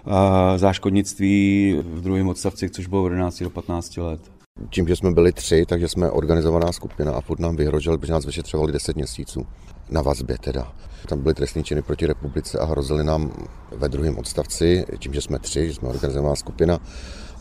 uh, 0.06 0.14
záškodnictví 0.56 1.76
v 1.84 2.02
druhém 2.02 2.28
odstavci, 2.28 2.70
což 2.70 2.88
bylo 2.88 3.04
od 3.04 3.10
11 3.10 3.44
do 3.44 3.50
15 3.50 3.98
let. 3.98 4.22
Tím, 4.70 4.88
že 4.88 4.96
jsme 4.96 5.12
byli 5.12 5.32
tři, 5.32 5.66
takže 5.66 5.88
jsme 5.88 6.12
organizovaná 6.12 6.72
skupina 6.72 7.12
a 7.12 7.22
furt 7.22 7.40
nám 7.40 7.56
vyhrožili, 7.56 7.98
protože 7.98 8.14
nás 8.14 8.26
vyšetřovali 8.26 8.72
10 8.72 8.96
měsíců. 8.96 9.48
Na 9.90 10.02
vazbě 10.02 10.38
teda. 10.38 10.74
Tam 11.08 11.22
byly 11.22 11.34
trestní 11.34 11.64
činy 11.64 11.82
proti 11.82 12.06
republice 12.06 12.60
a 12.60 12.66
hrozili 12.66 13.04
nám 13.04 13.32
ve 13.72 13.90
druhém 13.90 14.18
odstavci, 14.18 14.86
tím, 15.00 15.14
že 15.14 15.22
jsme 15.22 15.40
tři, 15.40 15.68
že 15.68 15.74
jsme 15.74 15.90
organizovaná 15.90 16.36
skupina, 16.36 16.80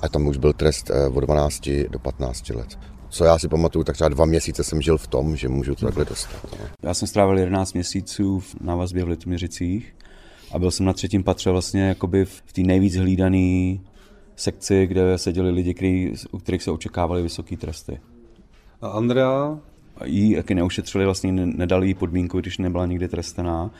a 0.02 0.08
tam 0.08 0.26
už 0.26 0.36
byl 0.36 0.52
trest 0.52 0.90
eh, 0.90 1.08
od 1.08 1.20
12 1.20 1.70
do 1.88 1.98
15 1.98 2.50
let. 2.50 2.78
Co 3.10 3.24
já 3.24 3.38
si 3.38 3.48
pamatuju, 3.48 3.84
tak 3.84 3.94
třeba 3.94 4.08
dva 4.08 4.24
měsíce 4.24 4.64
jsem 4.64 4.82
žil 4.82 4.98
v 4.98 5.06
tom, 5.06 5.36
že 5.36 5.48
můžu 5.48 5.74
to 5.74 5.86
takhle 5.86 6.04
dostat. 6.04 6.40
No. 6.60 6.66
Já 6.82 6.94
jsem 6.94 7.08
strávil 7.08 7.38
11 7.38 7.72
měsíců 7.72 8.42
na 8.60 8.74
vazbě 8.74 9.04
v 9.04 9.08
Litoměřicích 9.08 9.94
a 10.52 10.58
byl 10.58 10.70
jsem 10.70 10.86
na 10.86 10.92
třetím 10.92 11.24
patře 11.24 11.50
vlastně 11.50 11.88
jakoby 11.88 12.24
v 12.24 12.52
té 12.52 12.60
nejvíc 12.60 12.96
hlídané 12.96 13.78
sekci, 14.36 14.86
kde 14.86 15.18
seděli 15.18 15.50
lidi, 15.50 15.74
který, 15.74 16.12
u 16.30 16.38
kterých 16.38 16.62
se 16.62 16.70
očekávaly 16.70 17.22
vysoké 17.22 17.56
tresty. 17.56 18.00
A 18.82 18.88
Andrea? 18.88 19.58
Jí 20.04 20.30
jaký 20.30 20.54
neušetřili, 20.54 21.04
vlastně 21.04 21.32
nedali 21.32 21.86
jí 21.88 21.94
podmínku, 21.94 22.40
když 22.40 22.58
nebyla 22.58 22.86
nikdy 22.86 23.08
trestaná. 23.08 23.70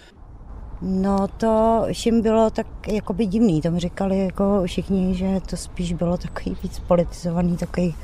No 0.83 1.29
to 1.29 1.85
všim 1.93 2.23
bylo 2.23 2.51
tak 2.51 2.67
jakoby 2.89 3.27
divný, 3.27 3.61
to 3.61 3.71
mi 3.71 3.81
říkali 3.81 4.19
jako 4.19 4.63
všichni, 4.67 5.15
že 5.15 5.41
to 5.51 5.57
spíš 5.57 5.93
bylo 5.93 6.17
takový 6.17 6.57
víc 6.63 6.79
politizovaný, 6.79 7.57
takový, 7.57 7.95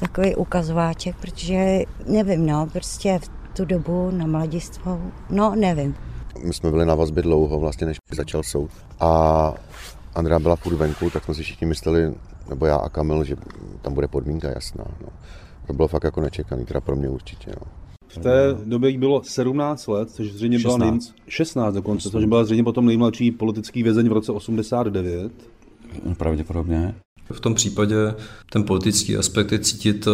takový 0.00 0.36
ukazováček, 0.36 1.16
protože 1.16 1.82
nevím, 2.06 2.46
no, 2.46 2.68
prostě 2.72 3.18
v 3.18 3.30
tu 3.56 3.64
dobu 3.64 4.10
na 4.10 4.26
mladistvu, 4.26 5.12
no 5.30 5.54
nevím. 5.56 5.94
My 6.44 6.54
jsme 6.54 6.70
byli 6.70 6.86
na 6.86 6.94
vazbě 6.94 7.22
dlouho, 7.22 7.60
vlastně 7.60 7.86
než 7.86 7.96
začal 8.12 8.42
soud. 8.42 8.70
A 9.00 9.52
Andrea 10.14 10.38
byla 10.38 10.56
furt 10.56 10.76
venku, 10.76 11.10
tak 11.10 11.24
jsme 11.24 11.34
si 11.34 11.42
všichni 11.42 11.66
mysleli, 11.66 12.14
nebo 12.48 12.66
já 12.66 12.76
a 12.76 12.88
Kamil, 12.88 13.24
že 13.24 13.36
tam 13.82 13.94
bude 13.94 14.08
podmínka 14.08 14.48
jasná. 14.48 14.84
No. 15.00 15.08
To 15.66 15.72
bylo 15.72 15.88
fakt 15.88 16.04
jako 16.04 16.20
nečekaný, 16.20 16.64
teda 16.64 16.80
pro 16.80 16.96
mě 16.96 17.08
určitě. 17.08 17.50
No. 17.60 17.66
V 18.08 18.18
té 18.18 18.56
době 18.64 18.90
jí 18.90 18.98
bylo 18.98 19.22
17 19.24 19.86
let, 19.86 20.10
což 20.10 20.32
zřejmě 20.32 20.58
16. 20.58 20.78
byla 20.78 20.90
nej... 20.90 21.00
16 21.28 21.74
dokonce, 21.74 22.02
16. 22.02 22.12
což 22.12 22.24
byla 22.24 22.44
zřejmě 22.44 22.64
potom 22.64 22.86
nejmladší 22.86 23.30
politický 23.30 23.82
vězeň 23.82 24.08
v 24.08 24.12
roce 24.12 24.32
89. 24.32 25.32
No, 26.04 26.14
pravděpodobně. 26.14 26.94
V 27.32 27.40
tom 27.40 27.54
případě 27.54 28.14
ten 28.52 28.64
politický 28.64 29.16
aspekt 29.16 29.52
je 29.52 29.58
cítit 29.58 30.06
eh, 30.06 30.10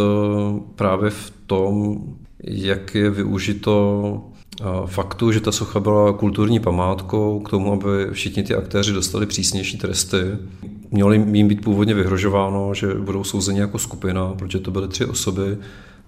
právě 0.74 1.10
v 1.10 1.32
tom, 1.46 1.98
jak 2.44 2.94
je 2.94 3.10
využito 3.10 4.24
eh, 4.60 4.64
faktu, 4.86 5.32
že 5.32 5.40
ta 5.40 5.52
socha 5.52 5.80
byla 5.80 6.12
kulturní 6.12 6.60
památkou 6.60 7.40
k 7.40 7.50
tomu, 7.50 7.72
aby 7.72 7.88
všichni 8.12 8.42
ty 8.42 8.54
aktéři 8.54 8.92
dostali 8.92 9.26
přísnější 9.26 9.78
tresty. 9.78 10.16
Mělo 10.90 11.12
jim 11.12 11.48
být 11.48 11.64
původně 11.64 11.94
vyhrožováno, 11.94 12.74
že 12.74 12.94
budou 12.94 13.24
souzeni 13.24 13.60
jako 13.60 13.78
skupina, 13.78 14.34
protože 14.38 14.58
to 14.58 14.70
byly 14.70 14.88
tři 14.88 15.04
osoby, 15.04 15.58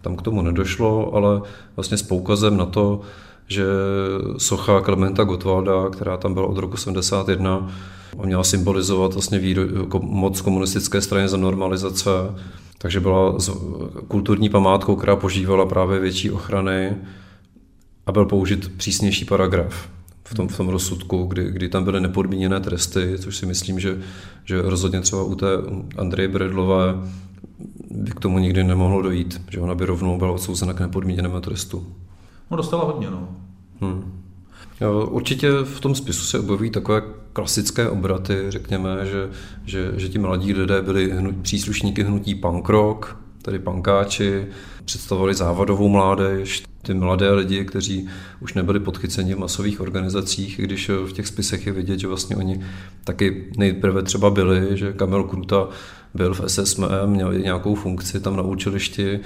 tam 0.00 0.16
k 0.16 0.22
tomu 0.22 0.42
nedošlo, 0.42 1.14
ale 1.14 1.40
vlastně 1.76 1.96
s 1.96 2.02
poukazem 2.02 2.56
na 2.56 2.66
to, 2.66 3.00
že 3.48 3.64
socha 4.38 4.80
Klementa 4.80 5.24
Gottwalda, 5.24 5.88
která 5.90 6.16
tam 6.16 6.34
byla 6.34 6.46
od 6.46 6.58
roku 6.58 6.76
71, 6.76 7.72
měla 8.24 8.44
symbolizovat 8.44 9.12
vlastně 9.12 9.38
výro, 9.38 9.62
moc 10.00 10.40
komunistické 10.40 11.00
strany 11.00 11.28
za 11.28 11.36
normalizace, 11.36 12.10
takže 12.78 13.00
byla 13.00 13.36
kulturní 14.08 14.48
památkou, 14.48 14.96
která 14.96 15.16
požívala 15.16 15.66
právě 15.66 16.00
větší 16.00 16.30
ochrany 16.30 16.96
a 18.06 18.12
byl 18.12 18.24
použit 18.24 18.76
přísnější 18.76 19.24
paragraf 19.24 19.88
v 20.24 20.34
tom, 20.34 20.48
v 20.48 20.56
tom 20.56 20.68
rozsudku, 20.68 21.24
kdy, 21.24 21.50
kdy 21.50 21.68
tam 21.68 21.84
byly 21.84 22.00
nepodmíněné 22.00 22.60
tresty, 22.60 23.18
což 23.18 23.36
si 23.36 23.46
myslím, 23.46 23.80
že, 23.80 23.98
že 24.44 24.62
rozhodně 24.62 25.00
třeba 25.00 25.22
u 25.22 25.34
té 25.34 25.46
Andreje 25.96 26.28
Bredlové 26.28 26.94
by 27.90 28.10
k 28.10 28.20
tomu 28.20 28.38
nikdy 28.38 28.64
nemohlo 28.64 29.02
dojít, 29.02 29.40
že 29.50 29.60
ona 29.60 29.74
by 29.74 29.84
rovnou 29.84 30.18
byla 30.18 30.32
odsouzena 30.32 30.72
k 30.72 30.80
nepodmíněnému 30.80 31.40
trestu. 31.40 31.86
No 32.50 32.56
dostala 32.56 32.84
hodně, 32.84 33.10
no. 33.10 33.28
Hmm. 33.80 34.12
Určitě 35.08 35.50
v 35.64 35.80
tom 35.80 35.94
spisu 35.94 36.24
se 36.24 36.38
objeví 36.38 36.70
takové 36.70 37.02
klasické 37.32 37.88
obraty, 37.88 38.44
řekněme, 38.48 39.06
že, 39.06 39.30
že, 39.64 39.92
že 39.96 40.08
ti 40.08 40.18
mladí 40.18 40.54
lidé 40.54 40.82
byli 40.82 41.10
hnu, 41.10 41.32
příslušníky 41.42 42.02
hnutí 42.02 42.34
punk 42.34 42.68
rock, 42.68 43.16
tedy 43.42 43.58
pankáči, 43.58 44.46
představovali 44.84 45.34
závadovou 45.34 45.88
mládež, 45.88 46.62
ty 46.82 46.94
mladé 46.94 47.30
lidi, 47.30 47.64
kteří 47.64 48.08
už 48.40 48.54
nebyli 48.54 48.80
podchyceni 48.80 49.34
v 49.34 49.38
masových 49.38 49.80
organizacích, 49.80 50.60
když 50.60 50.88
v 50.88 51.12
těch 51.12 51.26
spisech 51.26 51.66
je 51.66 51.72
vidět, 51.72 51.98
že 51.98 52.06
vlastně 52.06 52.36
oni 52.36 52.64
taky 53.04 53.50
nejprve 53.56 54.02
třeba 54.02 54.30
byli, 54.30 54.76
že 54.76 54.92
Kamil 54.92 55.24
Kruta 55.24 55.68
byl 56.14 56.34
v 56.34 56.40
SSM, 56.46 56.84
měl 57.06 57.34
nějakou 57.34 57.74
funkci 57.74 58.20
tam 58.20 58.36
na 58.36 58.42
učilišti, 58.42 59.20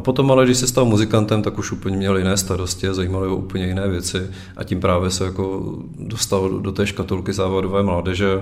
a 0.00 0.02
potom 0.02 0.30
ale, 0.30 0.44
když 0.44 0.58
se 0.58 0.66
stal 0.66 0.84
muzikantem, 0.84 1.42
tak 1.42 1.58
už 1.58 1.72
úplně 1.72 1.96
měl 1.96 2.16
jiné 2.16 2.36
starosti 2.36 2.88
a 2.88 2.94
zajímaly 2.94 3.28
ho 3.28 3.36
úplně 3.36 3.66
jiné 3.66 3.88
věci 3.88 4.30
a 4.56 4.64
tím 4.64 4.80
právě 4.80 5.10
se 5.10 5.24
jako 5.24 5.74
dostal 5.98 6.48
do 6.48 6.72
té 6.72 6.86
škatulky 6.86 7.32
závadové 7.32 7.82
mládeže. 7.82 8.40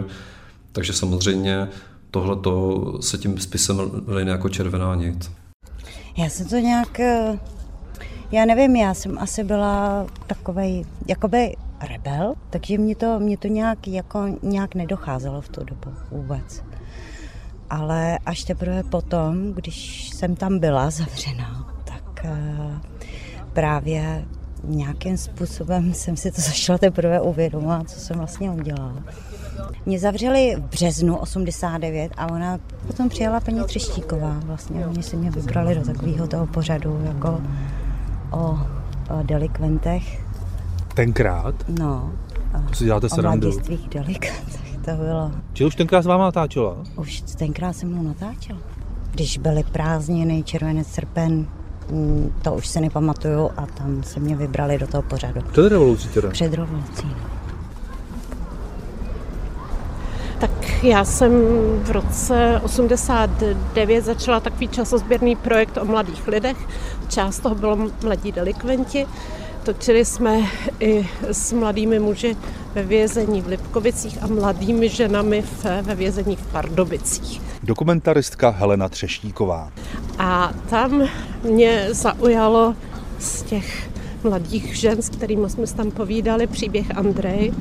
Takže 0.73 0.92
samozřejmě 0.92 1.68
tohle 2.11 2.37
se 3.01 3.18
tím 3.18 3.38
spisem 3.38 3.90
line 4.07 4.31
jako 4.31 4.49
červená 4.49 4.94
nit. 4.94 5.31
Já 6.16 6.29
jsem 6.29 6.49
to 6.49 6.57
nějak, 6.57 7.01
eh, 7.01 7.38
já 8.33 8.44
nevím, 8.44 8.77
já 8.77 8.94
jsem 8.94 9.18
asi 9.18 9.44
byla 9.44 10.07
takovej, 10.27 10.85
jakoby 11.07 11.57
rebel, 11.88 12.35
takže 12.51 12.79
mě 12.79 12.97
to, 12.97 13.18
mě 13.18 13.38
to 13.38 13.49
nějak, 13.49 13.88
jako, 13.88 14.27
nějak 14.42 14.75
nedocházelo 14.75 15.40
v 15.40 15.49
tu 15.49 15.64
dobu 15.64 15.97
vůbec. 16.11 16.67
Ale 17.70 18.18
až 18.26 18.44
teprve 18.44 18.83
potom, 18.83 19.52
když 19.52 20.09
jsem 20.11 20.37
tam 20.37 20.59
byla 20.59 20.90
zavřená, 20.90 21.74
tak 21.85 22.24
uh, 22.24 22.78
právě 23.52 24.24
nějakým 24.64 25.16
způsobem 25.16 25.94
jsem 25.94 26.16
si 26.16 26.31
to 26.33 26.40
začala 26.40 26.78
teprve 26.78 27.20
uvědomovat, 27.20 27.90
co 27.90 28.00
jsem 28.00 28.16
vlastně 28.18 28.50
udělala. 28.50 29.02
Mě 29.87 29.98
zavřeli 29.98 30.57
v 30.57 30.61
březnu 30.61 31.16
89 31.16 32.12
a 32.16 32.26
ona 32.33 32.59
potom 32.87 33.09
přijala 33.09 33.40
paní 33.40 33.64
Třeštíková. 33.64 34.40
Vlastně 34.44 34.87
oni 34.87 35.02
si 35.02 35.16
mě 35.16 35.31
vybrali 35.31 35.74
do 35.74 35.85
takového 35.85 36.26
toho 36.26 36.46
pořadu 36.46 37.00
jako 37.04 37.40
o, 38.31 38.38
o 38.38 39.22
delikventech. 39.22 40.24
Tenkrát? 40.94 41.54
No. 41.68 42.12
Si 42.72 42.85
děláte 42.85 43.07
o 43.07 43.09
srandu. 43.09 43.48
mladistvých 43.48 43.88
delikventech 43.88 44.58
to 44.90 45.03
bylo. 45.03 45.31
Čili 45.53 45.66
už 45.68 45.74
tenkrát 45.74 46.03
s 46.03 46.07
váma 46.07 46.24
natáčela? 46.24 46.77
Už 46.96 47.20
tenkrát 47.38 47.72
se 47.72 47.87
mnou 47.87 48.03
natáčela. 48.03 48.59
Když 49.11 49.38
byly 49.38 49.62
prázdniny, 49.62 50.42
červenec, 50.42 50.87
srpen, 50.87 51.46
mm, 51.90 52.33
to 52.42 52.55
už 52.55 52.66
se 52.66 52.81
nepamatuju 52.81 53.51
a 53.57 53.66
tam 53.66 54.03
se 54.03 54.20
mě 54.20 54.37
vybrali 54.37 54.79
do 54.79 54.87
toho 54.87 55.03
pořadu. 55.03 55.40
Před 55.53 55.68
revolucí 55.68 56.09
teda? 56.09 56.31
Před 56.31 56.55
revolucí. 56.55 57.03
no. 57.05 57.14
Tak 60.40 60.85
já 60.85 61.05
jsem 61.05 61.33
v 61.83 61.90
roce 61.90 62.61
89 62.64 64.05
začala 64.05 64.40
takový 64.40 64.68
časozběrný 64.68 65.37
projekt 65.37 65.77
o 65.77 65.85
mladých 65.85 66.29
lidech. 66.29 66.57
Část 67.09 67.40
toho 67.40 67.55
bylo 67.55 67.79
mladí 68.03 68.33
delikventi. 68.33 69.07
Točili 69.68 70.04
jsme 70.04 70.40
i 70.81 71.09
s 71.22 71.52
mladými 71.52 71.98
muži 71.98 72.37
ve 72.74 72.83
vězení 72.83 73.42
v 73.42 73.46
Lipkovicích 73.46 74.22
a 74.22 74.26
mladými 74.26 74.88
ženami 74.88 75.44
ve 75.83 75.94
vězení 75.94 76.37
v 76.37 76.46
Pardubicích. 76.52 77.42
Dokumentaristka 77.62 78.50
Helena 78.50 78.88
Třeštíková. 78.88 79.72
A 80.18 80.52
tam 80.70 81.02
mě 81.42 81.88
zaujalo 81.90 82.74
z 83.18 83.42
těch 83.42 83.90
mladých 84.24 84.76
žen, 84.76 85.02
s 85.02 85.09
kterými 85.09 85.50
jsme 85.50 85.66
tam 85.66 85.90
povídali, 85.90 86.46
příběh 86.46 86.96
Andrej, 86.96 87.52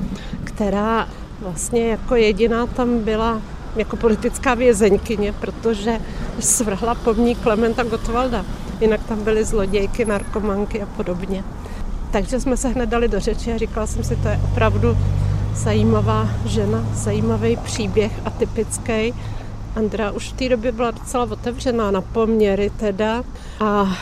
která 0.44 1.08
vlastně 1.40 1.88
jako 1.88 2.14
jediná 2.14 2.66
tam 2.66 2.98
byla 2.98 3.42
jako 3.76 3.96
politická 3.96 4.54
vězeňkyně, 4.54 5.32
protože 5.32 6.00
svrhla 6.40 6.94
pomník 6.94 7.38
Klementa 7.38 7.82
Gottwalda. 7.82 8.44
Jinak 8.80 9.04
tam 9.04 9.24
byly 9.24 9.44
zlodějky, 9.44 10.04
narkomanky 10.04 10.82
a 10.82 10.86
podobně. 10.86 11.44
Takže 12.10 12.40
jsme 12.40 12.56
se 12.56 12.68
hned 12.68 12.88
dali 12.88 13.08
do 13.08 13.20
řeči 13.20 13.52
a 13.52 13.58
říkala 13.58 13.86
jsem 13.86 14.04
si, 14.04 14.16
to 14.16 14.28
je 14.28 14.40
opravdu 14.44 14.96
zajímavá 15.54 16.28
žena, 16.44 16.86
zajímavý 16.92 17.56
příběh 17.56 18.12
a 18.24 18.30
typický. 18.30 19.14
Andrea 19.76 20.10
už 20.10 20.32
v 20.32 20.36
té 20.36 20.48
době 20.48 20.72
byla 20.72 20.90
docela 20.90 21.24
otevřená 21.24 21.90
na 21.90 22.00
poměry 22.00 22.70
teda 22.70 23.24
a 23.60 23.96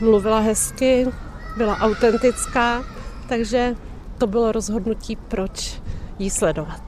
mluvila 0.00 0.40
hezky, 0.40 1.06
byla 1.56 1.78
autentická, 1.78 2.84
takže 3.28 3.76
to 4.18 4.26
bylo 4.26 4.52
rozhodnutí, 4.52 5.16
proč 5.16 5.80
jí 6.18 6.30
sledovat. 6.30 6.82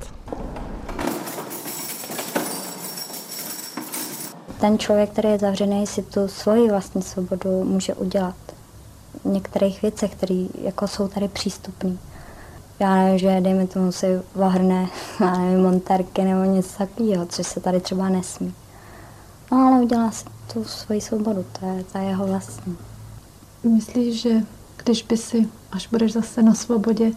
Ten 4.61 4.79
člověk, 4.79 5.11
který 5.11 5.29
je 5.29 5.39
zavřený, 5.39 5.87
si 5.87 6.03
tu 6.03 6.29
svoji 6.29 6.71
vlastní 6.71 7.03
svobodu 7.03 7.65
může 7.65 7.95
udělat 7.95 8.54
některých 9.25 9.83
věcech, 9.83 10.13
které 10.13 10.47
jako 10.63 10.89
jsou 10.89 11.09
tady 11.09 11.29
přístupné. 11.29 11.97
Já 12.79 12.97
nevím, 12.97 13.19
že 13.19 13.41
dejme 13.41 13.67
tomu 13.67 13.93
si 13.93 14.21
vahrne, 14.35 14.89
já 15.21 15.39
nevím, 15.39 15.63
monterky 15.63 16.23
nebo 16.23 16.45
něco 16.45 16.79
takového, 16.79 17.27
což 17.27 17.47
se 17.47 17.61
tady 17.61 17.81
třeba 17.81 18.09
nesmí. 18.09 18.55
No 19.53 19.59
ale 19.59 19.83
udělá 19.83 20.11
si 20.11 20.25
tu 20.53 20.65
svoji 20.65 21.01
svobodu, 21.01 21.45
to 21.61 21.67
je 21.67 21.85
ta 21.85 21.99
jeho 21.99 22.27
vlastní. 22.27 22.77
Myslíš, 23.65 24.23
že 24.23 24.31
když 24.85 25.03
by 25.03 25.17
si, 25.17 25.49
až 25.73 25.87
budeš 25.87 26.13
zase 26.13 26.43
na 26.43 26.55
svobodě, 26.55 27.13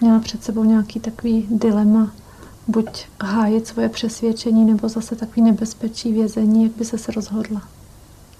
měla 0.00 0.20
před 0.20 0.44
sebou 0.44 0.64
nějaký 0.64 1.00
takový 1.00 1.46
dilema, 1.50 2.12
buď 2.68 3.06
hájit 3.20 3.66
svoje 3.66 3.88
přesvědčení, 3.88 4.64
nebo 4.64 4.88
zase 4.88 5.16
takový 5.16 5.42
nebezpečí 5.42 6.12
vězení, 6.12 6.62
jak 6.62 6.72
by 6.72 6.84
se 6.84 6.98
se 6.98 7.12
rozhodla? 7.12 7.62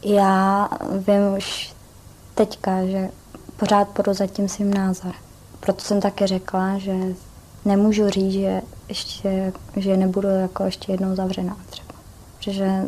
Já 0.03 0.69
vím 0.93 1.39
už 1.39 1.74
teďka, 2.35 2.87
že 2.87 3.11
pořád 3.57 3.89
půjdu 3.89 4.15
za 4.15 4.27
tím 4.27 4.49
svým 4.49 4.75
názor. 4.75 5.15
Proto 5.61 5.81
jsem 5.81 6.01
také 6.01 6.27
řekla, 6.27 6.79
že 6.79 6.95
nemůžu 7.65 8.11
říct, 8.11 8.33
že, 8.33 8.63
ještě, 8.89 9.53
že 9.77 9.97
nebudu 9.97 10.29
jako 10.29 10.65
ještě 10.65 10.93
jednou 10.93 11.15
zavřená 11.15 11.57
třeba. 11.71 11.95
Protože 12.37 12.83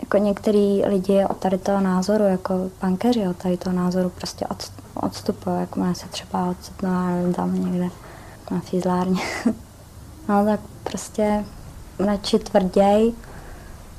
jako 0.00 0.16
některý 0.16 0.84
lidi 0.84 1.24
od 1.30 1.36
tady 1.36 1.58
toho 1.58 1.80
názoru, 1.80 2.24
jako 2.24 2.54
pankeři 2.78 3.28
od 3.28 3.36
tady 3.36 3.56
toho 3.56 3.76
názoru 3.76 4.10
prostě 4.10 4.46
odstupují, 4.94 5.56
jako 5.60 5.80
má 5.80 5.94
se 5.94 6.08
třeba 6.08 6.54
nevím, 6.82 7.34
tam 7.34 7.64
někde 7.64 7.88
na 8.50 8.60
fízlárně. 8.60 9.22
no 10.28 10.44
tak 10.44 10.60
prostě 10.84 11.44
radši 11.98 12.38
tvrděj 12.38 13.12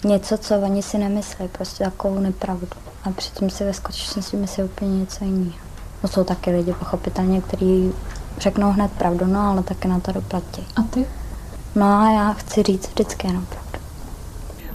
něco, 0.05 0.37
co 0.37 0.55
oni 0.55 0.81
si 0.81 0.97
nemyslí, 0.97 1.47
prostě 1.47 1.83
takovou 1.83 2.19
nepravdu. 2.19 2.67
A 3.03 3.11
přitom 3.11 3.49
si 3.49 3.63
ve 3.63 3.73
skutečnosti 3.73 4.37
myslí 4.37 4.63
úplně 4.63 4.99
něco 4.99 5.23
jiného. 5.25 5.55
No 6.03 6.09
jsou 6.09 6.23
taky 6.23 6.51
lidi 6.51 6.73
pochopitelně, 6.73 7.41
kteří 7.41 7.93
řeknou 8.37 8.71
hned 8.71 8.91
pravdu, 8.91 9.25
no 9.25 9.39
ale 9.39 9.63
taky 9.63 9.87
na 9.87 9.99
to 9.99 10.11
doplatí. 10.11 10.67
A 10.75 10.81
ty? 10.81 11.05
No 11.75 11.85
a 11.85 12.11
já 12.11 12.33
chci 12.33 12.63
říct 12.63 12.87
vždycky 12.87 13.27
jenom 13.27 13.45
pravdu. 13.45 13.65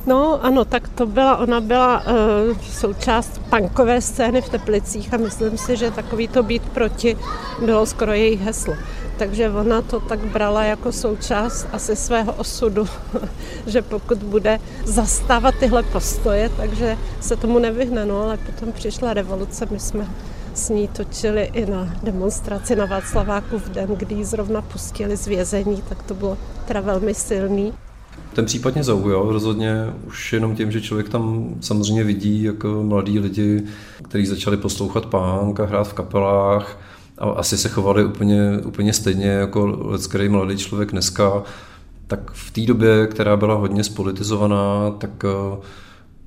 No 0.07 0.45
ano, 0.45 0.65
tak 0.65 0.89
to 0.89 1.07
byla, 1.07 1.37
ona 1.37 1.61
byla 1.61 2.01
uh, 2.01 2.59
součást 2.73 3.41
punkové 3.51 4.01
scény 4.01 4.43
v 4.43 4.49
Teplicích 4.49 5.15
a 5.15 5.17
myslím 5.17 5.59
si, 5.59 5.77
že 5.77 5.91
takový 5.91 6.29
to 6.29 6.43
být 6.43 6.63
proti 6.63 7.17
bylo 7.65 7.87
skoro 7.87 8.13
jejich 8.13 8.41
heslo. 8.41 8.75
Takže 9.21 9.51
ona 9.51 9.83
to 9.83 10.01
tak 10.01 10.19
brala 10.19 10.65
jako 10.65 10.93
součást 10.93 11.69
asi 11.73 11.97
svého 11.97 12.33
osudu, 12.33 12.87
že 13.67 13.83
pokud 13.83 14.19
bude 14.19 14.59
zastávat 14.85 15.55
tyhle 15.55 15.83
postoje, 15.83 16.51
takže 16.57 16.99
se 17.21 17.37
tomu 17.37 17.59
nevyhne. 17.59 18.07
No, 18.07 18.23
ale 18.23 18.37
potom 18.37 18.73
přišla 18.73 19.15
revoluce, 19.15 19.67
my 19.71 19.81
jsme 19.81 20.09
s 20.55 20.69
ní 20.69 20.89
točili 20.89 21.51
i 21.53 21.67
na 21.67 21.95
demonstraci 22.03 22.77
na 22.77 22.85
Václaváku 22.85 23.59
v 23.59 23.69
den, 23.69 23.89
kdy 23.97 24.15
ji 24.15 24.25
zrovna 24.25 24.63
pustili 24.63 25.17
z 25.17 25.27
vězení, 25.27 25.83
tak 25.89 26.03
to 26.03 26.15
bylo 26.15 26.39
teda 26.67 26.81
velmi 26.81 27.15
silný. 27.15 27.73
Ten 28.35 28.45
případ 28.45 28.75
mě 28.75 28.85
zaujal 28.85 29.33
rozhodně 29.33 29.87
už 30.07 30.33
jenom 30.33 30.57
tím, 30.57 30.73
že 30.73 30.81
člověk 30.81 31.09
tam 31.09 31.55
samozřejmě 31.61 32.05
vidí 32.05 32.43
jako 32.43 32.83
mladí 32.83 33.19
lidi, 33.19 33.63
kteří 34.03 34.27
začali 34.27 34.57
poslouchat 34.57 35.07
punk 35.07 35.61
a 35.61 35.65
hrát 35.65 35.89
v 35.89 35.93
kapelách 35.93 36.79
a 37.21 37.31
asi 37.31 37.59
se 37.59 37.69
chovali 37.69 38.05
úplně, 38.05 38.59
úplně 38.65 38.93
stejně 38.93 39.27
jako 39.27 39.79
lecký 39.81 40.29
mladý 40.29 40.57
člověk 40.57 40.91
dneska, 40.91 41.43
tak 42.07 42.31
v 42.33 42.51
té 42.51 42.61
době, 42.61 43.07
která 43.07 43.37
byla 43.37 43.55
hodně 43.55 43.85
spolitizovaná, 43.85 44.91
tak, 44.91 45.25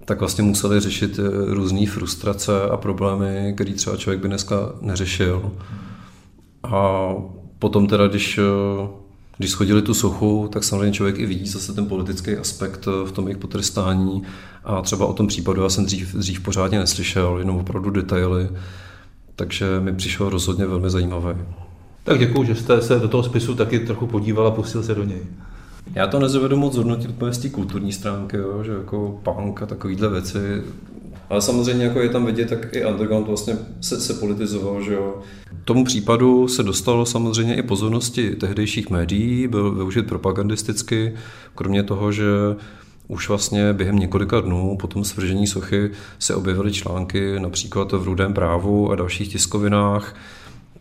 tak 0.05 0.19
vlastně 0.19 0.43
museli 0.43 0.79
řešit 0.79 1.19
různé 1.47 1.87
frustrace 1.87 2.63
a 2.63 2.77
problémy, 2.77 3.53
které 3.55 3.73
třeba 3.73 3.97
člověk 3.97 4.21
by 4.21 4.27
dneska 4.27 4.55
neřešil. 4.81 5.51
A 6.63 7.09
potom 7.59 7.87
teda, 7.87 8.07
když 8.07 8.39
když 9.37 9.51
schodili 9.51 9.81
tu 9.81 9.93
sochu, 9.93 10.49
tak 10.53 10.63
samozřejmě 10.63 10.91
člověk 10.91 11.19
i 11.19 11.25
vidí 11.25 11.47
zase 11.47 11.73
ten 11.73 11.85
politický 11.85 12.37
aspekt 12.37 12.85
v 13.05 13.11
tom 13.11 13.27
jejich 13.27 13.37
potrestání. 13.37 14.23
A 14.63 14.81
třeba 14.81 15.05
o 15.05 15.13
tom 15.13 15.27
případu 15.27 15.63
já 15.63 15.69
jsem 15.69 15.85
dřív, 15.85 16.15
dřív 16.15 16.41
pořádně 16.41 16.79
neslyšel, 16.79 17.37
jenom 17.39 17.57
opravdu 17.57 17.89
detaily, 17.89 18.49
takže 19.35 19.65
mi 19.79 19.93
přišlo 19.93 20.29
rozhodně 20.29 20.65
velmi 20.65 20.89
zajímavé. 20.89 21.37
Tak 22.03 22.19
děkuji, 22.19 22.43
že 22.43 22.55
jste 22.55 22.81
se 22.81 22.99
do 22.99 23.07
toho 23.07 23.23
spisu 23.23 23.55
taky 23.55 23.79
trochu 23.79 24.07
podíval 24.07 24.47
a 24.47 24.51
pustil 24.51 24.83
se 24.83 24.95
do 24.95 25.03
něj. 25.03 25.21
Já 25.95 26.07
to 26.07 26.19
nezavedu 26.19 26.57
moc 26.57 26.73
zhodnotit 26.73 27.09
úplně 27.09 27.33
z 27.33 27.37
té 27.37 27.49
kulturní 27.49 27.91
stránky, 27.91 28.37
jo, 28.37 28.63
že 28.63 28.71
jako 28.71 29.19
punk 29.23 29.61
a 29.61 29.65
takovýhle 29.65 30.09
věci, 30.09 30.39
ale 31.29 31.41
samozřejmě 31.41 31.85
jako 31.85 31.99
je 31.99 32.09
tam 32.09 32.25
vidět, 32.25 32.49
tak 32.49 32.75
i 32.75 32.85
underground 32.85 33.27
vlastně 33.27 33.57
se, 33.81 34.01
se 34.01 34.13
politizoval, 34.13 34.81
že 34.81 34.93
jo. 34.93 35.21
Tomu 35.65 35.85
případu 35.85 36.47
se 36.47 36.63
dostalo 36.63 37.05
samozřejmě 37.05 37.55
i 37.55 37.63
pozornosti 37.63 38.35
tehdejších 38.35 38.89
médií, 38.89 39.47
byl 39.47 39.71
využit 39.71 40.07
propagandisticky, 40.07 41.13
kromě 41.55 41.83
toho, 41.83 42.11
že 42.11 42.25
už 43.07 43.29
vlastně 43.29 43.73
během 43.73 43.99
několika 43.99 44.41
dnů 44.41 44.77
po 44.81 44.87
tom 44.87 45.03
svržení 45.03 45.47
sochy 45.47 45.91
se 46.19 46.35
objevily 46.35 46.71
články 46.71 47.39
například 47.39 47.91
v 47.91 48.03
Rudém 48.03 48.33
právu 48.33 48.91
a 48.91 48.95
dalších 48.95 49.31
tiskovinách, 49.31 50.15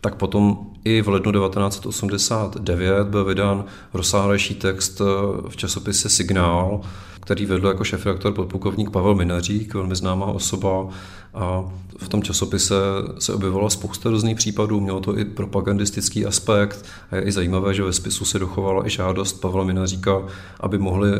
tak 0.01 0.15
potom 0.15 0.59
i 0.83 1.01
v 1.01 1.07
lednu 1.09 1.31
1989 1.31 3.07
byl 3.07 3.25
vydán 3.25 3.65
rozsáhlejší 3.93 4.55
text 4.55 5.01
v 5.49 5.55
časopise 5.55 6.09
Signál, 6.09 6.81
který 7.19 7.45
vedl 7.45 7.67
jako 7.67 7.83
šefredaktor 7.83 8.33
podplukovník 8.33 8.89
Pavel 8.89 9.15
Minařík, 9.15 9.73
velmi 9.73 9.95
známá 9.95 10.25
osoba. 10.25 10.87
A 11.33 11.63
v 11.97 12.09
tom 12.09 12.23
časopise 12.23 12.75
se 13.19 13.33
objevila 13.33 13.69
spousta 13.69 14.09
různých 14.09 14.37
případů, 14.37 14.79
mělo 14.79 14.99
to 14.99 15.17
i 15.17 15.25
propagandistický 15.25 16.25
aspekt. 16.25 16.85
A 17.11 17.15
je 17.15 17.21
i 17.21 17.31
zajímavé, 17.31 17.73
že 17.73 17.83
ve 17.83 17.93
spisu 17.93 18.25
se 18.25 18.39
dochovala 18.39 18.87
i 18.87 18.89
žádost 18.89 19.33
Pavla 19.33 19.63
Minaříka, 19.63 20.21
aby 20.59 20.77
mohli 20.77 21.11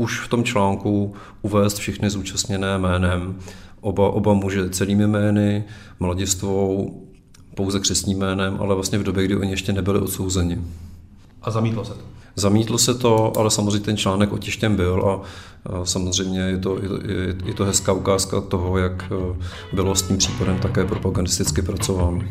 už 0.00 0.20
v 0.20 0.28
tom 0.28 0.44
článku 0.44 1.14
uvést 1.42 1.78
všechny 1.78 2.10
zúčastněné 2.10 2.78
jménem. 2.78 3.36
Oba, 3.80 4.08
oba 4.08 4.32
muže 4.34 4.70
celými 4.70 5.06
jmény, 5.06 5.64
mladistvou 6.00 6.94
pouze 7.54 7.80
křesním 7.80 8.18
jménem, 8.18 8.56
ale 8.60 8.74
vlastně 8.74 8.98
v 8.98 9.02
době, 9.02 9.24
kdy 9.24 9.36
oni 9.36 9.50
ještě 9.50 9.72
nebyli 9.72 10.00
odsouzeni. 10.00 10.58
A 11.42 11.50
zamítlo 11.50 11.84
se 11.84 11.94
to? 11.94 12.00
Zamítl 12.36 12.78
se 12.78 12.94
to, 12.94 13.32
ale 13.36 13.50
samozřejmě 13.50 13.80
ten 13.80 13.96
článek 13.96 14.32
otištěn 14.32 14.76
byl 14.76 15.10
a, 15.10 15.20
samozřejmě 15.84 16.40
je 16.40 16.58
to, 16.58 16.78
je, 16.82 16.88
to, 16.88 16.96
je 17.44 17.54
to 17.54 17.64
hezká 17.64 17.92
ukázka 17.92 18.40
toho, 18.40 18.78
jak 18.78 19.12
e, 19.12 19.36
bylo 19.76 19.94
s 19.94 20.02
tím 20.02 20.18
případem 20.18 20.58
také 20.58 20.84
propagandisticky 20.84 21.62
pracováno. 21.62 22.22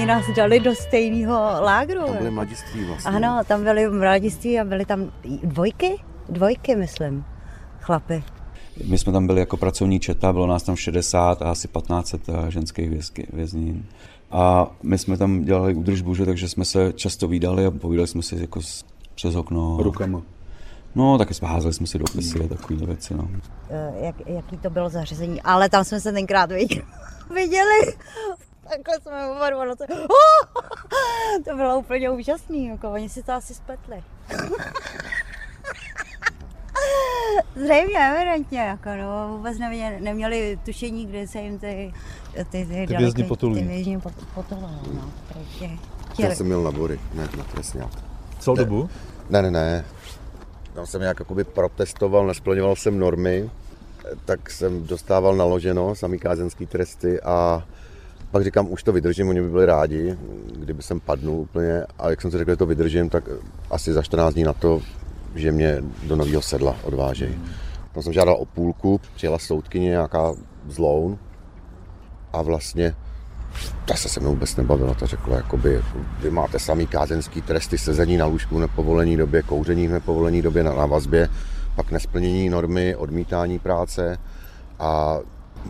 Oni 0.00 0.06
nás 0.06 0.24
dali 0.36 0.60
do 0.60 0.74
stejného 0.74 1.34
lágru. 1.60 2.06
Tam 2.06 2.16
byly 2.16 2.30
mladiství 2.30 2.84
vlastně. 2.84 3.10
Ano, 3.10 3.44
tam 3.46 3.64
byly 3.64 3.90
mladiství 3.90 4.60
a 4.60 4.64
byly 4.64 4.84
tam 4.84 5.12
dvojky? 5.42 5.96
Dvojky, 6.28 6.76
myslím 6.76 7.24
chlapy. 7.80 8.22
My 8.86 8.98
jsme 8.98 9.12
tam 9.12 9.26
byli 9.26 9.40
jako 9.40 9.56
pracovní 9.56 10.00
četa, 10.00 10.32
bylo 10.32 10.46
nás 10.46 10.62
tam 10.62 10.76
60 10.76 11.42
a 11.42 11.50
asi 11.50 11.68
1500 11.68 12.28
eh, 12.28 12.50
ženských 12.50 12.90
vězní. 13.32 13.86
A 14.30 14.70
my 14.82 14.98
jsme 14.98 15.16
tam 15.16 15.42
dělali 15.42 15.74
údržbu, 15.74 16.14
že, 16.14 16.26
takže 16.26 16.48
jsme 16.48 16.64
se 16.64 16.92
často 16.92 17.28
výdali 17.28 17.66
a 17.66 17.70
povídali 17.70 18.08
jsme 18.08 18.22
si 18.22 18.40
jako 18.40 18.60
přes 19.14 19.34
okno. 19.34 19.78
Rukama. 19.80 20.22
No, 20.94 21.18
taky 21.18 21.34
jsme 21.34 21.48
házeli 21.48 21.74
jsme 21.74 21.86
si 21.86 21.98
dopisy 21.98 22.44
a 22.44 22.48
takové 22.48 22.86
věci. 22.86 23.14
No. 23.14 23.28
Eh, 23.70 23.92
jak, 24.00 24.16
jaký 24.26 24.56
to 24.56 24.70
bylo 24.70 24.88
zařízení, 24.88 25.42
ale 25.42 25.68
tam 25.68 25.84
jsme 25.84 26.00
se 26.00 26.12
tenkrát 26.12 26.50
viděli. 27.34 27.80
Takhle 28.70 29.00
jsme 29.00 29.30
oba 29.30 29.74
to, 29.76 29.84
to 31.50 31.56
bylo 31.56 31.78
úplně 31.78 32.10
úžasný, 32.10 32.66
jako 32.66 32.90
oni 32.90 33.08
si 33.08 33.22
to 33.22 33.32
asi 33.32 33.54
spletli. 33.54 34.02
Zřejmě, 37.54 38.10
evidentně, 38.14 38.60
jako 38.60 38.88
no, 39.00 39.28
vůbec 39.36 39.58
neměli, 39.58 40.00
neměli 40.00 40.58
tušení, 40.64 41.06
kde 41.06 41.28
se 41.28 41.38
jim 41.38 41.58
ty, 41.58 41.92
ty, 42.34 42.44
ty, 42.44 42.86
ty 42.88 42.96
vězni 42.96 43.24
potulují. 43.24 43.62
Ty 43.62 43.68
vězni 43.68 44.00
potulují, 44.34 44.78
no, 44.94 45.12
protože 45.28 45.70
Já 46.18 46.34
jsem 46.34 46.46
měl 46.46 46.62
na 46.62 46.70
bory, 46.70 47.00
ne 47.14 47.28
na 47.38 47.44
trestňák. 47.44 47.90
Celou 48.38 48.56
dobu? 48.56 48.90
Ne, 49.30 49.42
ne, 49.42 49.50
ne. 49.50 49.84
Tam 50.74 50.86
jsem 50.86 51.00
nějak 51.00 51.18
jakoby 51.18 51.44
protestoval, 51.44 52.26
nesplňoval 52.26 52.76
jsem 52.76 52.98
normy, 52.98 53.50
tak 54.24 54.50
jsem 54.50 54.86
dostával 54.86 55.36
naloženo 55.36 55.94
samý 55.94 56.18
kázenský 56.18 56.66
tresty 56.66 57.20
a 57.20 57.66
pak 58.30 58.44
říkám, 58.44 58.72
už 58.72 58.82
to 58.82 58.92
vydržím, 58.92 59.28
oni 59.28 59.40
by 59.40 59.48
byli 59.48 59.66
rádi, 59.66 60.16
kdyby 60.56 60.82
jsem 60.82 61.00
padnul 61.00 61.40
úplně, 61.40 61.84
a 61.98 62.10
jak 62.10 62.20
jsem 62.20 62.30
si 62.30 62.38
řekl, 62.38 62.50
že 62.50 62.56
to 62.56 62.66
vydržím, 62.66 63.08
tak 63.08 63.28
asi 63.70 63.92
za 63.92 64.02
14 64.02 64.34
dní 64.34 64.44
na 64.44 64.52
to 64.52 64.82
že 65.34 65.52
mě 65.52 65.82
do 66.02 66.16
Nového 66.16 66.42
sedla 66.42 66.76
odvážejí. 66.82 67.38
Tam 67.92 68.02
jsem 68.02 68.12
žádal 68.12 68.34
o 68.34 68.44
půlku, 68.44 69.00
přijela 69.14 69.38
soudkyně 69.38 69.88
nějaká 69.88 70.32
zloun 70.68 71.18
a 72.32 72.42
vlastně 72.42 72.94
ta 73.84 73.94
se 73.94 74.08
se 74.08 74.20
mnou 74.20 74.30
vůbec 74.30 74.56
nebavila, 74.56 74.94
ta 74.94 75.06
řekla, 75.06 75.36
jakoby, 75.36 75.82
vy 76.20 76.30
máte 76.30 76.58
samý 76.58 76.86
kázenský 76.86 77.42
tresty, 77.42 77.78
sezení 77.78 78.16
na 78.16 78.26
lůžku 78.26 78.56
v 78.56 78.60
nepovolení 78.60 79.16
době, 79.16 79.42
kouření 79.42 79.88
v 79.88 79.92
nepovolení 79.92 80.42
době 80.42 80.64
na, 80.64 80.74
na 80.74 80.86
vazbě, 80.86 81.28
pak 81.76 81.90
nesplnění 81.90 82.48
normy, 82.48 82.96
odmítání 82.96 83.58
práce 83.58 84.18
a 84.78 85.18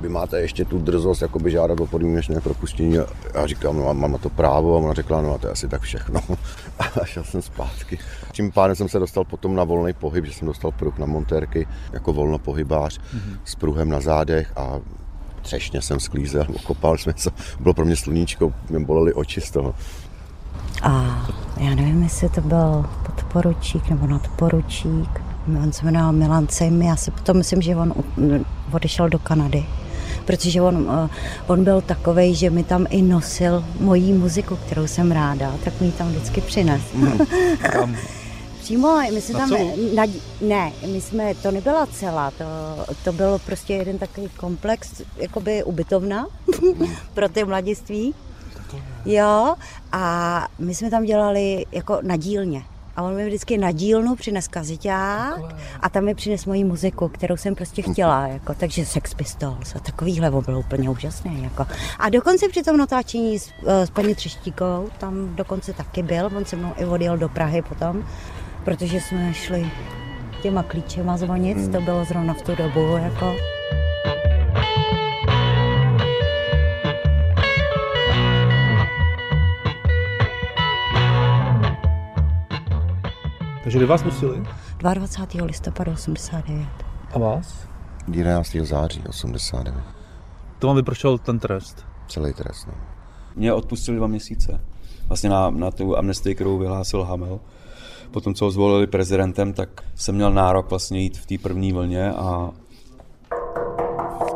vy 0.01 0.09
máte 0.09 0.41
ještě 0.41 0.65
tu 0.65 0.79
drzost 0.79 1.23
jakoby 1.23 1.51
žádat 1.51 1.81
o 1.81 1.87
podmínečné 1.87 2.41
propuštění. 2.41 2.99
A 2.99 3.07
já 3.35 3.47
říkám, 3.47 3.77
no 3.77 3.89
a 3.89 3.93
mám 3.93 4.13
na 4.13 4.19
to 4.19 4.31
právo 4.31 4.75
a 4.75 4.79
ona 4.79 4.95
řekla, 4.95 5.23
no 5.23 5.35
a 5.35 5.39
to 5.39 5.47
je 5.47 5.53
asi 5.53 5.69
tak 5.69 5.83
všechno. 5.83 6.21
A 6.79 7.05
šel 7.05 7.25
jsem 7.25 7.43
zpátky. 7.43 7.99
Tím 8.33 8.53
pádem 8.53 8.77
jsem 8.77 8.89
se 8.89 8.99
dostal 8.99 9.25
potom 9.25 9.55
na 9.55 9.65
volný 9.65 9.93
pohyb, 9.93 10.25
že 10.25 10.33
jsem 10.33 10.49
dostal 10.49 10.73
pruh 10.73 10.99
na 10.99 11.07
montérky 11.07 11.67
jako 11.93 12.13
volnopohybář 12.13 12.99
mm-hmm. 12.99 13.39
s 13.45 13.55
pruhem 13.55 13.89
na 13.89 14.01
zádech 14.01 14.53
a 14.57 14.81
třešně 15.43 15.83
jsem 15.83 16.01
sklízel, 16.01 16.47
okopal 16.55 16.99
jsme 16.99 17.13
se, 17.17 17.31
bylo 17.61 17.75
pro 17.75 17.85
mě 17.85 17.97
sluníčko, 17.97 18.53
mě 18.71 18.81
bolely 18.81 19.15
oči 19.15 19.41
z 19.41 19.51
toho. 19.51 19.75
A 20.83 21.27
já 21.57 21.75
nevím, 21.75 22.03
jestli 22.03 22.29
to 22.29 22.41
byl 22.41 22.87
podporučík 23.07 23.91
nebo 23.91 24.07
nadporučík. 24.07 25.23
On 25.63 25.73
se 25.73 25.85
jmenoval 25.85 26.13
Milan 26.13 26.49
Sim, 26.49 26.83
já 26.83 26.97
si 26.97 27.11
potom 27.11 27.37
myslím, 27.37 27.63
že 27.63 27.77
on 27.77 27.95
odešel 28.73 29.09
do 29.09 29.19
Kanady 29.19 29.67
protože 30.31 30.63
on, 30.63 30.91
eh, 30.91 31.09
on 31.47 31.65
byl 31.65 31.81
takový, 31.81 32.35
že 32.35 32.51
mi 32.51 32.65
tam 32.65 32.87
i 32.91 33.03
nosil 33.03 33.65
moji 33.81 34.13
muziku, 34.13 34.57
kterou 34.57 34.87
jsem 34.87 35.13
ráda, 35.13 35.55
tak 35.65 35.81
mi 35.81 35.87
ji 35.87 35.93
tam 35.93 36.09
vždycky 36.09 36.41
přines. 36.41 36.83
Mm, 36.95 37.19
tam. 37.73 37.97
Přímo, 38.61 38.97
my 39.15 39.21
jsme 39.21 39.39
tam, 39.39 39.51
na, 39.95 40.07
ne, 40.41 40.73
my 40.93 41.01
jsme, 41.01 41.35
to 41.35 41.51
nebyla 41.51 41.87
celá, 41.87 42.31
to, 42.31 42.45
to 43.05 43.13
byl 43.13 43.39
prostě 43.47 43.75
jeden 43.75 43.99
takový 43.99 44.29
komplex, 44.37 45.03
jakoby 45.17 45.65
ubytovna 45.65 46.27
pro 47.15 47.29
ty 47.29 47.45
mladiství. 47.45 48.15
Jo, 49.05 49.55
a 49.93 50.47
my 50.59 50.75
jsme 50.75 50.91
tam 50.91 51.05
dělali 51.05 51.67
jako 51.73 51.99
na 52.03 52.17
dílně. 52.17 52.63
A 52.97 53.03
on 53.03 53.17
mi 53.17 53.27
vždycky 53.27 53.59
na 53.59 53.73
dílnu 53.73 54.17
přines 54.17 54.49
kaziťák 54.49 55.41
a 55.81 55.89
tam 55.89 56.05
mi 56.05 56.15
přines 56.15 56.47
moji 56.47 56.65
muziku, 56.65 57.09
kterou 57.09 57.37
jsem 57.37 57.55
prostě 57.55 57.83
chtěla. 57.83 58.27
Jako, 58.27 58.55
takže 58.55 58.87
Sex 58.87 59.15
Pistols 59.15 59.77
a 59.77 59.79
takovýhle 59.79 60.31
byl 60.31 60.59
úplně 60.59 60.91
úžasný. 60.91 61.43
Jako. 61.43 61.67
A 61.99 62.09
dokonce 62.09 62.49
při 62.49 62.63
tom 62.63 62.77
natáčení 62.77 63.39
s, 63.39 63.51
eh, 63.67 63.87
s 63.87 63.91
paní 63.91 64.15
Třeštíkou, 64.15 64.89
tam 64.99 65.37
dokonce 65.37 65.73
taky 65.73 66.03
byl, 66.03 66.31
on 66.37 66.45
se 66.45 66.57
mnou 66.57 66.73
i 66.77 66.85
odjel 66.85 67.19
do 67.19 67.29
Prahy 67.29 67.63
potom, 67.63 68.05
protože 68.65 69.01
jsme 69.01 69.35
šli 69.35 69.71
těma 70.43 70.63
klíčema 70.63 71.17
zvonit, 71.17 71.57
hmm. 71.57 71.73
to 71.73 71.81
bylo 71.81 72.05
zrovna 72.05 72.35
v 72.35 72.43
tu 72.43 72.55
dobu. 72.55 72.97
Jako. 72.97 73.37
Takže 83.71 83.79
kdy 83.79 83.87
vás 83.87 84.03
pustili? 84.03 84.43
22. 84.79 85.45
listopadu 85.45 85.93
89. 85.93 86.69
A 87.13 87.19
vás? 87.19 87.69
11. 88.13 88.57
září 88.63 89.03
89. 89.09 89.81
To 90.59 90.67
vám 90.67 90.77
vypršel 90.77 91.19
ten 91.19 91.39
trest? 91.39 91.87
Celý 92.09 92.33
trest, 92.33 92.67
no. 92.67 92.75
Mě 93.37 93.53
odpustili 93.53 93.97
dva 93.97 94.07
měsíce. 94.07 94.61
Vlastně 95.09 95.31
na, 95.31 95.51
na 95.51 95.71
tu 95.71 95.99
amnestii, 95.99 96.35
kterou 96.35 96.59
vyhlásil 96.59 97.03
Hamel. 97.03 97.41
Potom, 98.11 98.35
co 98.35 98.45
ho 98.45 98.51
zvolili 98.51 98.87
prezidentem, 98.87 99.53
tak 99.53 99.83
jsem 99.95 100.15
měl 100.15 100.33
nárok 100.33 100.71
vlastně 100.71 101.01
jít 101.01 101.19
v 101.19 101.27
té 101.27 101.39
první 101.39 101.73
vlně 101.73 102.11
a 102.11 102.51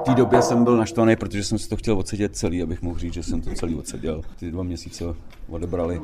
té 0.05 0.14
době 0.14 0.42
jsem 0.42 0.64
byl 0.64 0.76
naštvaný, 0.76 1.16
protože 1.16 1.44
jsem 1.44 1.59
si 1.59 1.68
to 1.68 1.76
chtěl 1.76 1.98
odsedět 1.98 2.36
celý, 2.36 2.62
abych 2.62 2.82
mohl 2.82 2.98
říct, 2.98 3.14
že 3.14 3.22
jsem 3.22 3.40
to 3.40 3.50
celý 3.50 3.74
odseděl. 3.74 4.22
Ty 4.38 4.50
dva 4.50 4.62
měsíce 4.62 5.05
odebrali. 5.48 6.00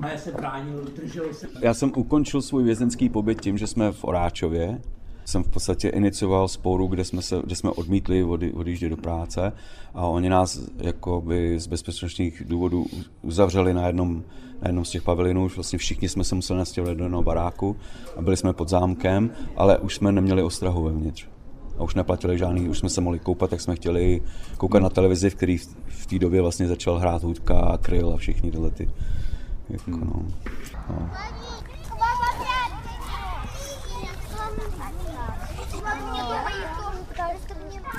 Já 1.63 1.75
jsem 1.75 1.93
ukončil 1.97 2.43
svůj 2.43 2.65
vězenský 2.65 3.09
pobyt 3.09 3.41
tím, 3.41 3.59
že 3.59 3.67
jsme 3.67 3.93
v 3.93 4.05
Oráčově, 4.05 4.81
jsem 5.25 5.43
v 5.43 5.49
podstatě 5.49 5.89
inicioval 5.89 6.49
sporu, 6.49 6.87
kde 6.87 7.05
jsme, 7.05 7.23
se, 7.23 7.41
kde 7.45 7.57
jsme 7.57 7.71
odmítli 7.71 8.25
odj, 8.25 8.53
odjíždět 8.55 8.91
do 8.91 8.97
práce. 8.97 9.53
A 9.95 10.07
oni 10.07 10.29
nás 10.29 10.61
jakoby 10.79 11.61
z 11.61 11.67
bezpečnostních 11.67 12.43
důvodů 12.47 12.87
uzavřeli 13.23 13.75
na 13.75 13.87
jednom, 13.87 14.23
na 14.63 14.69
jednom 14.69 14.85
z 14.85 14.91
těch 14.91 15.03
pavilionů, 15.03 15.45
už 15.45 15.57
vlastně 15.57 15.79
všichni 15.79 16.09
jsme 16.09 16.25
se 16.25 16.35
museli 16.35 16.59
nastěhovat 16.59 16.97
do 16.97 17.05
jednoho 17.05 17.23
baráku 17.23 17.77
a 18.17 18.23
byli 18.23 18.37
jsme 18.37 18.53
pod 18.53 18.69
zámkem, 18.69 19.31
ale 19.57 19.79
už 19.79 19.95
jsme 19.95 20.13
neměli 20.13 20.43
ostrahu 20.43 20.83
vevnitř 20.83 21.27
a 21.81 21.83
už 21.83 21.95
neplatili 21.95 22.39
žádný, 22.39 22.69
už 22.69 22.79
jsme 22.79 22.89
se 22.89 23.01
mohli 23.01 23.19
koupat, 23.19 23.51
tak 23.51 23.61
jsme 23.61 23.77
chtěli 23.77 24.23
koukat 24.57 24.83
na 24.83 24.89
televizi, 24.89 25.31
v 25.31 25.35
který 25.35 25.59
v, 25.59 25.69
v 25.89 26.07
té 26.07 26.19
době 26.19 26.43
vlastně 26.43 26.69
začal 26.69 26.99
hrát 26.99 27.23
hudka, 27.23 27.79
kryl 27.83 28.13
a 28.15 28.17
všichni 28.17 28.51
tyhle 28.51 28.71
ty. 28.71 28.91
Jako, 29.69 29.91
no. 29.91 30.23
No. 30.91 31.11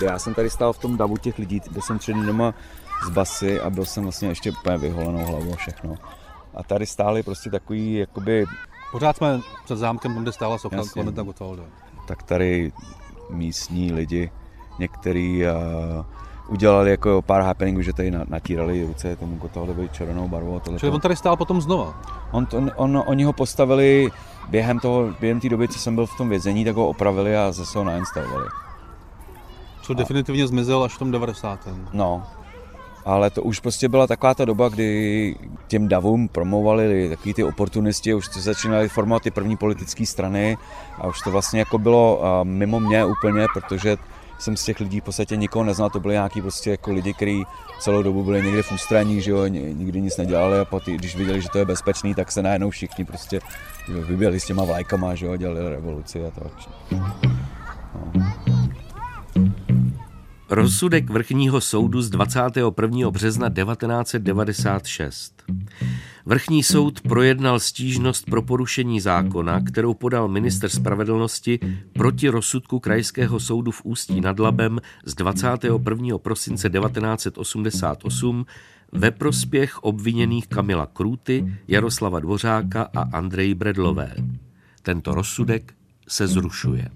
Já 0.02 0.20
jsem 0.20 0.34
tady 0.34 0.50
stál 0.50 0.74
v 0.74 0.80
tom 0.80 0.98
davu 0.98 1.18
těch 1.18 1.40
lidí, 1.40 1.62
byl 1.72 1.82
jsem 1.82 2.00
tři 2.00 2.14
dny 2.14 2.26
doma 2.26 2.54
z 3.06 3.10
basy 3.10 3.60
a 3.60 3.70
byl 3.70 3.86
jsem 3.86 4.04
vlastně 4.04 4.30
ještě 4.30 4.52
úplně 4.52 4.78
vyholenou 4.78 5.26
hlavou 5.26 5.56
všechno. 5.56 5.96
A 6.54 6.64
tady 6.64 6.86
stály 6.86 7.24
prostě 7.24 7.50
takový 7.50 7.94
jakoby 7.94 8.46
Pořád 8.92 9.18
jsme 9.18 9.40
před 9.64 9.76
zámkem, 9.76 10.16
kde 10.16 10.32
stála 10.32 10.58
socha 10.58 10.76
Jasně. 10.76 10.92
Klementa 10.94 11.24
Gottwalda. 11.24 11.64
Tak 12.08 12.24
tady 12.24 12.72
místní 13.32 13.92
lidi, 13.94 14.32
některý 14.80 15.44
uh, 15.44 16.06
udělali 16.48 16.92
jako 16.92 17.22
pár 17.22 17.42
happeningů, 17.42 17.82
že 17.82 17.94
tady 17.94 18.12
na- 18.12 18.26
natírali 18.28 18.86
ruce 18.86 19.16
tomu 19.16 19.38
Gottwaldovi 19.38 19.90
červenou 19.90 20.28
barvou. 20.28 20.60
tohleto. 20.60 20.80
Čili 20.80 20.92
on 20.92 21.02
tady 21.02 21.16
stál 21.16 21.38
potom 21.38 21.62
znova. 21.62 22.02
On, 22.32 22.48
on, 22.54 22.72
on, 22.76 23.04
oni 23.06 23.24
ho 23.24 23.34
postavili 23.34 24.10
během 24.50 24.80
toho, 24.80 25.14
během 25.20 25.40
té 25.40 25.50
doby, 25.50 25.68
co 25.68 25.80
jsem 25.80 25.96
byl 25.96 26.06
v 26.06 26.18
tom 26.18 26.30
vězení, 26.30 26.66
tak 26.66 26.76
ho 26.76 26.88
opravili 26.88 27.38
a 27.38 27.52
zase 27.52 27.78
ho 27.78 27.84
nainstalovali. 27.84 28.48
Co 29.82 29.94
definitivně 29.94 30.48
zmizel 30.48 30.84
až 30.84 30.94
v 30.96 31.00
tom 31.00 31.12
90. 31.12 31.68
No, 31.94 32.24
ale 33.06 33.30
to 33.30 33.44
už 33.44 33.60
prostě 33.60 33.90
byla 33.90 34.08
taková 34.08 34.34
ta 34.34 34.46
doba, 34.46 34.70
kdy 34.70 35.36
těm 35.68 35.88
davům 35.88 36.28
promovali 36.28 37.10
takový 37.10 37.34
ty 37.34 37.44
oportunisti, 37.44 38.14
už 38.14 38.28
to 38.28 38.40
začínaly 38.40 38.90
formovat 38.90 39.24
ty 39.24 39.32
první 39.32 39.58
politické 39.58 40.06
strany 40.06 40.58
a 40.98 41.08
už 41.08 41.22
to 41.22 41.32
vlastně 41.32 41.60
jako 41.60 41.78
bylo 41.78 42.22
mimo 42.44 42.80
mě 42.80 43.06
úplně, 43.06 43.46
protože 43.54 43.98
jsem 44.40 44.58
z 44.58 44.64
těch 44.64 44.80
lidí 44.80 45.00
v 45.00 45.04
podstatě 45.04 45.36
nikoho 45.36 45.66
neznal, 45.66 45.90
to 45.90 46.00
byly 46.00 46.14
nějaký 46.14 46.42
prostě 46.42 46.72
jako 46.72 46.92
lidi, 46.92 47.14
kteří 47.14 47.44
celou 47.80 48.04
dobu 48.04 48.24
byli 48.24 48.42
někde 48.44 48.64
v 48.64 48.72
ústraní, 48.72 49.22
že 49.22 49.32
jo, 49.32 49.48
ni- 49.48 49.74
nikdy 49.78 50.02
nic 50.02 50.18
nedělali 50.18 50.60
a 50.60 50.66
potom, 50.66 50.98
když 50.98 51.16
viděli, 51.16 51.42
že 51.42 51.50
to 51.50 51.58
je 51.58 51.66
bezpečný, 51.66 52.16
tak 52.16 52.32
se 52.32 52.42
najednou 52.42 52.70
všichni 52.70 53.06
prostě 53.06 53.40
vyběhli 53.88 54.40
s 54.40 54.46
těma 54.46 54.64
vlajkama, 54.64 55.16
že 55.16 55.26
jo, 55.26 55.36
dělali 55.36 55.70
revoluci 55.70 56.26
a 56.26 56.32
tak. 56.32 56.52
Rozsudek 60.52 61.10
vrchního 61.10 61.62
soudu 61.62 62.02
z 62.02 62.10
21. 62.10 63.12
března 63.12 63.50
1996. 63.50 65.44
Vrchní 66.26 66.64
soud 66.64 67.02
projednal 67.02 67.60
stížnost 67.60 68.26
pro 68.26 68.42
porušení 68.42 69.02
zákona, 69.02 69.62
kterou 69.62 69.94
podal 69.94 70.28
minister 70.28 70.70
spravedlnosti 70.70 71.60
proti 71.94 72.30
rozsudku 72.30 72.80
Krajského 72.80 73.40
soudu 73.40 73.72
v 73.72 73.82
Ústí 73.84 74.22
nad 74.22 74.40
Labem 74.40 74.80
z 75.06 75.16
21. 75.16 76.18
prosince 76.18 76.70
1988 76.70 78.46
ve 78.92 79.12
prospěch 79.12 79.84
obviněných 79.84 80.48
Kamila 80.48 80.86
Krůty, 80.86 81.54
Jaroslava 81.68 82.20
Dvořáka 82.20 82.90
a 82.96 83.02
Andreji 83.18 83.56
Bredlové. 83.56 84.16
Tento 84.82 85.16
rozsudek 85.16 85.74
se 86.08 86.28
zrušuje. 86.28 86.88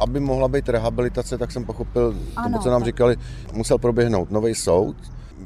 Aby 0.00 0.20
mohla 0.20 0.48
být 0.48 0.68
rehabilitace, 0.68 1.38
tak 1.38 1.52
jsem 1.52 1.64
pochopil, 1.64 2.12
to, 2.12 2.18
Ano, 2.36 2.58
co 2.58 2.70
nám 2.70 2.80
tak. 2.80 2.86
říkali, 2.86 3.16
musel 3.52 3.78
proběhnout 3.78 4.30
nový 4.30 4.54
soud, 4.54 4.96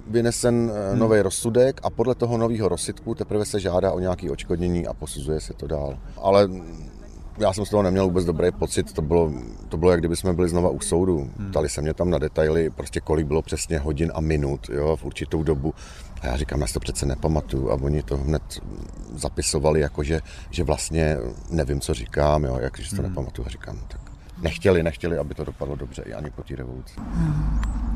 vynesen 0.06 0.54
Hmm. 0.54 0.90
hmm. 0.90 0.98
nový 0.98 1.20
rozsudek 1.20 1.80
a 1.82 1.90
podle 1.90 2.14
toho 2.14 2.38
nového 2.38 2.68
rozsudku 2.68 3.14
teprve 3.14 3.44
se 3.44 3.60
žádá 3.60 3.92
o 3.92 3.98
nějaké 3.98 4.30
odškodnění 4.30 4.86
a 4.86 4.94
posuzuje 4.94 5.40
se 5.40 5.52
to 5.54 5.66
dál. 5.66 5.98
Ale 6.22 6.48
já 7.38 7.52
jsem 7.52 7.66
z 7.66 7.70
toho 7.70 7.82
neměl 7.82 8.04
vůbec 8.04 8.24
dobrý 8.24 8.52
pocit, 8.52 8.92
to 8.92 9.02
bylo, 9.02 9.32
to 9.68 9.76
bylo 9.76 9.90
jak 9.90 10.00
kdyby 10.00 10.16
jsme 10.16 10.32
byli 10.32 10.48
znova 10.48 10.68
u 10.70 10.80
soudu. 10.80 11.30
Hmm. 11.38 11.50
Ptali 11.50 11.68
se 11.68 11.82
mě 11.82 11.94
tam 11.94 12.10
na 12.10 12.18
detaily, 12.18 12.70
prostě 12.70 13.00
kolik 13.00 13.26
bylo 13.26 13.42
přesně 13.42 13.78
hodin 13.78 14.12
a 14.14 14.20
minut 14.20 14.68
jo, 14.72 14.96
v 14.96 15.04
určitou 15.04 15.42
dobu. 15.42 15.74
A 16.20 16.26
já 16.26 16.36
říkám, 16.36 16.60
já 16.60 16.66
si 16.66 16.74
to 16.74 16.80
přece 16.80 17.06
nepamatuju. 17.06 17.70
A 17.70 17.74
oni 17.74 18.02
to 18.02 18.16
hned 18.16 18.42
zapisovali, 19.14 19.80
jako 19.80 20.02
že, 20.02 20.20
že 20.50 20.64
vlastně 20.64 21.16
nevím, 21.50 21.80
co 21.80 21.94
říkám, 21.94 22.44
jo, 22.44 22.58
jak, 22.60 22.78
že 22.78 22.84
si 22.90 22.96
to 22.96 23.02
Hmm. 23.02 23.10
nepamatuju. 23.10 23.46
A 23.46 23.50
říkám, 23.50 23.78
tak 23.88 24.00
nechtěli, 24.44 24.82
nechtěli, 24.82 25.18
aby 25.18 25.34
to 25.34 25.44
dopadlo 25.44 25.76
dobře 25.76 26.02
i 26.06 26.12
ani 26.14 26.30
po 26.30 26.42
té 26.42 26.56
revoluci. 26.56 26.94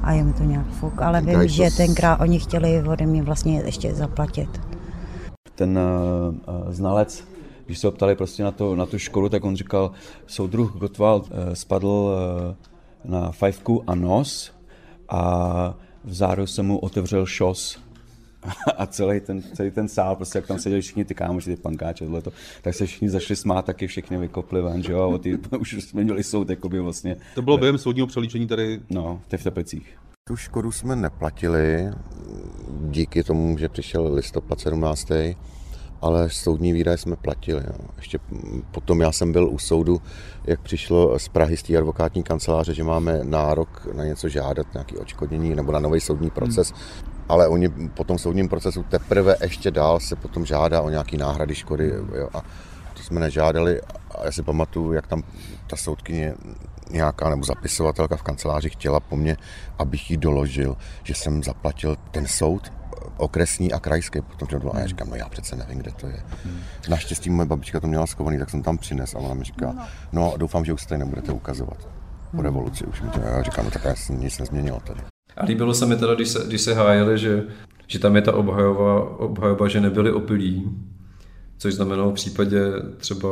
A 0.03 0.13
je 0.13 0.25
mi 0.25 0.33
to 0.33 0.43
nějak 0.43 0.67
fuk, 0.67 1.03
ale 1.03 1.21
vím, 1.21 1.49
že 1.49 1.71
s- 1.71 1.77
tenkrát 1.77 2.21
oni 2.21 2.39
chtěli 2.41 2.83
ode 2.89 3.07
mě 3.07 3.23
vlastně 3.23 3.61
ještě 3.61 3.95
zaplatit. 3.95 4.61
ten 5.55 5.79
uh, 5.79 6.35
uh, 6.65 6.73
znalec, 6.73 7.25
když 7.67 7.79
se 7.79 7.87
ho 7.87 7.91
ptali 7.93 8.15
prostě 8.17 8.43
na, 8.45 8.51
to, 8.51 8.77
na 8.77 8.87
tu 8.87 8.99
školu, 8.99 9.29
tak 9.29 9.45
on 9.45 9.57
říkal, 9.57 9.91
soudruh 10.27 10.73
Gottwald 10.77 11.31
uh, 11.31 11.37
spadl 11.53 11.87
uh, 11.87 13.11
na 13.13 13.31
fajfku 13.33 13.83
a 13.87 13.95
nos 13.95 14.53
a 15.09 15.75
v 16.05 16.15
záru 16.15 16.47
se 16.47 16.63
mu 16.63 16.79
otevřel 16.79 17.27
šos. 17.27 17.79
A 18.77 18.87
celý 18.87 19.21
ten, 19.21 19.43
celý 19.43 19.71
ten 19.71 19.89
sál, 19.89 20.17
prostě 20.17 20.39
jak 20.39 20.47
tam 20.47 20.59
seděli 20.59 20.83
všichni 20.83 21.05
ty 21.05 21.15
kámoši, 21.15 21.57
ty 21.57 21.63
pankáče, 21.63 22.05
tohleto, 22.05 22.33
tak 22.63 22.75
se 22.75 22.87
všichni 22.87 23.11
zašli 23.11 23.37
smát, 23.37 23.65
taky 23.65 23.87
všichni 23.87 24.17
vykopli 24.19 24.63
ven, 24.63 24.83
že 24.83 24.93
jo, 24.93 25.13
a 25.15 25.19
ty, 25.19 25.39
už 25.59 25.73
jsme 25.73 26.05
měli 26.05 26.25
soud, 26.25 26.51
jakoby 26.51 26.81
vlastně. 26.81 27.17
To 27.35 27.43
bylo 27.43 27.59
během 27.59 27.79
soudního 27.79 28.07
přelíčení 28.07 28.47
tady. 28.47 28.81
No, 28.91 29.21
v 29.37 29.43
Teplicích. 29.43 29.99
Tu 30.29 30.37
škodu 30.37 30.73
jsme 30.73 30.97
neplatili 30.97 31.91
díky 32.91 33.25
tomu, 33.25 33.59
že 33.59 33.69
přišel 33.69 34.15
listopad 34.15 34.61
17. 34.61 35.09
Ale 36.01 36.31
soudní 36.31 36.73
výdaje 36.73 36.99
jsme 36.99 37.17
platili. 37.17 37.63
Jo. 37.67 37.85
Ještě 37.97 38.19
potom 38.71 39.01
já 39.01 39.13
jsem 39.13 39.33
byl 39.33 39.49
u 39.49 39.59
soudu, 39.59 40.01
jak 40.45 40.61
přišlo 40.61 41.19
z 41.19 41.29
Prahy 41.29 41.57
z 41.57 41.63
té 41.63 41.77
advokátní 41.77 42.23
kanceláře, 42.23 42.75
že 42.75 42.85
máme 42.85 43.21
nárok 43.23 43.89
na 43.95 44.05
něco 44.05 44.29
žádat, 44.29 44.67
nějaké 44.75 44.97
odškodnění 44.97 45.55
nebo 45.55 45.73
na 45.73 45.79
nový 45.79 46.01
soudní 46.01 46.31
proces. 46.31 46.73
Hmm. 46.73 47.18
Ale 47.29 47.49
oni 47.49 47.69
po 47.69 48.05
tom 48.05 48.19
soudním 48.19 48.49
procesu 48.49 48.83
teprve 48.83 49.37
ještě 49.43 49.71
dál 49.71 50.01
se 50.01 50.17
potom 50.17 50.47
žádá 50.47 50.81
o 50.81 50.91
nějaký 50.91 51.17
náhrady 51.17 51.55
škody. 51.55 51.93
Jo. 52.15 52.29
A 52.35 52.41
to 52.95 53.03
jsme 53.03 53.21
nežádali. 53.21 53.81
A 53.83 54.25
já 54.25 54.33
si 54.33 54.43
pamatuju, 54.43 54.93
jak 54.93 55.07
tam 55.07 55.23
ta 55.67 55.77
soudkyně 55.77 56.35
nějaká 56.91 57.31
nebo 57.31 57.45
zapisovatelka 57.45 58.17
v 58.17 58.23
kanceláři 58.23 58.71
chtěla 58.71 59.01
po 59.01 59.17
mně, 59.17 59.37
abych 59.79 60.11
jí 60.11 60.17
doložil, 60.17 60.77
že 61.03 61.15
jsem 61.15 61.43
zaplatil 61.43 61.97
ten 62.11 62.27
soud 62.27 62.73
okresní 63.17 63.73
a 63.73 63.79
krajský, 63.79 64.21
potom 64.21 64.49
to 64.49 64.59
bylo, 64.59 64.77
a 64.77 64.81
já 64.81 64.87
říkám, 64.87 65.11
no 65.11 65.17
já 65.17 65.29
přece 65.29 65.57
nevím, 65.57 65.79
kde 65.79 65.91
to 65.91 66.07
je. 66.07 66.23
Naštěstí 66.89 67.31
moje 67.31 67.47
babička 67.47 67.81
to 67.81 67.87
měla 67.87 68.07
schovaný, 68.07 68.39
tak 68.39 68.51
jsem 68.51 68.63
tam 68.63 68.79
přines 68.79 69.15
a 69.15 69.19
ona 69.19 69.35
mi 69.35 69.45
říká, 69.45 69.75
no 70.13 70.35
doufám, 70.37 70.65
že 70.65 70.73
už 70.73 70.83
se 70.83 70.89
tady 70.89 70.99
nebudete 70.99 71.33
ukazovat. 71.33 71.89
Po 72.37 72.43
revoluci 72.43 72.85
už 72.85 73.03
mi 73.03 73.09
to, 73.09 73.21
já 73.21 73.43
říkám, 73.43 73.65
no 73.65 73.71
tak 73.71 73.85
já 73.85 73.95
jsem 73.95 74.21
nic 74.21 74.39
nezměnilo 74.39 74.81
tady. 74.81 75.01
A 75.37 75.45
líbilo 75.45 75.75
se 75.75 75.87
mi 75.87 75.97
teda, 75.97 76.15
když 76.15 76.29
se, 76.29 76.45
když 76.47 76.61
se 76.61 76.75
hájili, 76.75 77.19
že, 77.19 77.45
že 77.87 77.99
tam 77.99 78.17
je 78.17 78.23
ta 78.23 78.35
obhajoba, 78.35 79.19
obhajoba, 79.19 79.69
že 79.69 79.81
nebyli 79.81 80.13
opilí, 80.13 80.71
což 81.59 81.75
znamenalo 81.75 82.11
v 82.11 82.15
případě 82.15 82.61
třeba 82.97 83.29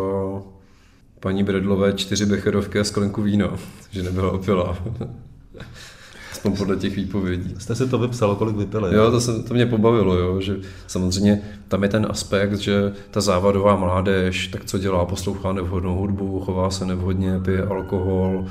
paní 1.20 1.44
Bredlové 1.44 1.92
čtyři 1.92 2.26
becherovky 2.26 2.80
a 2.80 2.84
sklenku 2.84 3.22
vína, 3.22 3.50
že 3.90 4.02
nebyla 4.02 4.32
opilá. 4.32 4.78
Aspoň 6.32 6.56
podle 6.56 6.76
těch 6.76 6.96
výpovědí. 6.96 7.54
Jste 7.58 7.74
si 7.74 7.88
to 7.88 7.98
vypsal, 7.98 8.36
kolik 8.36 8.56
vypili? 8.56 8.96
Jo, 8.96 9.10
to, 9.10 9.20
se, 9.20 9.42
to 9.42 9.54
mě 9.54 9.66
pobavilo, 9.66 10.14
jo, 10.18 10.40
že 10.40 10.56
samozřejmě 10.86 11.42
tam 11.68 11.82
je 11.82 11.88
ten 11.88 12.06
aspekt, 12.10 12.54
že 12.54 12.92
ta 13.10 13.20
závadová 13.20 13.76
mládež, 13.76 14.48
tak 14.48 14.64
co 14.64 14.78
dělá, 14.78 15.04
poslouchá 15.04 15.52
nevhodnou 15.52 15.96
hudbu, 15.96 16.40
chová 16.40 16.70
se 16.70 16.86
nevhodně, 16.86 17.40
pije 17.44 17.62
alkohol, 17.62 18.46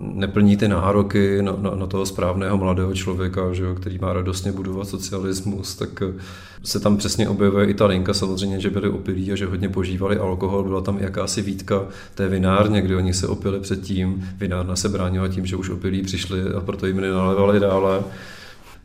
neplní 0.00 0.56
ty 0.56 0.68
nároky 0.68 1.42
na, 1.42 1.56
na, 1.58 1.70
na 1.70 1.86
toho 1.86 2.06
správného 2.06 2.58
mladého 2.58 2.94
člověka, 2.94 3.52
že 3.52 3.64
jo, 3.64 3.74
který 3.74 3.98
má 3.98 4.12
radostně 4.12 4.52
budovat 4.52 4.88
socialismus, 4.88 5.74
tak 5.74 6.02
eh, 6.02 6.20
se 6.62 6.80
tam 6.80 6.96
přesně 6.96 7.28
objevuje 7.28 7.66
i 7.66 7.74
ta 7.74 7.86
linka 7.86 8.14
samozřejmě, 8.14 8.60
že 8.60 8.70
byli 8.70 8.88
opilí 8.88 9.32
a 9.32 9.36
že 9.36 9.46
hodně 9.46 9.68
požívali 9.68 10.16
alkohol. 10.16 10.64
Byla 10.64 10.80
tam 10.80 10.98
jakási 10.98 11.42
výtka 11.42 11.82
té 12.14 12.28
vinárně, 12.28 12.82
kdy 12.82 12.96
oni 12.96 13.14
se 13.14 13.26
opili 13.26 13.60
předtím. 13.60 14.28
Vinárna 14.38 14.76
se 14.76 14.88
bránila 14.88 15.28
tím, 15.28 15.46
že 15.46 15.56
už 15.56 15.70
opilí 15.70 16.02
přišli 16.02 16.42
a 16.56 16.60
proto 16.60 16.86
jim 16.86 17.00
nenalevali 17.00 17.60
dále. 17.60 18.02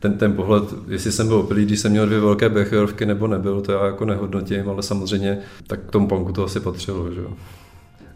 Ten, 0.00 0.18
ten 0.18 0.32
pohled, 0.32 0.64
jestli 0.88 1.12
jsem 1.12 1.28
byl 1.28 1.36
opilý, 1.36 1.64
když 1.64 1.80
jsem 1.80 1.92
měl 1.92 2.06
dvě 2.06 2.20
velké 2.20 2.48
becherovky 2.48 3.06
nebo 3.06 3.26
nebyl, 3.26 3.60
to 3.60 3.72
já 3.72 3.86
jako 3.86 4.04
nehodnotím, 4.04 4.68
ale 4.68 4.82
samozřejmě 4.82 5.38
tak 5.66 5.80
k 5.80 5.90
tomu 5.90 6.08
punku 6.08 6.32
to 6.32 6.44
asi 6.44 6.60
patřilo. 6.60 7.14
Že? 7.14 7.20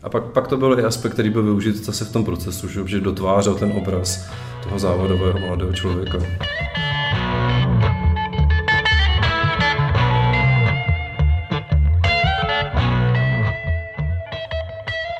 A 0.05 0.09
pak, 0.09 0.25
pak 0.25 0.49
to 0.49 0.57
byl 0.57 0.79
i 0.81 0.85
aspekt, 0.85 1.13
který 1.13 1.31
byl 1.31 1.43
využit 1.43 1.77
zase 1.77 2.05
v 2.05 2.13
tom 2.13 2.25
procesu, 2.25 2.69
že, 2.69 2.81
že 2.87 3.01
dotvářel 3.01 3.55
ten 3.55 3.73
obraz 3.73 4.31
toho 4.63 4.79
závadového 4.79 5.39
mladého 5.39 5.73
člověka. 5.73 6.19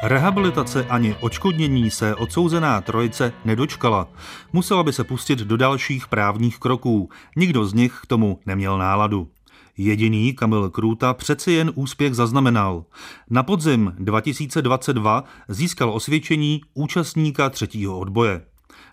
Rehabilitace 0.03 0.85
ani 0.85 1.17
očkodnění 1.21 1.91
se 1.91 2.15
odsouzená 2.15 2.81
trojice 2.81 3.33
nedočkala. 3.45 4.09
Musela 4.53 4.83
by 4.83 4.93
se 4.93 5.05
pustit 5.05 5.39
do 5.39 5.57
dalších 5.57 6.09
právních 6.09 6.59
kroků. 6.59 7.09
Nikdo 7.37 7.67
z 7.67 7.75
nich 7.75 7.99
k 8.03 8.07
tomu 8.07 8.39
neměl 8.47 8.79
náladu. 8.79 9.29
Jediný 9.77 10.33
Kamil 10.33 10.71
Krůta 10.71 11.15
přeci 11.15 11.53
jen 11.53 11.73
úspěch 11.75 12.15
zaznamenal. 12.15 12.85
Na 13.31 13.43
podzim 13.43 13.93
2022 13.99 15.25
získal 15.49 15.91
osvědčení 15.91 16.61
účastníka 16.75 17.51
třetího 17.51 17.99
odboje. 17.99 18.41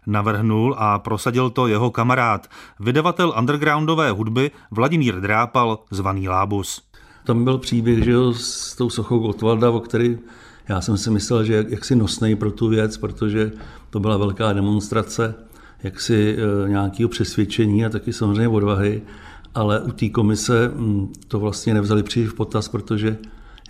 Navrhnul 0.08 0.76
a 0.78 1.00
prosadil 1.00 1.50
to 1.50 1.68
jeho 1.68 1.92
kamarád, 1.92 2.48
vydavatel 2.80 3.34
undergroundové 3.40 4.12
hudby 4.12 4.52
Vladimír 4.72 5.22
Drápal, 5.22 5.80
zvaný 5.92 6.30
Lábus. 6.30 6.82
Tam 7.26 7.44
byl 7.44 7.58
příběh 7.58 8.04
že 8.04 8.12
jo, 8.12 8.34
s 8.34 8.76
tou 8.76 8.90
sochou 8.90 9.20
Gottwalda, 9.20 9.70
o 9.70 9.80
který 9.80 10.18
já 10.70 10.82
jsem 10.82 10.98
si 10.98 11.12
myslel, 11.12 11.44
že 11.44 11.54
jak, 11.54 11.70
jaksi 11.70 11.96
nosnej 11.96 12.36
pro 12.36 12.52
tu 12.52 12.68
věc, 12.68 12.98
protože 12.98 13.52
to 13.90 14.00
byla 14.00 14.18
velká 14.18 14.54
demonstrace 14.54 15.36
jaksi 15.84 16.38
e, 16.66 16.70
nějakého 16.70 17.10
přesvědčení 17.10 17.86
a 17.86 17.90
taky 17.90 18.14
samozřejmě 18.14 18.48
odvahy. 18.48 19.02
Ale 19.56 19.80
u 19.80 19.92
té 19.92 20.10
komise 20.10 20.72
hm, 20.76 21.14
to 21.28 21.40
vlastně 21.40 21.74
nevzali 21.74 22.04
příliš 22.04 22.30
v 22.30 22.34
potaz, 22.34 22.68
protože 22.68 23.18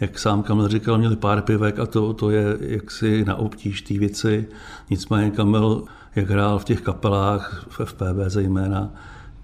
jak 0.01 0.19
sám 0.19 0.43
Kamil 0.43 0.67
říkal, 0.67 0.97
měli 0.97 1.15
pár 1.15 1.41
pivek 1.41 1.79
a 1.79 1.86
to, 1.86 2.13
to 2.13 2.29
je 2.29 2.57
jaksi 2.61 3.25
na 3.25 3.36
obtíž 3.36 3.82
té 3.82 3.93
věci. 3.93 4.47
Nicméně 4.89 5.32
Kamil, 5.32 5.84
jak 6.15 6.29
hrál 6.29 6.59
v 6.59 6.65
těch 6.65 6.82
kapelách, 6.82 7.65
v 7.69 7.86
FPV 7.86 8.27
zejména, 8.27 8.93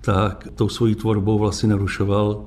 tak 0.02 0.48
tou 0.56 0.70
svojí 0.70 0.96
tvorbou 0.96 1.40
vlastně 1.40 1.70
narušoval 1.70 2.46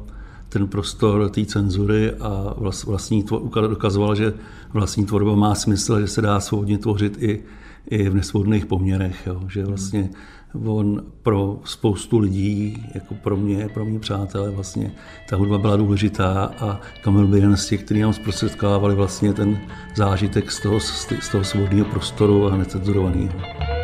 ten 0.49 0.69
prostor 0.69 1.29
té 1.29 1.45
cenzury 1.45 2.13
a 2.13 2.55
vlastní 2.87 3.23
tvor, 3.23 3.69
dokazoval, 3.69 4.15
že 4.15 4.35
vlastní 4.73 5.07
tvorba 5.07 5.35
má 5.35 5.55
smysl, 5.55 6.01
že 6.01 6.07
se 6.07 6.23
dá 6.23 6.41
svobodně 6.41 6.79
tvořit 6.79 7.23
i, 7.23 7.43
i 7.91 8.09
v 8.09 8.15
nesvodných 8.15 8.67
poměrech. 8.67 9.27
Jo. 9.27 9.43
Že 9.49 9.65
vlastně 9.65 10.11
on 10.67 11.03
pro 11.23 11.61
spoustu 11.65 12.19
lidí, 12.19 12.87
jako 12.95 13.15
pro 13.15 13.37
mě, 13.37 13.69
pro 13.69 13.85
mě 13.85 13.99
přátelé, 13.99 14.51
vlastně 14.51 14.93
ta 15.29 15.37
hudba 15.37 15.59
byla 15.59 15.77
důležitá 15.77 16.51
a 16.61 16.81
Kamil 17.03 17.27
byl 17.27 17.37
jeden 17.37 17.57
z 17.57 17.67
těch, 17.67 17.83
kteří 17.83 18.01
nám 18.01 18.13
zprostředkovávali 18.13 18.95
vlastně 18.95 19.33
ten 19.33 19.59
zážitek 19.97 20.51
z 20.51 20.63
toho, 20.63 20.81
z 21.21 21.29
toho 21.33 21.45
svobodného 21.45 21.85
prostoru 21.85 22.47
a 22.47 22.57
necenzurovaného. 22.57 23.80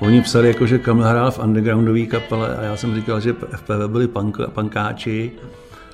Oni 0.00 0.22
psali, 0.22 0.48
jako, 0.48 0.66
že 0.66 0.78
Kamil 0.78 1.04
hrál 1.04 1.30
v 1.30 1.38
undergroundové 1.38 2.06
kapele 2.06 2.56
a 2.56 2.62
já 2.62 2.76
jsem 2.76 2.94
říkal, 2.94 3.20
že 3.20 3.32
FPV 3.32 3.86
byli 3.86 4.08
punk, 4.08 4.38
pankáči 4.48 5.32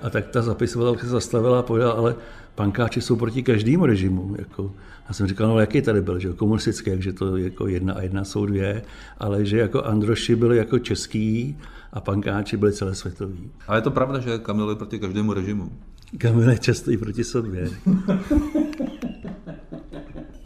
a 0.02 0.10
tak 0.10 0.26
ta 0.26 0.42
zapisovatelka 0.42 1.00
se 1.00 1.08
zastavila 1.08 1.58
a 1.58 1.62
povedala, 1.62 1.92
ale 1.92 2.14
pankáči 2.54 3.00
jsou 3.00 3.16
proti 3.16 3.42
každému 3.42 3.86
režimu. 3.86 4.34
Jako. 4.38 4.72
Já 5.08 5.14
jsem 5.14 5.26
říkal, 5.26 5.48
no 5.48 5.58
jaký 5.60 5.82
tady 5.82 6.00
byl, 6.00 6.18
že 6.18 6.32
komunistický, 6.32 6.90
že 6.98 7.12
to 7.12 7.36
jako 7.36 7.66
jedna 7.66 7.94
a 7.94 8.02
jedna 8.02 8.24
jsou 8.24 8.46
dvě, 8.46 8.82
ale 9.18 9.44
že 9.44 9.58
jako 9.58 9.82
Androši 9.82 10.36
byli 10.36 10.56
jako 10.56 10.78
český 10.78 11.58
a 11.92 12.00
pankáči 12.00 12.56
byli 12.56 12.72
celosvětoví. 12.72 13.50
A 13.68 13.76
je 13.76 13.82
to 13.82 13.90
pravda, 13.90 14.20
že 14.20 14.38
Kamil 14.38 14.70
je 14.70 14.76
proti 14.76 14.98
každému 14.98 15.32
režimu? 15.32 15.72
Kamil 16.18 16.50
je 16.50 16.58
často 16.58 16.90
i 16.90 16.96
proti 16.96 17.24
sobě. 17.24 17.70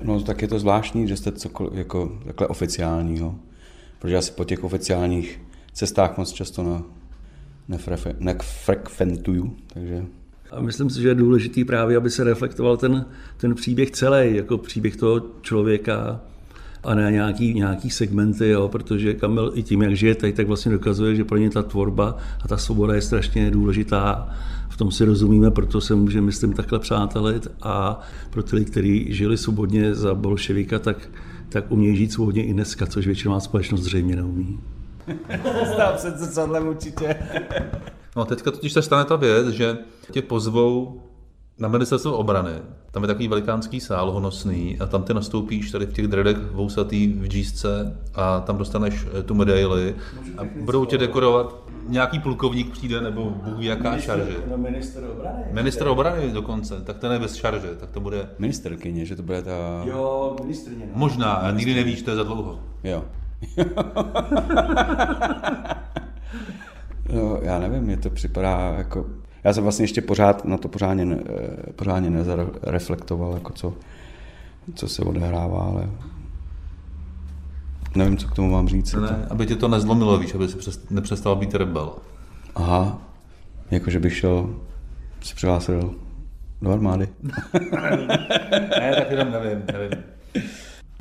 No 0.03 0.23
tak 0.23 0.43
je 0.43 0.49
to 0.49 0.59
zvláštní, 0.59 1.09
že 1.09 1.17
jste 1.17 1.33
cokoliv 1.33 1.75
jako 1.75 2.19
takhle 2.25 2.47
oficiálního 2.47 3.35
protože 4.01 4.15
já 4.15 4.23
si 4.23 4.33
po 4.33 4.45
těch 4.45 4.65
oficiálních 4.65 5.41
cestách 5.73 6.19
moc 6.19 6.33
často 6.33 6.63
na, 6.63 6.83
nefrekventuju, 8.19 9.57
takže... 9.75 10.05
A 10.51 10.61
myslím 10.61 10.91
si, 10.91 11.03
že 11.03 11.09
je 11.09 11.15
důležitý 11.15 11.65
právě, 11.65 11.97
aby 11.97 12.11
se 12.11 12.25
reflektoval 12.25 12.77
ten, 12.77 13.07
ten 13.37 13.55
příběh 13.55 13.91
celý, 13.91 14.37
jako 14.37 14.59
příběh 14.59 14.97
toho 14.97 15.21
člověka, 15.43 16.21
a 16.85 16.95
ne 16.95 17.13
nějaký, 17.13 17.55
nějaký 17.55 17.91
segmenty, 17.91 18.49
jo, 18.49 18.69
protože 18.69 19.15
Kamil 19.15 19.53
i 19.55 19.63
tím, 19.63 19.83
jak 19.83 19.97
žije 19.97 20.15
teď, 20.15 20.37
tak 20.37 20.47
vlastně 20.47 20.73
dokazuje, 20.73 21.15
že 21.15 21.25
pro 21.25 21.39
ně 21.39 21.51
ta 21.51 21.63
tvorba 21.63 22.17
a 22.45 22.49
ta 22.49 22.57
svoboda 22.57 22.95
je 22.95 23.03
strašně 23.03 23.51
důležitá. 23.51 24.29
V 24.69 24.77
tom 24.77 24.91
si 24.91 25.05
rozumíme, 25.05 25.51
proto 25.51 25.81
se 25.81 25.95
můžeme, 25.95 26.27
myslím, 26.27 26.53
takhle 26.53 26.79
přátelit 26.79 27.49
a 27.63 28.01
pro 28.31 28.43
ty, 28.43 28.65
kteří 28.65 29.07
žili 29.09 29.37
svobodně 29.37 29.95
za 29.95 30.15
bolševika, 30.15 30.79
tak 30.79 31.09
tak 31.51 31.71
umějí 31.71 31.97
žít 31.97 32.13
svobodně 32.13 32.45
i 32.45 32.53
dneska, 32.53 32.87
což 32.87 33.07
většinová 33.07 33.41
společnost 33.41 33.81
zřejmě 33.81 34.17
neumí. 34.17 34.61
Znám 35.75 35.99
se 35.99 36.11
zrcadlem 36.11 36.69
určitě. 36.69 37.17
No 38.17 38.25
teďka 38.25 38.51
totiž 38.51 38.73
se 38.73 38.83
stane 38.83 39.05
ta 39.05 39.17
věc, 39.17 39.49
že 39.49 39.79
tě 40.11 40.23
pozvou 40.23 41.03
na 41.59 41.69
ministerstvo 41.69 42.17
obrany. 42.17 42.51
Tam 42.91 43.03
je 43.03 43.07
takový 43.07 43.29
velikánský 43.29 43.81
sál 43.81 44.11
honosný 44.11 44.79
a 44.81 44.87
tam 44.87 45.03
ty 45.03 45.15
nastoupíš 45.15 45.71
tady 45.71 45.87
v 45.87 45.93
těch 45.93 46.09
dredech 46.09 46.37
vousatý 46.53 47.07
v 47.07 47.27
džízce 47.27 47.99
a 48.15 48.41
tam 48.41 48.59
dostaneš 48.59 49.07
eh, 49.19 49.23
tu 49.23 49.35
medaili 49.35 49.95
a 50.39 50.45
budou 50.65 50.85
tě 50.85 50.99
dekorovat 50.99 51.70
nějaký 51.89 52.19
plukovník 52.19 52.73
přijde, 52.73 53.01
nebo 53.01 53.31
Bůh 53.31 53.59
ví 53.59 53.67
jaká 53.67 53.91
minister, 53.91 54.19
šarže. 54.19 54.37
No 54.51 54.59
minister 54.59 55.05
obrany. 55.05 55.45
Minister 55.53 55.89
obrany 55.89 56.31
dokonce, 56.33 56.81
tak 56.81 56.99
ten 56.99 57.13
je 57.13 57.19
bez 57.19 57.35
šarže, 57.35 57.69
tak 57.81 57.91
to 57.91 58.01
bude... 58.01 58.29
Ministerkyně, 58.39 59.05
že 59.05 59.17
to 59.17 59.23
bude 59.23 59.43
ta... 59.43 59.83
Jo, 59.85 60.37
ministrně. 60.43 60.85
No. 60.87 60.93
Možná, 60.95 61.33
a 61.33 61.51
nikdy 61.51 61.75
nevíš, 61.75 62.03
to 62.03 62.11
je 62.11 62.17
za 62.17 62.23
dlouho. 62.23 62.61
Jo. 62.85 63.05
no, 67.13 67.39
já 67.43 67.59
nevím, 67.59 67.83
mě 67.83 67.97
to 67.97 68.11
připadá 68.11 68.75
jako... 68.79 69.07
Já 69.45 69.53
jsem 69.53 69.63
vlastně 69.63 69.83
ještě 69.83 70.01
pořád 70.01 70.45
na 70.45 70.57
to 70.57 70.69
pořádně, 70.69 71.17
eh, 71.29 71.73
pořádně 71.73 72.11
nezareflektoval, 72.11 73.35
jako 73.35 73.53
co, 73.53 73.75
co 74.75 74.89
se 74.89 75.03
odehrává, 75.03 75.63
ale 75.63 75.91
nevím, 77.95 78.17
co 78.17 78.29
k 78.29 78.35
tomu 78.35 78.51
mám 78.51 78.69
říct. 78.69 78.93
Ne, 78.95 79.27
aby 79.31 79.47
tě 79.47 79.57
to 79.57 79.69
nezlomilo, 79.69 80.19
víš, 80.19 80.35
aby 80.35 80.49
si 80.49 80.59
nepřestal 80.91 81.37
být 81.37 81.55
rebel. 81.55 81.93
Aha, 82.55 83.03
jakože 83.71 84.01
bych 84.01 84.17
šel, 84.17 84.55
si 85.23 85.35
přihlásil 85.35 85.95
do 86.63 86.71
armády. 86.71 87.09
ne, 88.81 88.93
tak 88.97 89.11
jenom 89.11 89.31
nevím, 89.31 89.63
nevím. 89.73 90.05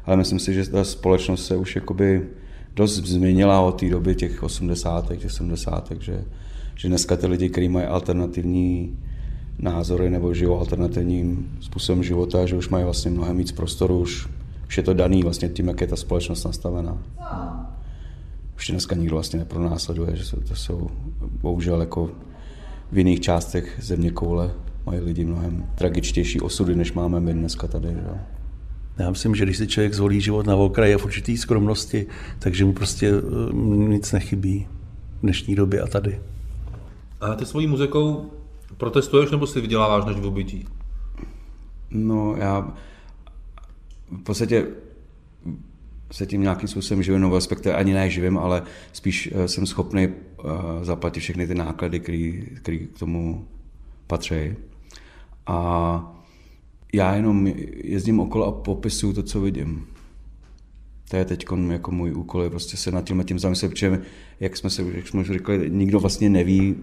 Ale 0.05 0.17
myslím 0.17 0.39
si, 0.39 0.53
že 0.53 0.69
ta 0.69 0.83
společnost 0.83 1.45
se 1.45 1.55
už 1.55 1.75
jakoby 1.75 2.27
dost 2.75 2.95
změnila 2.95 3.61
od 3.61 3.79
té 3.79 3.89
doby 3.89 4.15
těch 4.15 4.43
80. 4.43 5.17
těch 5.17 5.31
70. 5.31 5.91
že, 5.99 6.23
že 6.75 6.87
dneska 6.87 7.17
ty 7.17 7.27
lidi, 7.27 7.49
kteří 7.49 7.69
mají 7.69 7.85
alternativní 7.85 8.97
názory 9.59 10.09
nebo 10.09 10.33
žijou 10.33 10.59
alternativním 10.59 11.57
způsobem 11.61 12.03
života, 12.03 12.45
že 12.45 12.55
už 12.55 12.69
mají 12.69 12.83
vlastně 12.83 13.11
mnohem 13.11 13.37
víc 13.37 13.51
prostoru, 13.51 13.99
už 13.99 14.27
už 14.69 14.77
je 14.77 14.83
to 14.83 14.93
daný 14.93 15.23
vlastně 15.23 15.49
tím, 15.49 15.67
jak 15.67 15.81
je 15.81 15.87
ta 15.87 15.95
společnost 15.95 16.43
nastavená. 16.43 16.97
Už 18.55 18.69
dneska 18.69 18.95
nikdo 18.95 19.15
vlastně 19.15 19.39
nepronásleduje, 19.39 20.15
že 20.15 20.35
to 20.35 20.55
jsou 20.55 20.89
bohužel 21.41 21.79
jako 21.79 22.09
v 22.91 22.97
jiných 22.97 23.19
částech 23.19 23.79
země 23.81 24.11
koule 24.11 24.51
mají 24.85 24.99
lidi 24.99 25.25
mnohem 25.25 25.65
tragičtější 25.75 26.41
osudy, 26.41 26.75
než 26.75 26.93
máme 26.93 27.19
my 27.19 27.33
dneska 27.33 27.67
tady. 27.67 27.87
Že? 27.87 28.19
Já 28.97 29.09
myslím, 29.09 29.35
že 29.35 29.45
když 29.45 29.57
si 29.57 29.67
člověk 29.67 29.93
zvolí 29.93 30.21
život 30.21 30.45
na 30.45 30.55
okraji 30.55 30.97
v 30.97 31.05
určitý 31.05 31.37
skromnosti, 31.37 32.07
takže 32.39 32.65
mu 32.65 32.73
prostě 32.73 33.09
eh, 33.09 33.53
nic 33.89 34.11
nechybí 34.11 34.67
v 35.17 35.21
dnešní 35.21 35.55
době 35.55 35.81
a 35.81 35.87
tady. 35.87 36.21
A 37.21 37.35
ty 37.35 37.45
svojí 37.45 37.67
muzikou 37.67 38.25
protestuješ 38.77 39.31
nebo 39.31 39.47
si 39.47 39.61
vyděláváš 39.61 40.05
na 40.05 40.13
živobytí? 40.13 40.65
No 41.91 42.35
já 42.37 42.73
v 44.11 44.23
podstatě 44.23 44.67
se 46.11 46.25
tím 46.25 46.41
nějakým 46.41 46.67
způsobem 46.67 47.03
živím, 47.03 47.21
nebo 47.21 47.35
respektive 47.35 47.75
ani 47.75 47.93
ne 47.93 48.09
živím, 48.09 48.37
ale 48.37 48.63
spíš 48.93 49.29
eh, 49.31 49.47
jsem 49.47 49.65
schopný 49.65 50.03
eh, 50.03 50.45
zaplatit 50.81 51.19
všechny 51.19 51.47
ty 51.47 51.55
náklady, 51.55 51.99
které 52.55 52.77
k 52.77 52.99
tomu 52.99 53.47
patří. 54.07 54.55
A 55.47 56.15
já 56.93 57.15
jenom 57.15 57.47
jezdím 57.83 58.19
okolo 58.19 58.45
a 58.45 58.51
popisuju 58.51 59.13
to, 59.13 59.23
co 59.23 59.41
vidím. 59.41 59.87
To 61.09 61.17
je 61.17 61.25
teď 61.25 61.45
jako 61.71 61.91
můj 61.91 62.13
úkol, 62.13 62.43
je 62.43 62.49
prostě 62.49 62.77
se 62.77 62.91
nad 62.91 63.03
tím, 63.03 63.23
tím 63.23 63.39
zamyslet, 63.39 63.69
protože 63.69 64.01
jak 64.39 64.57
jsme, 64.57 64.69
se, 64.69 64.85
jak 64.93 65.07
jsme 65.07 65.21
už 65.21 65.27
řekli, 65.27 65.69
nikdo 65.69 65.99
vlastně 65.99 66.29
neví, 66.29 66.75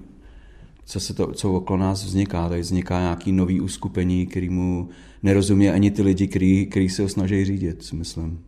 co, 0.84 1.00
se 1.00 1.14
to, 1.14 1.32
co 1.32 1.52
okolo 1.52 1.78
nás 1.78 2.04
vzniká. 2.04 2.48
Tady 2.48 2.60
vzniká 2.60 3.00
nějaký 3.00 3.32
nový 3.32 3.60
uskupení, 3.60 4.26
kterýmu 4.26 4.88
nerozumí 5.22 5.70
ani 5.70 5.90
ty 5.90 6.02
lidi, 6.02 6.26
který 6.66 6.88
se 6.88 7.02
ho 7.02 7.08
snaží 7.08 7.44
řídit, 7.44 7.92
myslím. 7.92 8.40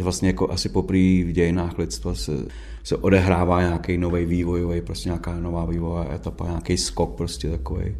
Vlastně 0.00 0.28
jako 0.28 0.50
asi 0.50 0.68
poprvé 0.68 0.98
v 0.98 1.32
dějinách 1.32 1.78
lidstva 1.78 2.14
se, 2.14 2.32
se 2.82 2.96
odehrává 2.96 3.60
nějaký 3.60 3.98
nový 3.98 4.24
vývojový, 4.24 4.80
prostě 4.80 5.08
nějaká 5.08 5.40
nová 5.40 5.64
vývojová 5.64 6.14
etapa, 6.14 6.48
nějaký 6.48 6.76
skok 6.76 7.16
prostě 7.16 7.50
takový. 7.50 7.96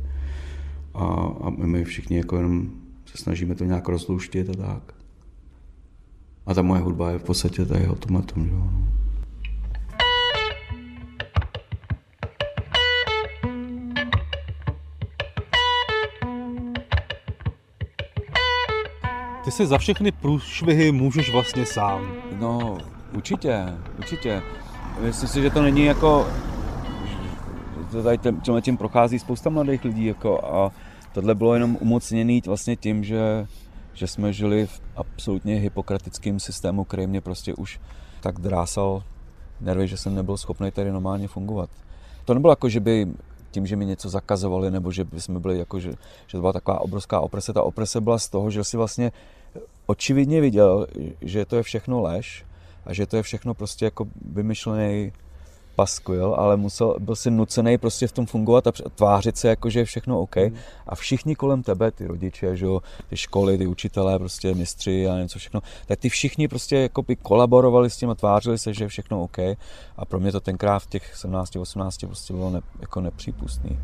A, 0.94 1.04
a 1.40 1.50
my 1.50 1.84
všichni 1.84 2.16
jako 2.16 2.36
jenom 2.36 2.70
se 3.06 3.22
snažíme 3.22 3.54
to 3.54 3.64
nějak 3.64 3.88
rozluštit 3.88 4.50
a 4.50 4.52
tak. 4.52 4.94
A 6.46 6.54
ta 6.54 6.62
moje 6.62 6.80
hudba 6.80 7.10
je 7.10 7.18
v 7.18 7.24
podstatě 7.24 7.64
tady 7.64 7.88
o 7.88 7.94
tomhle 7.94 8.22
tom, 8.22 8.44
že 8.44 8.50
jo. 8.50 8.56
No. 8.56 9.01
Ty 19.52 19.56
si 19.56 19.66
za 19.66 19.78
všechny 19.78 20.12
průšvihy 20.12 20.92
můžeš 20.92 21.30
vlastně 21.30 21.66
sám. 21.66 22.12
No, 22.38 22.78
určitě, 23.14 23.64
určitě. 23.98 24.42
Myslím 25.00 25.28
si, 25.28 25.42
že 25.42 25.50
to 25.50 25.62
není 25.62 25.84
jako... 25.84 26.26
To 27.90 28.02
tady 28.02 28.18
tímhle 28.18 28.62
tím 28.62 28.76
prochází 28.76 29.18
spousta 29.18 29.50
mladých 29.50 29.84
lidí 29.84 30.04
jako 30.04 30.44
a 30.44 30.72
tohle 31.12 31.34
bylo 31.34 31.54
jenom 31.54 31.76
umocněný 31.80 32.42
vlastně 32.46 32.76
tím, 32.76 33.04
že, 33.04 33.46
že 33.92 34.06
jsme 34.06 34.32
žili 34.32 34.66
v 34.66 34.80
absolutně 34.96 35.54
hypokratickém 35.54 36.40
systému, 36.40 36.84
který 36.84 37.06
mě 37.06 37.20
prostě 37.20 37.54
už 37.54 37.80
tak 38.20 38.40
drásal 38.40 39.02
nervy, 39.60 39.88
že 39.88 39.96
jsem 39.96 40.14
nebyl 40.14 40.36
schopný 40.36 40.70
tady 40.70 40.92
normálně 40.92 41.28
fungovat. 41.28 41.70
To 42.24 42.34
nebylo 42.34 42.52
jako, 42.52 42.68
že 42.68 42.80
by 42.80 43.06
tím, 43.50 43.66
že 43.66 43.76
mi 43.76 43.86
něco 43.86 44.08
zakazovali, 44.08 44.70
nebo 44.70 44.92
že 44.92 45.06
jsme 45.18 45.40
byli 45.40 45.58
jako, 45.58 45.80
že, 45.80 45.90
že 46.26 46.32
to 46.32 46.40
byla 46.40 46.52
taková 46.52 46.80
obrovská 46.80 47.20
oprese. 47.20 47.52
Ta 47.52 47.62
oprese 47.62 48.00
byla 48.00 48.18
z 48.18 48.28
toho, 48.28 48.50
že 48.50 48.64
si 48.64 48.76
vlastně 48.76 49.12
očividně 49.86 50.40
viděl, 50.40 50.86
že 51.20 51.44
to 51.44 51.56
je 51.56 51.62
všechno 51.62 52.02
lež 52.02 52.44
a 52.84 52.92
že 52.92 53.06
to 53.06 53.16
je 53.16 53.22
všechno 53.22 53.54
prostě 53.54 53.84
jako 53.84 54.06
vymyšlený 54.32 55.12
paskvil, 55.76 56.34
ale 56.34 56.56
musel, 56.56 56.96
byl 56.98 57.16
si 57.16 57.30
nucený 57.30 57.78
prostě 57.78 58.06
v 58.06 58.12
tom 58.12 58.26
fungovat 58.26 58.66
a 58.66 58.72
tvářit 58.94 59.36
se 59.36 59.48
jako, 59.48 59.70
že 59.70 59.80
je 59.80 59.84
všechno 59.84 60.20
OK. 60.20 60.36
Mm. 60.36 60.56
A 60.86 60.94
všichni 60.94 61.36
kolem 61.36 61.62
tebe, 61.62 61.90
ty 61.90 62.06
rodiče, 62.06 62.56
že 62.56 62.64
jo, 62.64 62.80
ty 63.08 63.16
školy, 63.16 63.58
ty 63.58 63.66
učitelé, 63.66 64.18
prostě 64.18 64.54
mistři 64.54 65.08
a 65.08 65.18
něco 65.18 65.38
všechno, 65.38 65.60
tak 65.86 65.98
ty 65.98 66.08
všichni 66.08 66.48
prostě 66.48 66.76
jako 66.76 67.02
by 67.02 67.16
kolaborovali 67.16 67.90
s 67.90 67.96
tím 67.96 68.10
a 68.10 68.14
tvářili 68.14 68.58
se, 68.58 68.74
že 68.74 68.84
je 68.84 68.88
všechno 68.88 69.22
OK. 69.22 69.38
A 69.96 70.04
pro 70.08 70.20
mě 70.20 70.32
to 70.32 70.40
tenkrát 70.40 70.78
v 70.78 70.86
těch 70.86 71.16
17, 71.16 71.56
18 71.56 71.98
prostě 72.06 72.34
bylo 72.34 72.50
ne, 72.50 72.60
jako 72.80 73.00
nepřípustný 73.00 73.78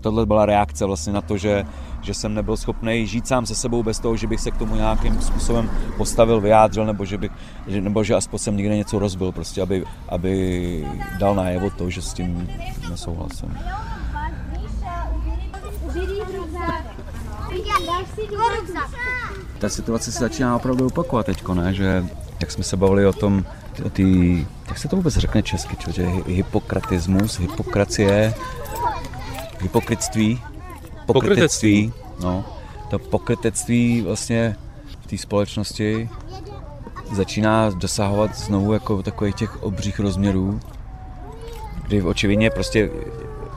tohle 0.00 0.26
byla 0.26 0.46
reakce 0.46 0.84
vlastně 0.84 1.12
na 1.12 1.20
to, 1.20 1.36
že, 1.36 1.64
že 2.02 2.14
jsem 2.14 2.34
nebyl 2.34 2.56
schopný 2.56 3.06
žít 3.06 3.28
sám 3.28 3.46
se 3.46 3.54
sebou 3.54 3.82
bez 3.82 3.98
toho, 3.98 4.16
že 4.16 4.26
bych 4.26 4.40
se 4.40 4.50
k 4.50 4.56
tomu 4.56 4.76
nějakým 4.76 5.20
způsobem 5.20 5.70
postavil, 5.96 6.40
vyjádřil, 6.40 6.86
nebo 6.86 7.04
že, 7.04 7.18
bych, 7.18 7.30
že, 7.66 7.80
nebo 7.80 8.04
že 8.04 8.14
aspoň 8.14 8.38
jsem 8.38 8.56
někde 8.56 8.76
něco 8.76 8.98
rozbil, 8.98 9.32
prostě, 9.32 9.62
aby, 9.62 9.84
aby 10.08 10.86
dal 11.18 11.34
najevo 11.34 11.70
to, 11.70 11.90
že 11.90 12.02
s 12.02 12.14
tím 12.14 12.48
nesouhlasím. 12.90 13.58
Ta 19.58 19.68
situace 19.68 20.12
se 20.12 20.18
začíná 20.18 20.56
opravdu 20.56 20.86
opakovat 20.86 21.26
teď, 21.26 21.48
ne? 21.48 21.74
že 21.74 22.04
jak 22.40 22.50
jsme 22.50 22.64
se 22.64 22.76
bavili 22.76 23.06
o 23.06 23.12
tom, 23.12 23.44
o 23.84 23.90
tý, 23.90 24.46
jak 24.68 24.78
se 24.78 24.88
to 24.88 24.96
vůbec 24.96 25.14
řekne 25.14 25.42
česky, 25.42 25.76
že 25.92 26.06
hypokratismus, 26.26 27.38
hypokracie, 27.38 28.34
hypokritství, 29.60 30.42
pokrytectví, 31.06 31.92
no, 32.22 32.44
to 32.90 32.98
pokrytectví 32.98 34.02
vlastně 34.02 34.56
v 35.00 35.06
té 35.06 35.18
společnosti 35.18 36.08
začíná 37.12 37.70
dosahovat 37.70 38.36
znovu 38.36 38.72
jako 38.72 39.02
takových 39.02 39.34
těch 39.34 39.62
obřích 39.62 40.00
rozměrů, 40.00 40.60
kdy 41.86 42.02
očividně 42.02 42.50
prostě 42.50 42.90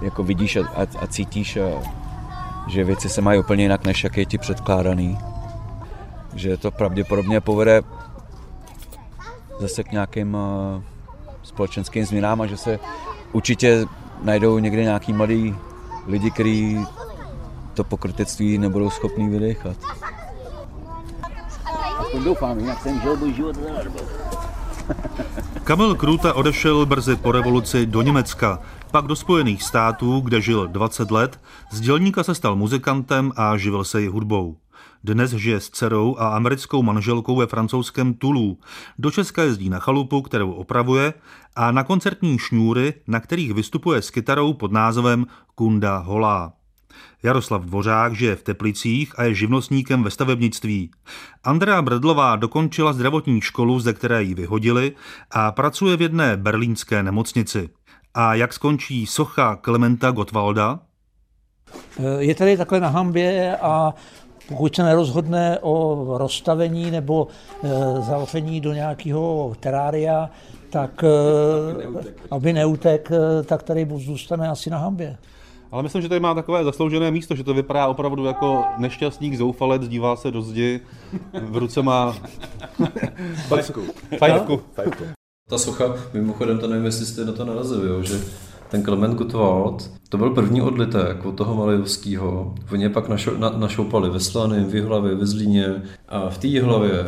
jako 0.01 0.23
vidíš 0.23 0.55
a, 0.55 0.67
a, 0.67 0.87
a 0.99 1.07
cítíš, 1.07 1.57
a, 1.57 1.81
že 2.67 2.83
věci 2.83 3.09
se 3.09 3.21
mají 3.21 3.39
úplně 3.39 3.63
jinak, 3.63 3.85
než 3.85 4.03
jak 4.03 4.17
je 4.17 4.25
ti 4.25 4.37
předkládaný. 4.37 5.17
Že 6.35 6.57
to 6.57 6.71
pravděpodobně 6.71 7.41
povede 7.41 7.81
zase 9.59 9.83
k 9.83 9.91
nějakým 9.91 10.37
společenským 11.43 12.05
změnám 12.05 12.41
a 12.41 12.45
že 12.45 12.57
se 12.57 12.79
určitě 13.31 13.85
najdou 14.23 14.59
někde 14.59 14.83
nějaký 14.83 15.13
mladý 15.13 15.55
lidi, 16.09 16.31
kteří 16.31 16.85
to 17.73 17.83
pokrytectví 17.83 18.57
nebudou 18.57 18.89
schopní 18.89 19.29
vydechat. 19.29 19.77
Aspoň 21.99 22.23
doufám, 22.23 22.59
jinak 22.59 22.81
jsem 22.81 23.01
žil 23.01 23.17
můj 23.17 23.33
život 23.33 23.55
Kamil 25.63 25.95
Kruta 25.95 26.33
odešel 26.33 26.85
brzy 26.85 27.15
po 27.15 27.31
revoluci 27.31 27.85
do 27.85 28.01
Německa, 28.01 28.59
pak 28.91 29.05
do 29.05 29.15
Spojených 29.15 29.63
států, 29.63 30.19
kde 30.19 30.41
žil 30.41 30.67
20 30.67 31.11
let, 31.11 31.39
z 31.71 31.79
dělníka 31.79 32.23
se 32.23 32.35
stal 32.35 32.55
muzikantem 32.55 33.31
a 33.35 33.57
živil 33.57 33.83
se 33.83 34.03
i 34.03 34.07
hudbou. 34.07 34.57
Dnes 35.03 35.31
žije 35.31 35.59
s 35.59 35.69
dcerou 35.69 36.15
a 36.19 36.35
americkou 36.35 36.83
manželkou 36.83 37.35
ve 37.35 37.47
francouzském 37.47 38.13
Tulu. 38.13 38.57
Do 38.97 39.11
Česka 39.11 39.43
jezdí 39.43 39.69
na 39.69 39.79
chalupu, 39.79 40.21
kterou 40.21 40.51
opravuje, 40.51 41.13
a 41.55 41.71
na 41.71 41.83
koncertní 41.83 42.39
šňůry, 42.39 42.93
na 43.07 43.19
kterých 43.19 43.53
vystupuje 43.53 44.01
s 44.01 44.09
kytarou 44.09 44.53
pod 44.53 44.71
názvem 44.71 45.25
Kunda 45.55 45.97
Holá. 45.97 46.53
Jaroslav 47.23 47.65
Dvořák 47.65 48.15
žije 48.15 48.35
v 48.35 48.43
Teplicích 48.43 49.19
a 49.19 49.23
je 49.23 49.33
živnostníkem 49.33 50.03
ve 50.03 50.11
stavebnictví. 50.11 50.91
Andrea 51.43 51.81
Bredlová 51.81 52.35
dokončila 52.35 52.93
zdravotní 52.93 53.41
školu, 53.41 53.79
ze 53.79 53.93
které 53.93 54.23
ji 54.23 54.33
vyhodili 54.33 54.95
a 55.31 55.51
pracuje 55.51 55.97
v 55.97 56.01
jedné 56.01 56.37
berlínské 56.37 57.03
nemocnici. 57.03 57.69
A 58.13 58.33
jak 58.33 58.53
skončí 58.53 59.05
socha 59.05 59.55
Klementa 59.55 60.11
Gottwalda? 60.11 60.79
Je 62.19 62.35
tady 62.35 62.57
takhle 62.57 62.79
na 62.79 62.89
hambě 62.89 63.57
a 63.57 63.93
pokud 64.49 64.75
se 64.75 64.83
nerozhodne 64.83 65.59
o 65.61 66.05
rozstavení 66.17 66.91
nebo 66.91 67.27
e, 67.63 68.01
zavření 68.01 68.61
do 68.61 68.73
nějakého 68.73 69.53
terária, 69.59 70.29
tak 70.69 71.03
e, 71.03 71.07
aby 72.31 72.53
neutek, 72.53 73.11
e, 73.11 73.43
tak 73.43 73.63
tady 73.63 73.87
zůstane 73.95 74.49
asi 74.49 74.69
na 74.69 74.77
hambě. 74.77 75.17
Ale 75.71 75.83
myslím, 75.83 76.01
že 76.01 76.09
tady 76.09 76.19
má 76.19 76.33
takové 76.33 76.63
zasloužené 76.63 77.11
místo, 77.11 77.35
že 77.35 77.43
to 77.43 77.53
vypadá 77.53 77.87
opravdu 77.87 78.25
jako 78.25 78.63
nešťastník, 78.77 79.37
zoufalec, 79.37 79.87
dívá 79.87 80.15
se 80.15 80.31
do 80.31 80.41
zdi, 80.41 80.79
v 81.41 81.57
ruce 81.57 81.81
má 81.81 82.15
fajfku. 83.47 83.81
fajfku. 84.17 84.59
Ta 85.49 85.57
socha, 85.57 85.95
mimochodem 86.13 86.59
to 86.59 86.67
nevím, 86.67 86.85
jestli 86.85 87.05
jste 87.05 87.25
na 87.25 87.33
to 87.33 87.45
narazili, 87.45 87.87
jo, 87.87 88.03
že 88.03 88.19
ten 88.69 88.83
Klement 88.83 89.17
Gutwald, 89.17 89.91
to 90.09 90.17
byl 90.17 90.29
první 90.29 90.61
odlitek 90.61 91.25
od 91.25 91.35
toho 91.35 91.55
Malejovského. 91.55 92.55
Oni 92.71 92.83
je 92.83 92.89
pak 92.89 93.09
našo, 93.09 93.37
na, 93.37 93.49
našoupali 93.49 94.09
ve 94.09 94.19
Slany, 94.19 94.63
v 94.63 94.75
Jihlavě, 94.75 95.15
ve 95.15 95.25
Zlíně 95.25 95.83
a 96.07 96.29
v 96.29 96.37
té 96.37 96.47
Jihlavě 96.47 97.05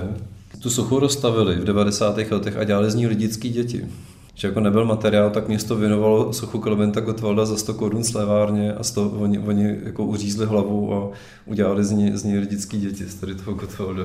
tu 0.59 0.70
sochu 0.70 0.99
rozstavili 0.99 1.55
v 1.55 1.64
90. 1.64 2.18
letech 2.18 2.57
a 2.57 2.64
dělali 2.64 2.91
z 2.91 2.95
ní 2.95 3.07
lidický 3.07 3.49
děti. 3.49 3.88
Že 4.34 4.47
jako 4.47 4.59
nebyl 4.59 4.86
materiál, 4.86 5.30
tak 5.30 5.47
město 5.47 5.76
věnovalo 5.76 6.34
sochu 6.34 6.59
Klementa 6.59 6.99
Gotwalda 6.99 7.45
za 7.45 7.57
100 7.57 7.74
korun 7.74 8.03
slévárně 8.03 8.74
a 8.74 8.84
100, 8.84 9.09
oni, 9.09 9.39
oni 9.39 9.78
jako 9.84 10.05
uřízli 10.05 10.45
hlavu 10.45 10.93
a 10.93 11.09
udělali 11.45 11.84
z 11.84 11.91
ní, 11.91 12.18
z 12.18 12.24
ní 12.24 12.38
lidický 12.38 12.80
děti 12.80 13.05
z 13.05 13.16
tady 13.16 13.36
toho 13.36 13.53
Gotwalda. 13.53 14.03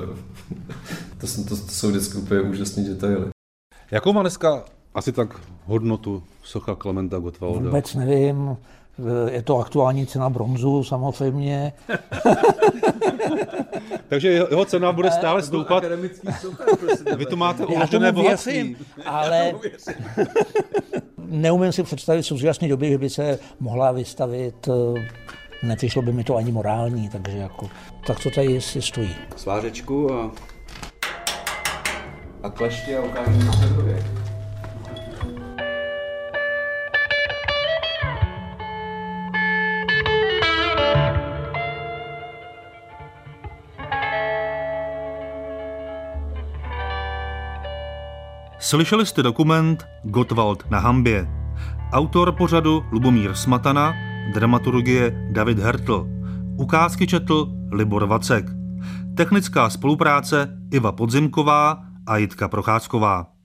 to, 1.17 1.27
jsou, 1.27 1.43
to, 1.43 1.49
to 1.49 1.71
jsou 1.71 1.87
vždycky 1.87 2.17
úplně 2.17 2.41
úžasné 2.41 2.83
detaily. 2.83 3.25
Jakou 3.91 4.13
má 4.13 4.21
dneska 4.21 4.63
asi 4.97 5.11
tak 5.11 5.39
hodnotu 5.65 6.23
socha 6.43 6.75
Klementa 6.75 7.19
Gottwalda? 7.19 7.59
Vůbec 7.59 7.95
nevím. 7.95 8.57
Je 9.31 9.41
to 9.41 9.59
aktuální 9.59 10.07
cena 10.07 10.29
bronzu 10.29 10.83
samozřejmě. 10.83 11.73
Takže 14.07 14.31
jeho 14.31 14.65
cena 14.65 14.91
bude 14.91 15.11
stále 15.11 15.43
stoupat. 15.43 15.83
Vy 17.15 17.25
tu 17.25 17.35
máte 17.35 17.65
uložené 17.65 18.11
bohatství. 18.11 18.77
ale 19.05 19.53
neumím 21.17 21.71
si 21.71 21.83
představit 21.83 22.21
v 22.21 22.25
současné 22.25 22.67
době, 22.67 22.89
že 22.89 22.97
by 22.97 23.09
se 23.09 23.39
mohla 23.59 23.91
vystavit 23.91 24.69
nepřišlo 25.63 26.01
by 26.01 26.13
mi 26.13 26.23
to 26.23 26.35
ani 26.35 26.51
morální, 26.51 27.09
takže 27.09 27.37
jako, 27.37 27.69
tak 28.07 28.19
co 28.19 28.29
tady 28.29 28.61
si 28.61 28.81
stojí. 28.81 29.15
Svářečku 29.35 30.13
a, 30.13 30.31
a 32.43 32.49
klešti 32.49 32.95
a 32.95 33.01
ukážeme 33.01 33.43
na 33.43 33.51
Slyšeli 48.67 49.05
jste 49.05 49.23
dokument 49.23 49.87
Gottwald 50.03 50.71
na 50.71 50.79
hambě. 50.79 51.27
Autor 51.91 52.31
pořadu 52.31 52.83
Lubomír 52.91 53.33
Smatana, 53.33 53.93
dramaturgie 54.33 55.29
David 55.31 55.59
Hertl. 55.59 56.07
Ukázky 56.57 57.07
četl 57.07 57.47
Libor 57.71 58.05
Vacek. 58.05 58.45
Technická 59.17 59.69
spolupráce 59.69 60.57
Iva 60.71 60.91
Podzimková 60.91 61.83
a 62.07 62.17
Jitka 62.17 62.47
Procházková. 62.47 63.36